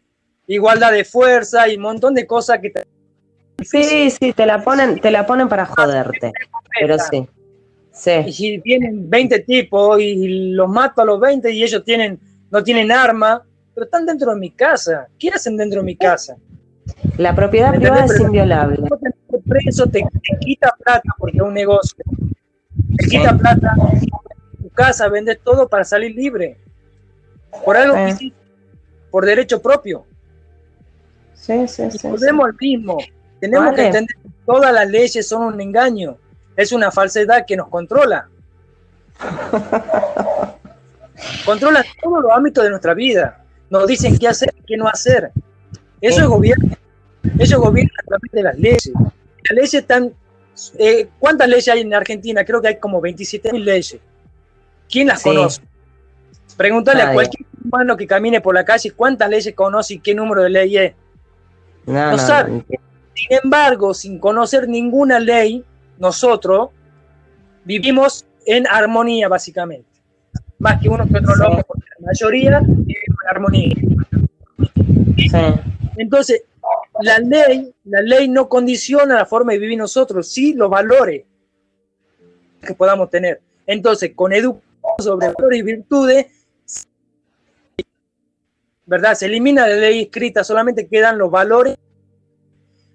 [0.48, 2.86] Igualdad de fuerza y un montón de cosas que te
[3.64, 6.32] sí, sí, te la ponen, te la ponen para joderte,
[6.80, 7.28] pero sí,
[7.88, 12.18] Y sí, si vienen 20 tipos y los mato a los 20 y ellos tienen,
[12.50, 13.44] no tienen arma,
[13.74, 15.08] pero están dentro de mi casa.
[15.20, 16.38] ¿Qué hacen dentro de mi casa?
[17.18, 18.78] La propiedad ¿Me privada es inviolable.
[19.30, 22.04] Que preso, te, te quita plata porque es un negocio.
[22.98, 23.10] Te Sí.
[23.18, 23.74] quita plata
[24.62, 26.58] tu casa, vendes todo para salir libre.
[27.64, 28.26] Por algo que Sí.
[28.28, 28.40] hiciste,
[29.12, 30.06] por derecho propio.
[31.34, 31.98] Sí, sí, Y sí.
[32.00, 32.08] sí.
[32.08, 32.98] volvemos al mismo.
[33.40, 33.76] Tenemos Vale.
[33.78, 36.18] que entender que todas las leyes son un engaño.
[36.56, 38.28] Es una falsedad que nos controla.
[41.46, 43.44] Controla todos los ámbitos de nuestra vida.
[43.70, 45.32] Nos dicen qué hacer y qué no hacer.
[46.08, 46.76] Eso es gobierno.
[47.40, 48.92] Ellos gobiernan a través de las leyes.
[48.96, 50.14] Las leyes están.
[50.80, 52.46] eh, ¿Cuántas leyes hay en Argentina?
[52.46, 53.98] Creo que hay como 27 mil leyes.
[54.90, 55.30] ¿Quién las Sí.
[55.30, 55.62] conoce?
[56.56, 57.16] Pregúntale a Nadie.
[57.16, 60.78] cualquier humano que camine por la calle cuántas leyes conoce y qué número de ley
[60.78, 60.94] es.
[61.86, 62.52] No, no no, sabe.
[62.52, 62.66] no,
[63.14, 65.64] Sin embargo, sin conocer ninguna ley,
[65.98, 66.70] nosotros
[67.64, 69.88] vivimos en armonía, básicamente.
[70.60, 71.40] Más que uno que otro Sí.
[71.42, 73.76] loco, porque la mayoría vivimos en armonía.
[75.18, 75.30] sí.
[75.98, 76.44] Entonces,
[77.02, 81.24] la ley, la ley no condiciona la forma de vivir nosotros, sí los valores
[82.62, 83.42] que podamos tener.
[83.66, 84.66] Entonces, con educación
[85.00, 86.26] sobre valores y virtudes,
[88.86, 89.16] ¿verdad?
[89.16, 91.76] Se elimina la ley escrita, solamente quedan los valores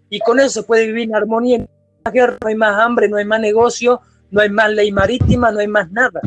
[0.08, 1.58] Y con eso se puede vivir en armonía.
[1.58, 4.00] No hay más guerra, no hay más hambre, no hay más negocio,
[4.30, 6.20] no hay más ley marítima, no hay más nada.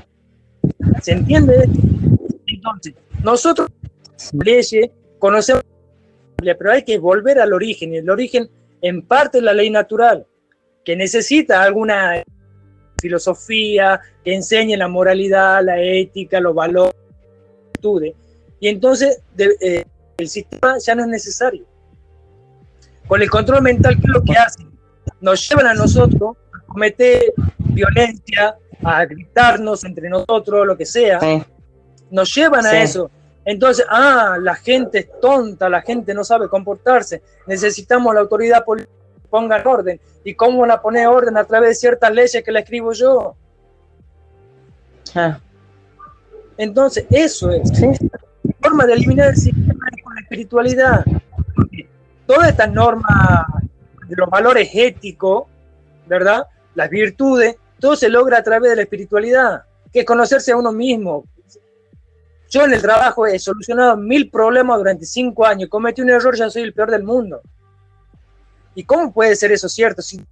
[1.02, 1.70] ¿Se entiende?
[2.48, 2.94] Entonces,
[3.24, 3.70] nosotros,
[4.32, 4.90] leyes,
[5.20, 5.64] conocemos,
[6.58, 7.94] pero hay que volver al origen.
[7.94, 8.50] Y el origen,
[8.82, 10.26] en parte, es la ley natural,
[10.84, 12.24] que necesita alguna
[13.02, 16.94] filosofía que enseñe la moralidad, la ética, los valores,
[18.60, 19.84] y entonces eh,
[20.18, 21.66] el sistema ya no es necesario.
[23.08, 24.72] Con el control mental, ¿qué es lo que hacen?
[25.20, 31.20] Nos llevan a nosotros a cometer violencia, a gritarnos entre nosotros, lo que sea.
[32.10, 33.12] Nos llevan a eso.
[33.46, 37.22] Entonces, ah, la gente es tonta, la gente no sabe comportarse.
[37.46, 40.00] Necesitamos la autoridad política que ponga orden.
[40.24, 41.38] ¿Y cómo la pone orden?
[41.38, 43.36] A través de ciertas leyes que la escribo yo.
[45.16, 45.40] Ah.
[46.58, 47.70] Entonces, eso es.
[47.82, 51.06] La forma de eliminar el sistema con la espiritualidad.
[52.26, 53.46] Todas estas normas
[54.08, 55.46] de los valores éticos,
[56.08, 56.48] ¿verdad?
[56.76, 60.72] Las virtudes, todo se logra a través de la espiritualidad, que es conocerse a uno
[60.72, 61.26] mismo.
[62.54, 65.70] Yo en el trabajo he solucionado mil problemas durante cinco años.
[65.70, 67.42] Cometí un error, ya soy el peor del mundo.
[68.76, 70.24] ¿Y cómo puede ser eso cierto si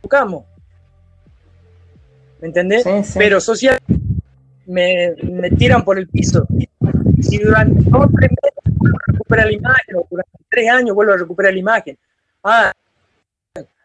[0.00, 0.46] buscamos?
[2.40, 2.86] ¿Me entendés?
[3.18, 3.78] Pero social
[4.64, 6.46] me, me, tiran por el piso.
[7.20, 11.12] Si durante dos tres meses vuelvo a recuperar la imagen, o durante tres años vuelvo
[11.12, 11.98] a recuperar la imagen,
[12.44, 12.72] ah,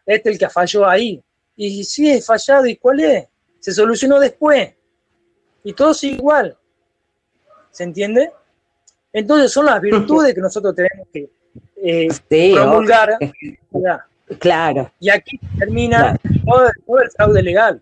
[0.06, 1.22] este es el que falló ahí.
[1.58, 3.28] Y sí, he fallado, ¿y cuál es?
[3.60, 4.74] Se solucionó después.
[5.66, 6.58] Y todo sigue igual.
[7.72, 8.32] ¿Se entiende?
[9.14, 11.30] Entonces son las virtudes que nosotros tenemos que
[11.78, 13.18] eh, promulgar.
[14.40, 14.92] Claro.
[15.00, 17.82] Y aquí termina todo, todo el fraude legal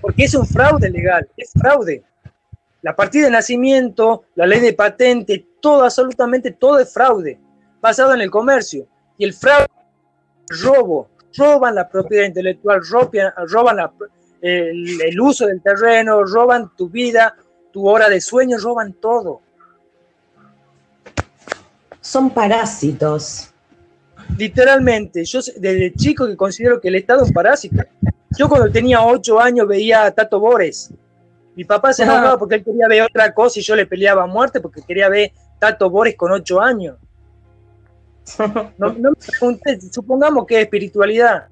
[0.00, 2.02] porque es un fraude legal, es fraude.
[2.80, 7.38] La partida de nacimiento, la ley de patente, todo, absolutamente todo es fraude,
[7.80, 8.86] basado en el comercio.
[9.16, 9.66] Y el fraude
[10.62, 13.78] robo, roban la propiedad intelectual, roban,
[14.40, 17.34] el, el uso del terreno, roban tu vida,
[17.72, 19.40] tu hora de sueño, roban todo.
[22.00, 23.52] Son parásitos.
[24.36, 27.82] Literalmente, yo desde chico que considero que el Estado es un parásito.
[28.36, 30.92] Yo cuando tenía ocho años veía a Tato Bores.
[31.54, 34.26] Mi papá se enojaba porque él quería ver otra cosa y yo le peleaba a
[34.26, 36.96] muerte porque quería ver Tato Bores con ocho años.
[38.78, 41.48] No, me pregunté, supongamos que es espiritualidad.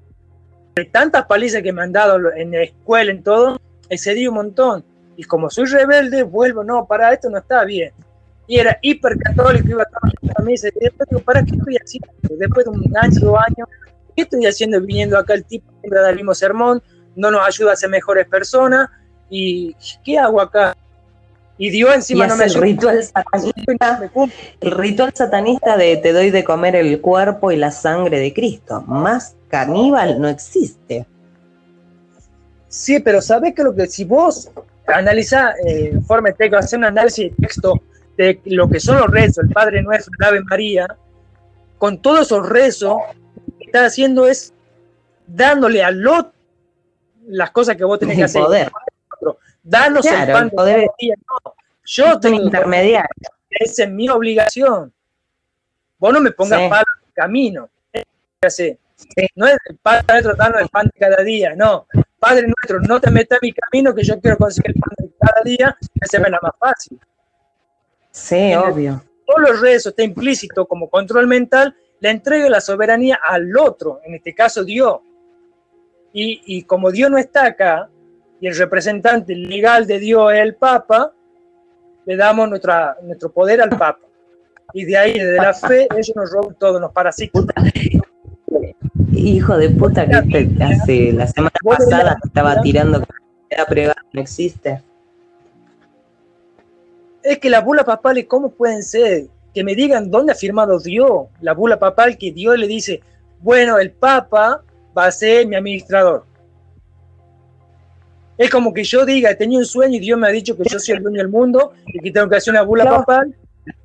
[0.75, 4.85] De tantas palizas que me han dado en la escuela, en todo, excedí un montón.
[5.17, 7.91] Y como soy rebelde, vuelvo, no, para esto no está bien.
[8.45, 10.69] Y era hipercatólico, iba a misa.
[10.69, 12.09] Y después ¿para qué estoy haciendo?
[12.37, 13.67] Después de un año, dos años,
[14.15, 16.81] ¿qué estoy haciendo viniendo acá el tipo siempre da el mismo sermón,
[17.15, 18.89] no nos ayuda a ser mejores personas?
[19.29, 19.75] ¿Y
[20.05, 20.77] qué hago acá?
[21.57, 24.11] Y Dios encima no me el ritual satanista,
[24.61, 28.81] el ritual satanista de te doy de comer el cuerpo y la sangre de Cristo.
[28.81, 31.07] Más caníbal no existe.
[32.67, 34.51] Sí, pero ¿sabes que lo que si vos
[34.87, 37.81] analizás eh, en forma de hacer un análisis de texto
[38.17, 40.87] de lo que son los rezos, el Padre Nuestro, el Ave María,
[41.77, 42.97] con todos esos rezos,
[43.59, 44.53] está haciendo es
[45.27, 46.37] dándole al otro
[47.27, 48.41] las cosas que vos tenés que hacer.
[48.41, 48.71] Poder.
[49.61, 50.87] Danos el pan poder.
[51.85, 53.09] Yo tengo intermediario.
[53.49, 54.93] Esa es mi obligación.
[55.97, 56.69] Vos no me pongas sí.
[56.69, 57.69] palo en el camino.
[59.35, 61.85] No es el Padre nuestro darnos el pan de cada día, no.
[62.27, 65.11] Padre nuestro, no te metas en mi camino que yo quiero conseguir el pan de
[65.19, 66.99] cada día, que se me la más fácil.
[68.11, 69.03] Sí, obvio.
[69.25, 74.15] Todos los rezos está implícito como control mental le entrega la soberanía al otro, en
[74.15, 74.99] este caso Dios.
[76.19, 77.89] Y, como Dios no está acá,
[78.41, 81.13] y el representante legal de Dios es el Papa,
[82.05, 83.99] le damos nuestra, nuestro poder al Papa.
[84.73, 87.45] Y de ahí, de la fe, ellos nos roban todo, nos parasitan.
[89.17, 93.03] Hijo de puta que hace la semana pasada estaba tirando
[93.49, 94.81] la prueba, no existe.
[97.23, 99.27] Es que las bulas papales, ¿cómo pueden ser?
[99.57, 103.01] que me digan dónde ha firmado Dios, la bula papal, que Dios le dice,
[103.41, 104.61] bueno, el Papa
[104.95, 106.25] va a ser mi administrador.
[108.37, 110.77] Es como que yo diga, tenía un sueño y Dios me ha dicho que yo
[110.77, 113.35] soy el dueño del mundo y que tengo que hacer una bula papal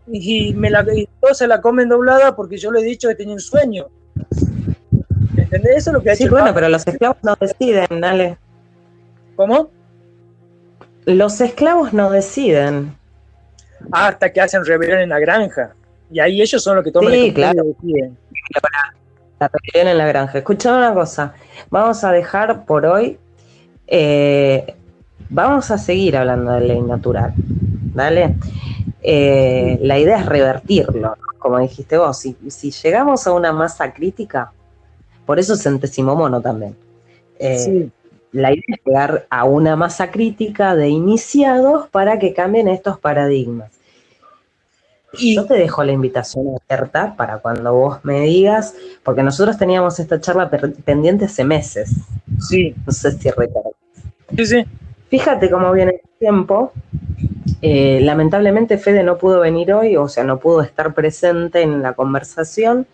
[0.09, 3.15] y me la y todos se la comen doblada porque yo le he dicho que
[3.15, 3.87] tenía un sueño.
[5.37, 5.77] ¿Entendés?
[5.79, 8.37] Eso es lo que ha Sí, bueno, pero los esclavos no deciden, dale.
[9.37, 9.71] ¿Cómo?
[11.05, 12.95] Los esclavos no deciden
[13.91, 15.75] hasta que hacen rebelión en la granja.
[16.11, 17.65] Y ahí ellos son los que toman sí, claro.
[19.41, 20.39] La rebelión en la granja.
[20.39, 21.35] Escuchame una cosa.
[21.71, 23.19] Vamos a dejar por hoy.
[23.87, 24.75] Eh,
[25.29, 27.33] vamos a seguir hablando de ley natural.
[27.95, 28.37] ¿Vale?
[29.03, 31.17] Eh, la idea es revertirlo.
[31.39, 34.53] como dijiste vos, si, si llegamos a una masa crítica,
[35.27, 36.77] por eso es centésimo mono también.
[37.39, 37.91] Eh, Sí.
[38.33, 43.71] La idea es llegar a una masa crítica de iniciados para que cambien estos paradigmas.
[45.19, 50.01] Y Yo te dejo la invitación abierta para cuando vos me digas, porque nosotros teníamos
[50.01, 51.91] esta charla pendiente hace meses,
[52.41, 53.75] sí, no sé si recuerdas.
[54.35, 54.65] sí, sí.
[55.11, 56.73] Fíjate cómo viene el tiempo.
[57.61, 61.93] Eh, lamentablemente Fede no pudo venir hoy, o sea, no pudo estar presente en la
[61.93, 62.87] conversación,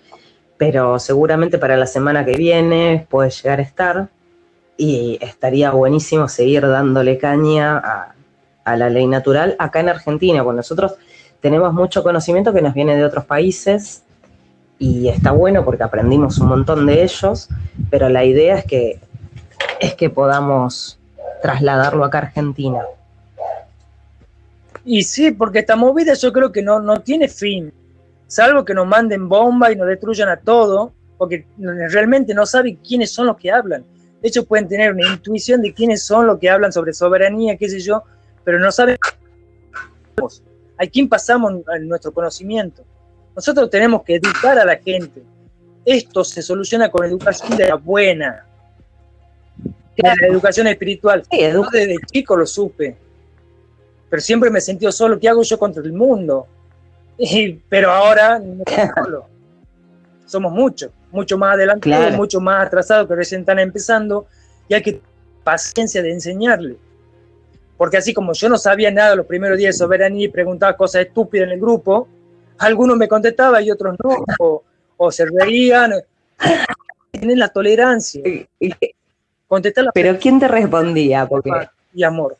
[0.59, 4.09] pero seguramente para la semana que viene puede llegar a estar
[4.76, 8.14] y estaría buenísimo seguir dándole caña a,
[8.76, 10.97] la ley natural acá en Argentina, porque nosotros
[11.40, 14.02] tenemos mucho conocimiento que nos viene de otros países
[14.78, 17.48] y está bueno porque aprendimos un montón de ellos,
[17.89, 19.01] pero la idea es que,
[19.80, 20.98] es que podamos
[21.40, 22.82] trasladarlo acá a Argentina.
[24.85, 27.72] Y sí, porque esta movida yo creo que no, no tiene fin,
[28.28, 33.10] salvo que nos manden bomba y nos destruyan a todo, porque realmente no saben quiénes
[33.12, 33.84] son los que hablan.
[34.22, 37.68] De hecho, pueden tener una intuición de quiénes son los que hablan sobre soberanía, qué
[37.68, 38.05] sé yo,
[38.44, 38.96] pero no saben
[40.76, 42.84] a quién pasamos nuestro conocimiento.
[43.34, 45.22] Nosotros tenemos que educar a la gente.
[45.84, 48.44] Esto se soluciona con educación de la buena,
[49.96, 51.22] la educación espiritual.
[51.30, 52.96] Yo desde chico lo supe,
[54.10, 55.18] pero siempre me he sentido solo.
[55.18, 56.46] ¿Qué hago yo contra el mundo?
[57.36, 59.27] Y- pero ahora no estoy solo.
[60.27, 62.16] Somos muchos, mucho más adelante, Claro.
[62.16, 64.27] mucho más atrasados que recién están empezando
[64.69, 65.09] y hay que tener
[65.43, 66.77] paciencia de enseñarle.
[67.78, 71.07] Porque así como yo no sabía nada los primeros días de soberanía y preguntaba cosas
[71.07, 72.07] estúpidas en el grupo,
[72.59, 74.62] algunos me contestaban y otros no, o,
[74.97, 75.93] o se reían.
[77.12, 78.23] Tienen la tolerancia,
[79.47, 81.24] contestar la Pero ¿quién te respondía?
[81.27, 81.51] Porque,
[81.95, 82.36] y amor.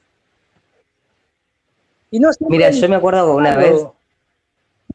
[2.11, 3.87] Y no siempre mira, yo me acuerdo que una vez,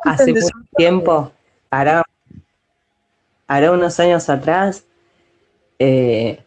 [0.03, 1.31] hace mucho tiempo,
[1.69, 2.03] hará,
[3.47, 4.85] hará unos años atrás,
[5.80, 6.41] eh,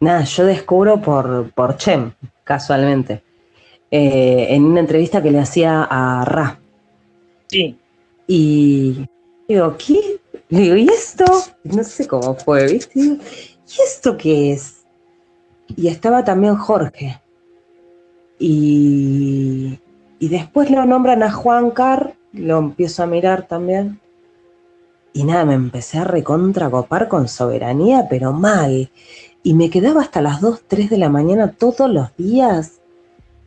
[0.00, 2.12] nada, yo descubro por, por Chem,
[2.44, 3.22] casualmente,
[3.90, 6.58] eh, en una entrevista que le hacía a Ra.
[7.48, 7.76] Sí,
[8.26, 9.06] Y
[9.46, 10.20] digo, ¿qué?
[10.48, 11.24] Le digo, ¿y esto?
[11.64, 12.98] No sé cómo fue, ¿viste?
[12.98, 14.84] Digo, ¿y esto qué es?
[15.76, 17.20] Y estaba también Jorge.
[18.38, 19.78] Y,
[20.18, 24.00] y después lo nombran a Juan Carr, lo empiezo a mirar también.
[25.12, 28.90] Y nada, me empecé a recontracopar con soberanía, pero mal.
[29.42, 32.82] Y me quedaba hasta las 2, 3 de la mañana todos los días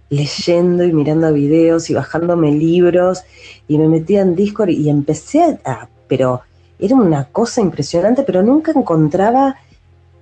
[0.09, 3.23] leyendo y mirando videos y bajándome libros
[3.67, 6.41] y me metía en Discord y empecé a, pero
[6.79, 9.57] era una cosa impresionante, pero nunca encontraba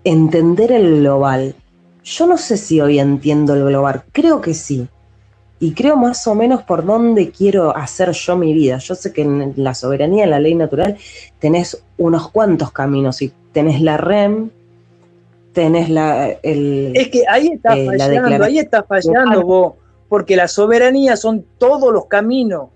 [0.04, 1.56] entender el global.
[2.04, 4.88] Yo no sé si hoy entiendo el global, creo que sí.
[5.64, 8.80] Y creo más o menos por dónde quiero hacer yo mi vida.
[8.80, 10.98] Yo sé que en la soberanía, en la ley natural,
[11.40, 14.50] tenés unos cuantos caminos y tenés la REM,
[15.54, 16.92] tenés la, el...
[16.96, 19.74] es que ahí está Eh, la fallando, ahí está fallando vos,
[20.10, 22.68] porque la soberanía son todos los caminos,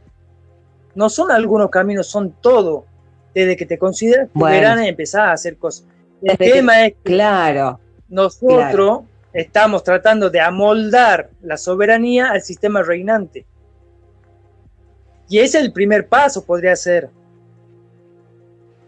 [0.95, 2.85] no son algunos caminos, son todo.
[3.35, 4.55] Desde que te consideras Bueno.
[4.55, 5.85] soberana y empezás a hacer cosas.
[6.21, 9.01] El que- tema es que Claro, nosotros
[9.37, 13.45] estamos tratando de amoldar la soberanía al sistema reinante.
[15.29, 17.09] Y ese es el primer paso, podría ser.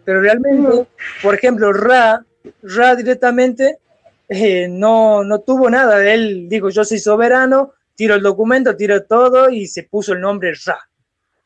[0.06, 0.88] Pero realmente,
[1.22, 2.26] por ejemplo, Ra,
[2.64, 3.78] Ra directamente
[4.28, 6.50] eh, no, no tuvo nada él.
[6.50, 10.80] Digo, yo soy soberano, tiro el documento, tiro todo y se puso el nombre Ra.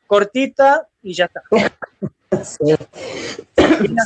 [0.06, 1.42] Cortita y ya está.
[2.42, 2.74] sí.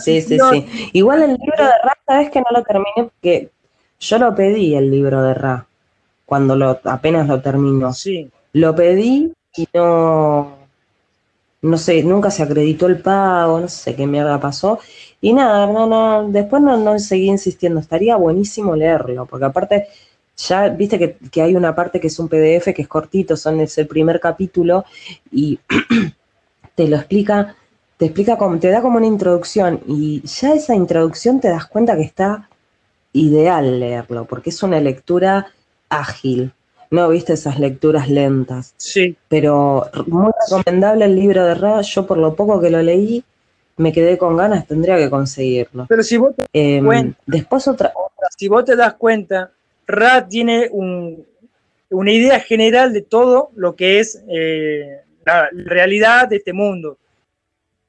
[0.03, 0.91] Sí, sí, sí.
[0.93, 3.53] Igual el libro de Ra, sabes que no lo terminé porque
[4.01, 5.67] yo lo pedí el libro de Ra
[6.29, 7.93] cuando lo apenas lo terminó.
[7.95, 8.31] Sí.
[8.53, 10.59] Lo pedí y no,
[11.63, 14.79] no sé, nunca se acreditó el pago, no sé qué mierda pasó.
[15.23, 17.81] Y nada, no, no, después no, no seguí insistiendo.
[17.81, 19.89] Estaría buenísimo leerlo, porque aparte
[20.37, 23.61] ya viste que, que hay una parte que es un PDF que es cortito, son
[23.61, 24.85] es el primer capítulo
[25.33, 25.59] y
[26.75, 27.57] te lo explica,
[27.97, 31.97] te explica como, te da como una introducción y ya esa introducción te das cuenta
[31.97, 32.49] que está
[33.13, 35.49] ideal leerlo, porque es una lectura
[35.89, 36.53] ágil.
[36.91, 39.17] No viste esas lecturas lentas, Sí.
[39.29, 41.81] pero muy recomendable el libro de Ra.
[41.83, 43.23] Yo por lo poco que lo leí
[43.77, 45.87] me quedé con ganas, tendría que conseguirlo.
[45.89, 47.93] Pero si vos, te- Em, después otra,
[48.37, 49.53] si vos te das cuenta,
[49.87, 51.25] Ra tiene un-
[51.91, 56.97] una idea general de todo lo que es eh, la realidad de este mundo.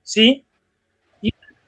[0.03, 0.43] ¿Sí?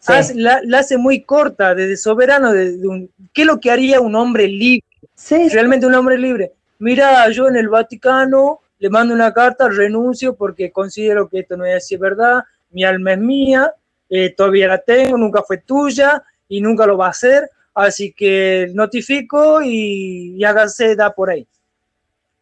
[0.01, 0.33] Sí.
[0.35, 4.01] la, la hace muy corta, desde soberano, de, de un- ¿qué es lo que haría
[4.01, 4.83] un hombre libre?
[5.15, 6.51] sí, Realmente un hombre libre.
[6.79, 11.65] Mira, yo en el Vaticano le mando una carta, renuncio porque considero que esto no
[11.65, 12.41] es así, verdad,
[12.71, 13.73] mi alma es mía,
[14.09, 18.71] eh, todavía la tengo, nunca fue tuya y nunca lo va a ser, así que
[18.73, 21.45] notifico y, y hágase da por ahí.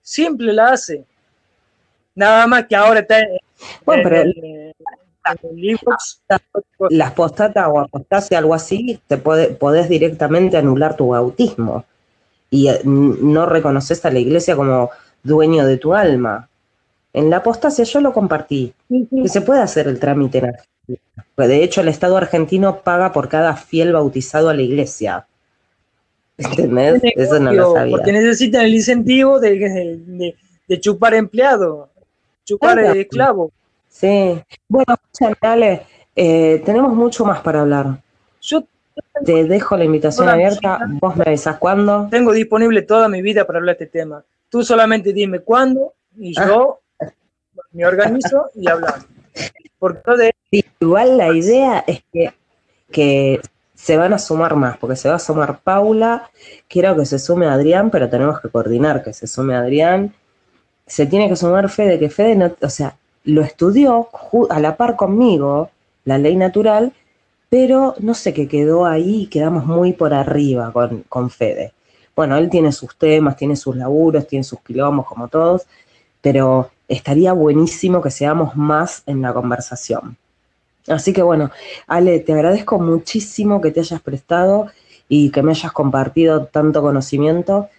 [0.02, 1.03] Simple la hace.
[2.15, 3.38] Nada más que ahora está en,
[3.86, 4.69] Bueno, pero inbox.
[6.90, 11.86] Las postatas o apostasia, algo así, te puede, podés directamente anular tu bautismo
[12.50, 14.90] y eh, no reconoces a la iglesia como
[15.24, 16.48] dueño de tu alma.
[17.14, 21.26] En la apostasia yo lo compartí, que se puede hacer el trámite en Argentina.
[21.38, 25.26] De hecho el Estado argentino paga por cada fiel bautizado a la iglesia.
[26.38, 27.02] ¿Entendés?
[27.16, 27.98] Eso no lo sabía.
[27.98, 30.36] Porque necesitan el incentivo de, de-
[30.68, 31.90] de chupar empleado,
[32.46, 32.94] chupar Claro.
[32.94, 33.52] eh, esclavo.
[34.00, 34.42] Sí.
[34.68, 35.82] Bueno, escúchame, Ale,
[36.16, 38.02] eh, tenemos mucho más para hablar.
[38.42, 38.64] Yo
[39.26, 42.08] Te dejo la invitación Hola, abierta, vos me avisas cuándo.
[42.10, 44.24] tengo disponible toda mi vida para hablar de este tema.
[44.50, 46.48] Tú solamente dime cuándo y Ah.
[46.48, 46.80] yo
[47.74, 49.06] me organizo y hablamos.
[49.78, 50.12] Porque
[50.52, 52.34] de igual la idea es que,
[52.92, 53.42] que
[53.76, 56.30] se van a sumar más, porque se va a sumar Paula,
[56.68, 60.14] quiero que se sume Adrián, pero tenemos que coordinar que se sume Adrián.
[60.86, 64.10] Se tiene que sumar Fede, que Fede, no, o sea, lo estudió
[64.50, 65.70] a la par conmigo,
[66.06, 66.94] la ley natural,
[67.50, 71.74] pero no sé qué quedó ahí, quedamos muy por arriba con, con Fede.
[72.16, 75.66] Bueno, él tiene sus temas, tiene sus laburos, tiene sus quilombos como todos,
[76.22, 80.18] pero estaría buenísimo que seamos más en la conversación.
[80.88, 81.52] Así que bueno,
[81.88, 84.68] Ale, te agradezco muchísimo que te hayas prestado
[85.08, 87.70] y que me hayas compartido tanto conocimiento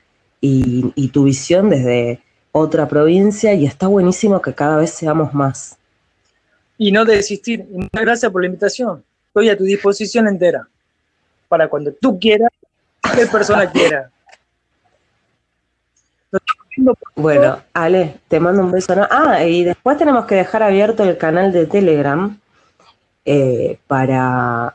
[0.41, 2.21] y, y tu visión desde
[2.53, 5.77] otra provincia y está buenísimo que cada vez seamos más.
[6.79, 7.67] y no desistir.
[7.71, 9.05] Muchas gracias por la invitación.
[9.27, 10.67] Estoy a tu disposición entera.
[11.47, 12.51] Para cuando tú quieras,
[13.03, 14.11] cualquier persona quiera.
[17.17, 18.95] Bueno, Ale, te mando un beso.
[19.11, 22.39] Ah, y después tenemos que dejar abierto el canal de Telegram
[23.25, 24.75] eh, para,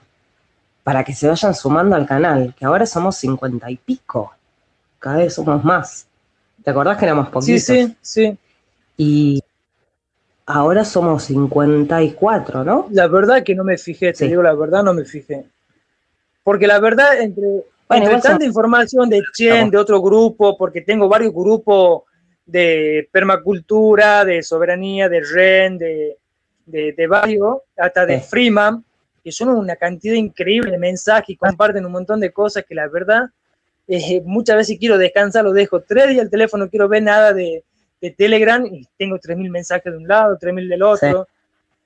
[0.83, 4.33] para que se vayan sumando al canal, que ahora somos cincuenta y pico.
[4.99, 6.07] Cada vez somos más.
[6.65, 7.61] ¿Te acordás que éramos Sí, poquitos?
[7.61, 8.37] sí, sí.
[8.97, 9.43] Y
[10.47, 12.87] ahora somos 54, ¿no?
[12.89, 14.27] La verdad que no me fijé, te Sí.
[14.27, 15.45] digo la verdad, no me fijé.
[16.43, 17.65] Porque la verdad, entre,
[18.21, 22.03] tanta información de Chen, de otro grupo, porque tengo varios grupos
[22.47, 26.17] de permacultura, de soberanía, de REN, de,
[26.65, 28.27] de, de varios, hasta de Sí.
[28.27, 28.83] Freeman,
[29.23, 32.87] que son una cantidad increíble de mensajes y comparten un montón de cosas que la
[32.87, 33.25] verdad,
[33.87, 37.33] eh, muchas veces quiero descansar, lo dejo tres días el teléfono, no quiero ver nada
[37.33, 37.63] de,
[38.01, 41.27] de Telegram y tengo 3.000 mensajes de un lado, 3.000 del otro.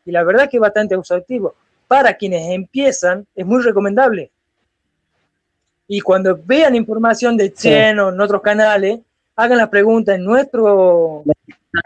[0.05, 1.55] Y la verdad que es bastante exhaustivo.
[1.87, 4.31] Para quienes empiezan, es muy recomendable.
[5.87, 7.69] Y cuando vean información de Sí.
[7.69, 8.99] Chen o en otros canales,
[9.35, 11.23] hagan la pregunta en nuestro,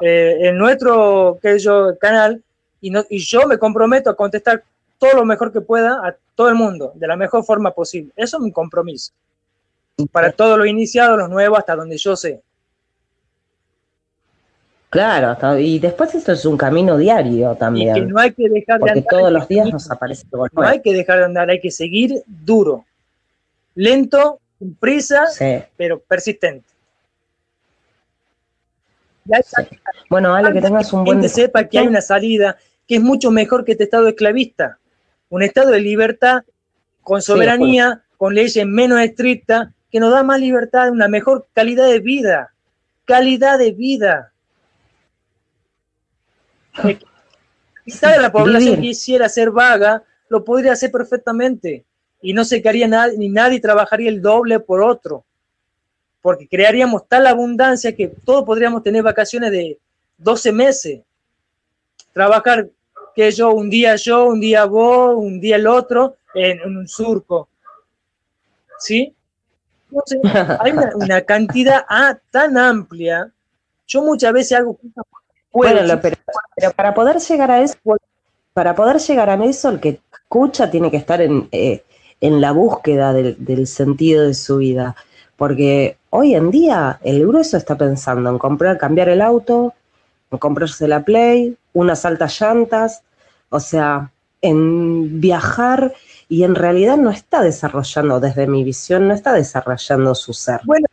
[0.02, 2.42] eh, en nuestro que yo, canal
[2.82, 4.64] y, no, y yo me comprometo a contestar
[4.98, 8.12] todo lo mejor que pueda a todo el mundo, de la mejor forma posible.
[8.16, 9.14] Eso es mi compromiso.
[10.12, 12.42] Para todos los iniciados, los nuevos, hasta donde yo sé.
[14.90, 18.48] Claro, hasta- y después esto es un camino diario Y que también, no hay que
[18.48, 21.26] dejar de porque andar todos los días nos aparece algo No hay que dejar de
[21.26, 22.86] andar, hay que seguir duro,
[23.76, 26.68] lento, sin prisa, Sí, pero persistente.
[29.26, 29.64] Ya sí.
[30.10, 32.58] Bueno, Ale, que tengas un buen gente sepa que hay una salida
[32.88, 34.78] que es mucho mejor que este estado esclavista.
[35.30, 36.44] Un estado de libertad
[37.02, 42.00] con soberanía, con leyes menos estrictas, que nos da más libertad, una mejor calidad de
[42.00, 42.52] vida.
[43.06, 44.34] Calidad de vida.
[47.86, 48.90] Quizá de la población Vivir.
[48.90, 51.86] quisiera ser vaga, lo podría hacer perfectamente.
[52.24, 55.26] Y no se quedaría nadie, ni nadie trabajaría el doble por otro.
[56.24, 59.78] Porque crearíamos tal abundancia que todos podríamos tener vacaciones de
[60.18, 61.02] 12 meses.
[62.14, 62.68] Trabajar
[63.14, 66.88] que yo, un día yo, un día vos, un día el otro, en, en un
[66.88, 67.48] surco.
[68.80, 69.16] ¿Sí?
[69.94, 70.20] Entonces,
[70.60, 73.32] hay una, una cantidad ah, tan amplia.
[73.88, 75.06] Yo muchas veces hago cosas.
[75.52, 76.18] Bueno, lo- pero,
[76.56, 77.76] pero para poder llegar a eso,
[78.54, 81.84] para poder llegar a eso, el que escucha tiene que estar en, eh,
[82.22, 84.96] en la búsqueda del, del sentido de su vida.
[85.38, 89.74] Porque hoy en día el grueso está pensando en comprar, cambiar el auto,
[90.32, 93.04] en comprarse la Play, unas altas llantas,
[93.50, 94.10] o sea,
[94.42, 95.94] en viajar
[96.34, 100.62] y en realidad no está desarrollando, desde mi visión, no está desarrollando su ser.
[100.64, 100.88] Bueno.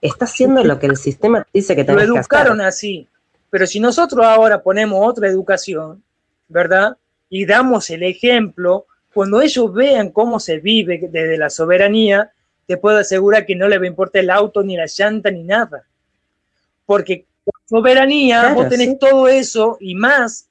[0.00, 2.20] está haciendo lo que el sistema te dice que lo tenés que hacer.
[2.20, 3.06] educaron así.
[3.50, 6.02] Pero si nosotros ahora ponemos otra educación,
[6.48, 6.96] ¿verdad?
[7.28, 12.32] Y damos el ejemplo, cuando ellos vean cómo se vive desde la soberanía,
[12.66, 15.42] te puedo asegurar que no les va a importar el auto, ni la llanta, ni
[15.42, 15.84] nada.
[16.86, 18.96] Porque con soberanía Claro, vos tenés sí.
[18.98, 20.48] todo eso y más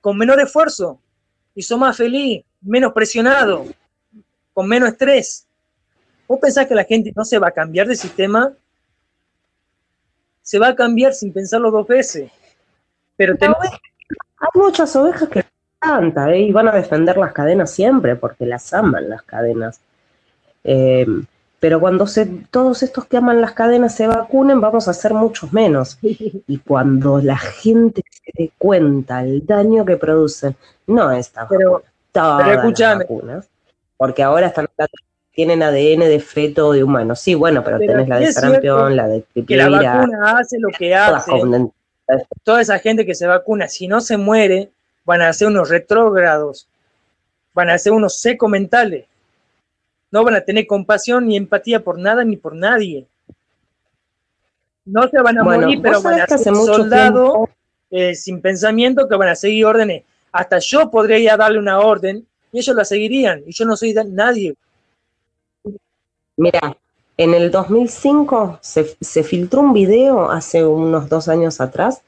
[0.00, 0.98] con menor esfuerzo.
[1.54, 3.66] y sos más feliz, menos presionado,
[4.52, 5.46] con menos estrés.
[6.26, 8.52] ¿Vos pensás que la gente no se va a cambiar de sistema?
[10.42, 12.30] Se va a cambiar sin pensarlo dos veces.
[13.16, 15.44] Pero hay muchas ovejas que
[15.78, 16.40] cantan ¿eh?
[16.40, 19.80] y van a defender las cadenas siempre porque las aman las cadenas.
[20.64, 21.06] Eh,
[21.60, 25.52] pero cuando se, todos estos que aman las cadenas se vacunen, vamos a ser muchos
[25.52, 25.98] menos.
[26.02, 31.82] Y cuando la gente se dé cuenta el daño que producen, no esta pero,
[32.14, 33.48] todas las vacunas,
[33.96, 34.68] porque ahora están
[35.32, 37.16] tienen ADN de feto de humano.
[37.16, 40.94] Sí, bueno, pero, tenés la de sarampión, la de que la vacuna hace lo que
[40.94, 41.32] hace.
[42.44, 44.70] Toda esa gente que se vacuna, si no se muere,
[45.04, 46.68] van a ser unos retrógrados,
[47.52, 49.06] van a ser unos seco mentales
[50.14, 53.04] no van a tener compasión ni empatía por nada ni por nadie.
[54.84, 57.48] No se van a morir, pero van a ser soldados
[57.90, 60.04] eh, sin pensamiento que van a seguir órdenes.
[60.34, 63.44] Hasta yo podría darle una orden y ellos la seguirían.
[63.46, 64.56] Y yo no soy nadie.
[66.36, 66.76] Mira,
[67.16, 72.02] en el 2005 se, filtró un video hace unos dos años atrás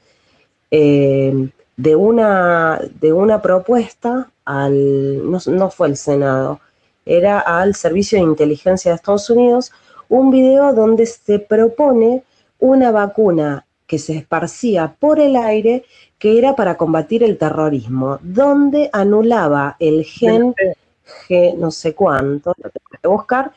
[0.71, 6.59] eh, de, una, de una propuesta al, no, no fue el Senado,
[7.05, 9.71] era al Servicio de Inteligencia de Estados Unidos,
[10.09, 12.23] un video donde se propone
[12.59, 15.85] una vacuna que se esparcía por el aire
[16.19, 20.55] que era para combatir el terrorismo, donde anulaba el gen
[21.27, 23.51] G no sé cuánto, lo tengo que buscar,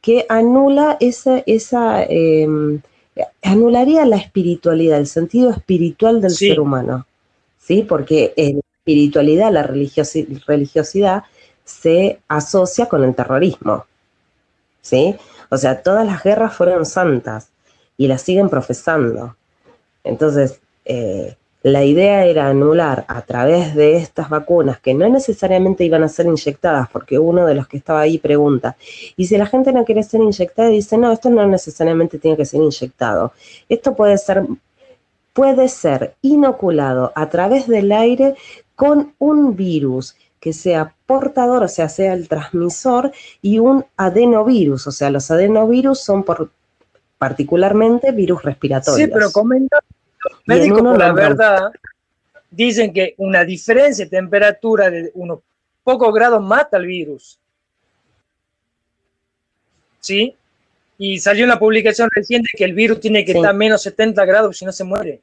[0.00, 2.80] que anula esa, esa em,
[3.42, 7.06] anularía la espiritualidad, el sentido espiritual del ser humano,
[7.58, 7.82] ¿sí?
[7.82, 11.24] Porque la espiritualidad, la religiosidad
[11.64, 13.84] se asocia con el terrorismo.
[14.80, 15.16] ¿Sí?
[15.50, 17.48] O sea, todas las guerras fueron santas
[17.96, 19.36] y las siguen profesando.
[20.04, 21.36] Entonces, eh,
[21.66, 26.26] la idea era anular a través de estas vacunas, que no necesariamente iban a ser
[26.26, 28.76] inyectadas, porque uno de los que estaba ahí pregunta,
[29.16, 32.44] y si la gente no quiere ser inyectada, dice, no, esto no necesariamente tiene que
[32.44, 33.32] ser inyectado.
[33.68, 34.46] Esto puede ser,
[35.32, 38.36] puede ser inoculado a través del aire
[38.76, 43.10] con un virus que sea portador, o sea, sea el transmisor,
[43.42, 46.50] y un adenovirus, o sea, los adenovirus son por,
[47.18, 49.08] particularmente virus respiratorios.
[49.08, 49.80] Sí, pero comenta,
[50.46, 51.70] médicos la verdad
[52.50, 55.40] dicen que una diferencia de temperatura de unos
[55.84, 57.38] pocos grados mata al virus.
[60.00, 60.34] ¿Sí?
[60.98, 64.56] Y salió una publicación reciente que el virus tiene que estar a menos 70 grados
[64.56, 65.20] si no se muere.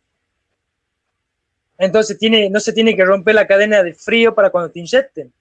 [1.77, 5.33] Entonces tiene, no se tiene que romper la cadena de frío para cuando te inyecten.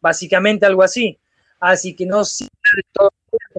[0.00, 1.16] Básicamente algo así.
[1.60, 2.22] Así que no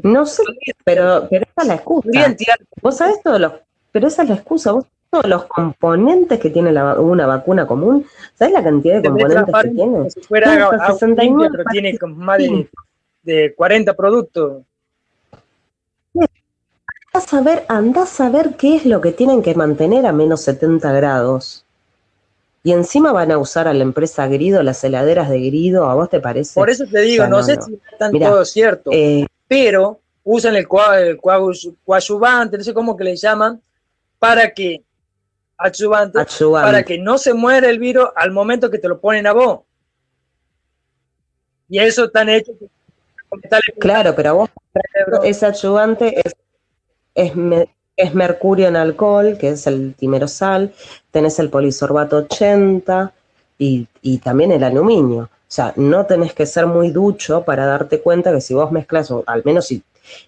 [0.04, 0.44] No sé,
[0.84, 2.36] pero, pero esa es la excusa.
[2.82, 3.54] Vos sabés todos los,
[3.96, 4.74] pero esa es la excusa.
[4.74, 8.06] Vos todos los componentes que tiene una vacuna común,
[8.38, 10.10] ¿sabes la cantidad de componentes que tiene?
[10.10, 12.68] Si fuera a, 69, pero tiene más de,
[13.24, 14.64] de 40 productos.
[16.14, 20.42] Andás a, ver, andás a ver qué es lo que tienen que mantener a menos
[20.42, 21.64] 70 grados.
[22.64, 26.10] Y encima van a usar a la empresa Grido, las heladeras de Grido, ¿a vos
[26.10, 26.54] te parece?
[26.56, 32.58] Por eso te digo, no, sé si están todos ciertos, eh, pero usan el, coadyuvante,
[32.58, 33.62] no sé cómo que le llaman,
[34.26, 34.84] para que,
[35.56, 39.60] para que no se muera el virus al momento que te lo ponen a vos.
[41.70, 42.52] Y eso están hecho.
[43.80, 44.50] Claro, pero a vos
[45.24, 46.36] ese ayudante es,
[47.16, 47.34] es,
[47.98, 50.74] es mercurio en alcohol, que es el timerosal,
[51.12, 53.14] tenés el polisorbato 80
[53.58, 53.88] y,
[54.24, 55.24] también el aluminio.
[55.24, 59.12] O sea, no tenés que ser muy ducho para darte cuenta que si vos mezclas,
[59.12, 59.84] o al menos si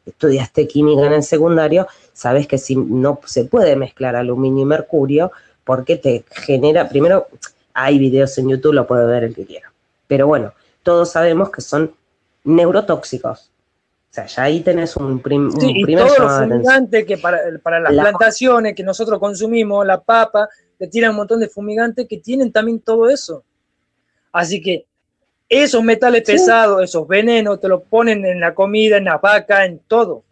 [0.05, 5.31] estudiaste química en el secundario, sabes que si no se puede mezclar aluminio y mercurio
[5.63, 7.27] porque te genera, primero,
[7.73, 9.71] hay videos en YouTube, lo puede ver el que quiera.
[10.07, 11.93] Pero bueno, todos sabemos que son
[12.43, 13.51] neurotóxicos
[14.17, 17.93] sea, ya ahí tenés un, prim, sí, y todo lo fumigante que para, para las
[17.93, 20.49] plantaciones que nosotros consumimos, la papa,
[20.79, 23.43] le tiran un montón de fumigantes que tienen también todo eso.
[24.31, 24.85] Así que
[25.49, 29.79] esos metales pesados, esos venenos, te los ponen en la comida, en la vaca, en
[29.79, 30.23] todo.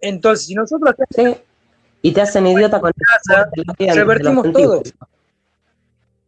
[0.00, 0.94] Entonces, si nosotros...
[1.10, 1.36] Sí.
[2.02, 3.50] Y te hacen idiota con casa,
[3.94, 4.82] revertimos todo.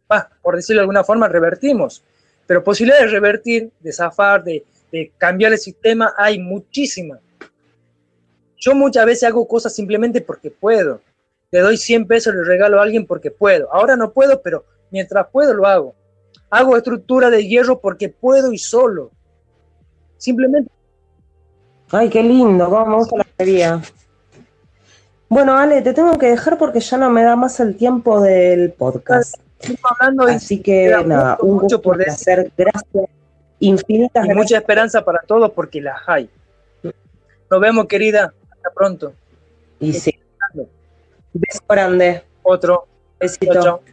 [0.07, 2.03] Ah, por decirlo de alguna forma, revertimos.
[2.45, 7.19] Pero posibilidades de revertir, de zafar, de, de cambiar el sistema hay muchísimas.
[8.57, 11.01] Yo muchas veces hago cosas simplemente porque puedo.
[11.49, 13.73] Le doy 100 pesos, le regalo a alguien porque puedo.
[13.73, 15.95] Ahora no puedo, pero mientras puedo lo hago.
[16.53, 19.09] Hago estructura de hierro porque puedo y solo.
[20.17, 20.69] Simplemente.
[21.89, 23.81] Ay, qué lindo, vamos a la feria.
[25.29, 28.71] Bueno, Ale, te tengo que dejar porque ya no me da más el tiempo del
[28.71, 29.35] podcast.
[29.83, 32.51] hablando y Así que nada, mucho, un mucho gusto por hacer.
[32.55, 33.09] Gracias.
[33.57, 34.37] Infinitas y gracias.
[34.37, 36.29] mucha esperanza para todos porque las hay.
[37.49, 38.31] Nos vemos, querida.
[38.51, 39.13] Hasta pronto.
[39.79, 40.13] Y sí.
[41.33, 42.21] Beso grande.
[42.43, 42.85] Otro.
[43.19, 43.53] Besito.
[43.53, 43.92] Chao, chao.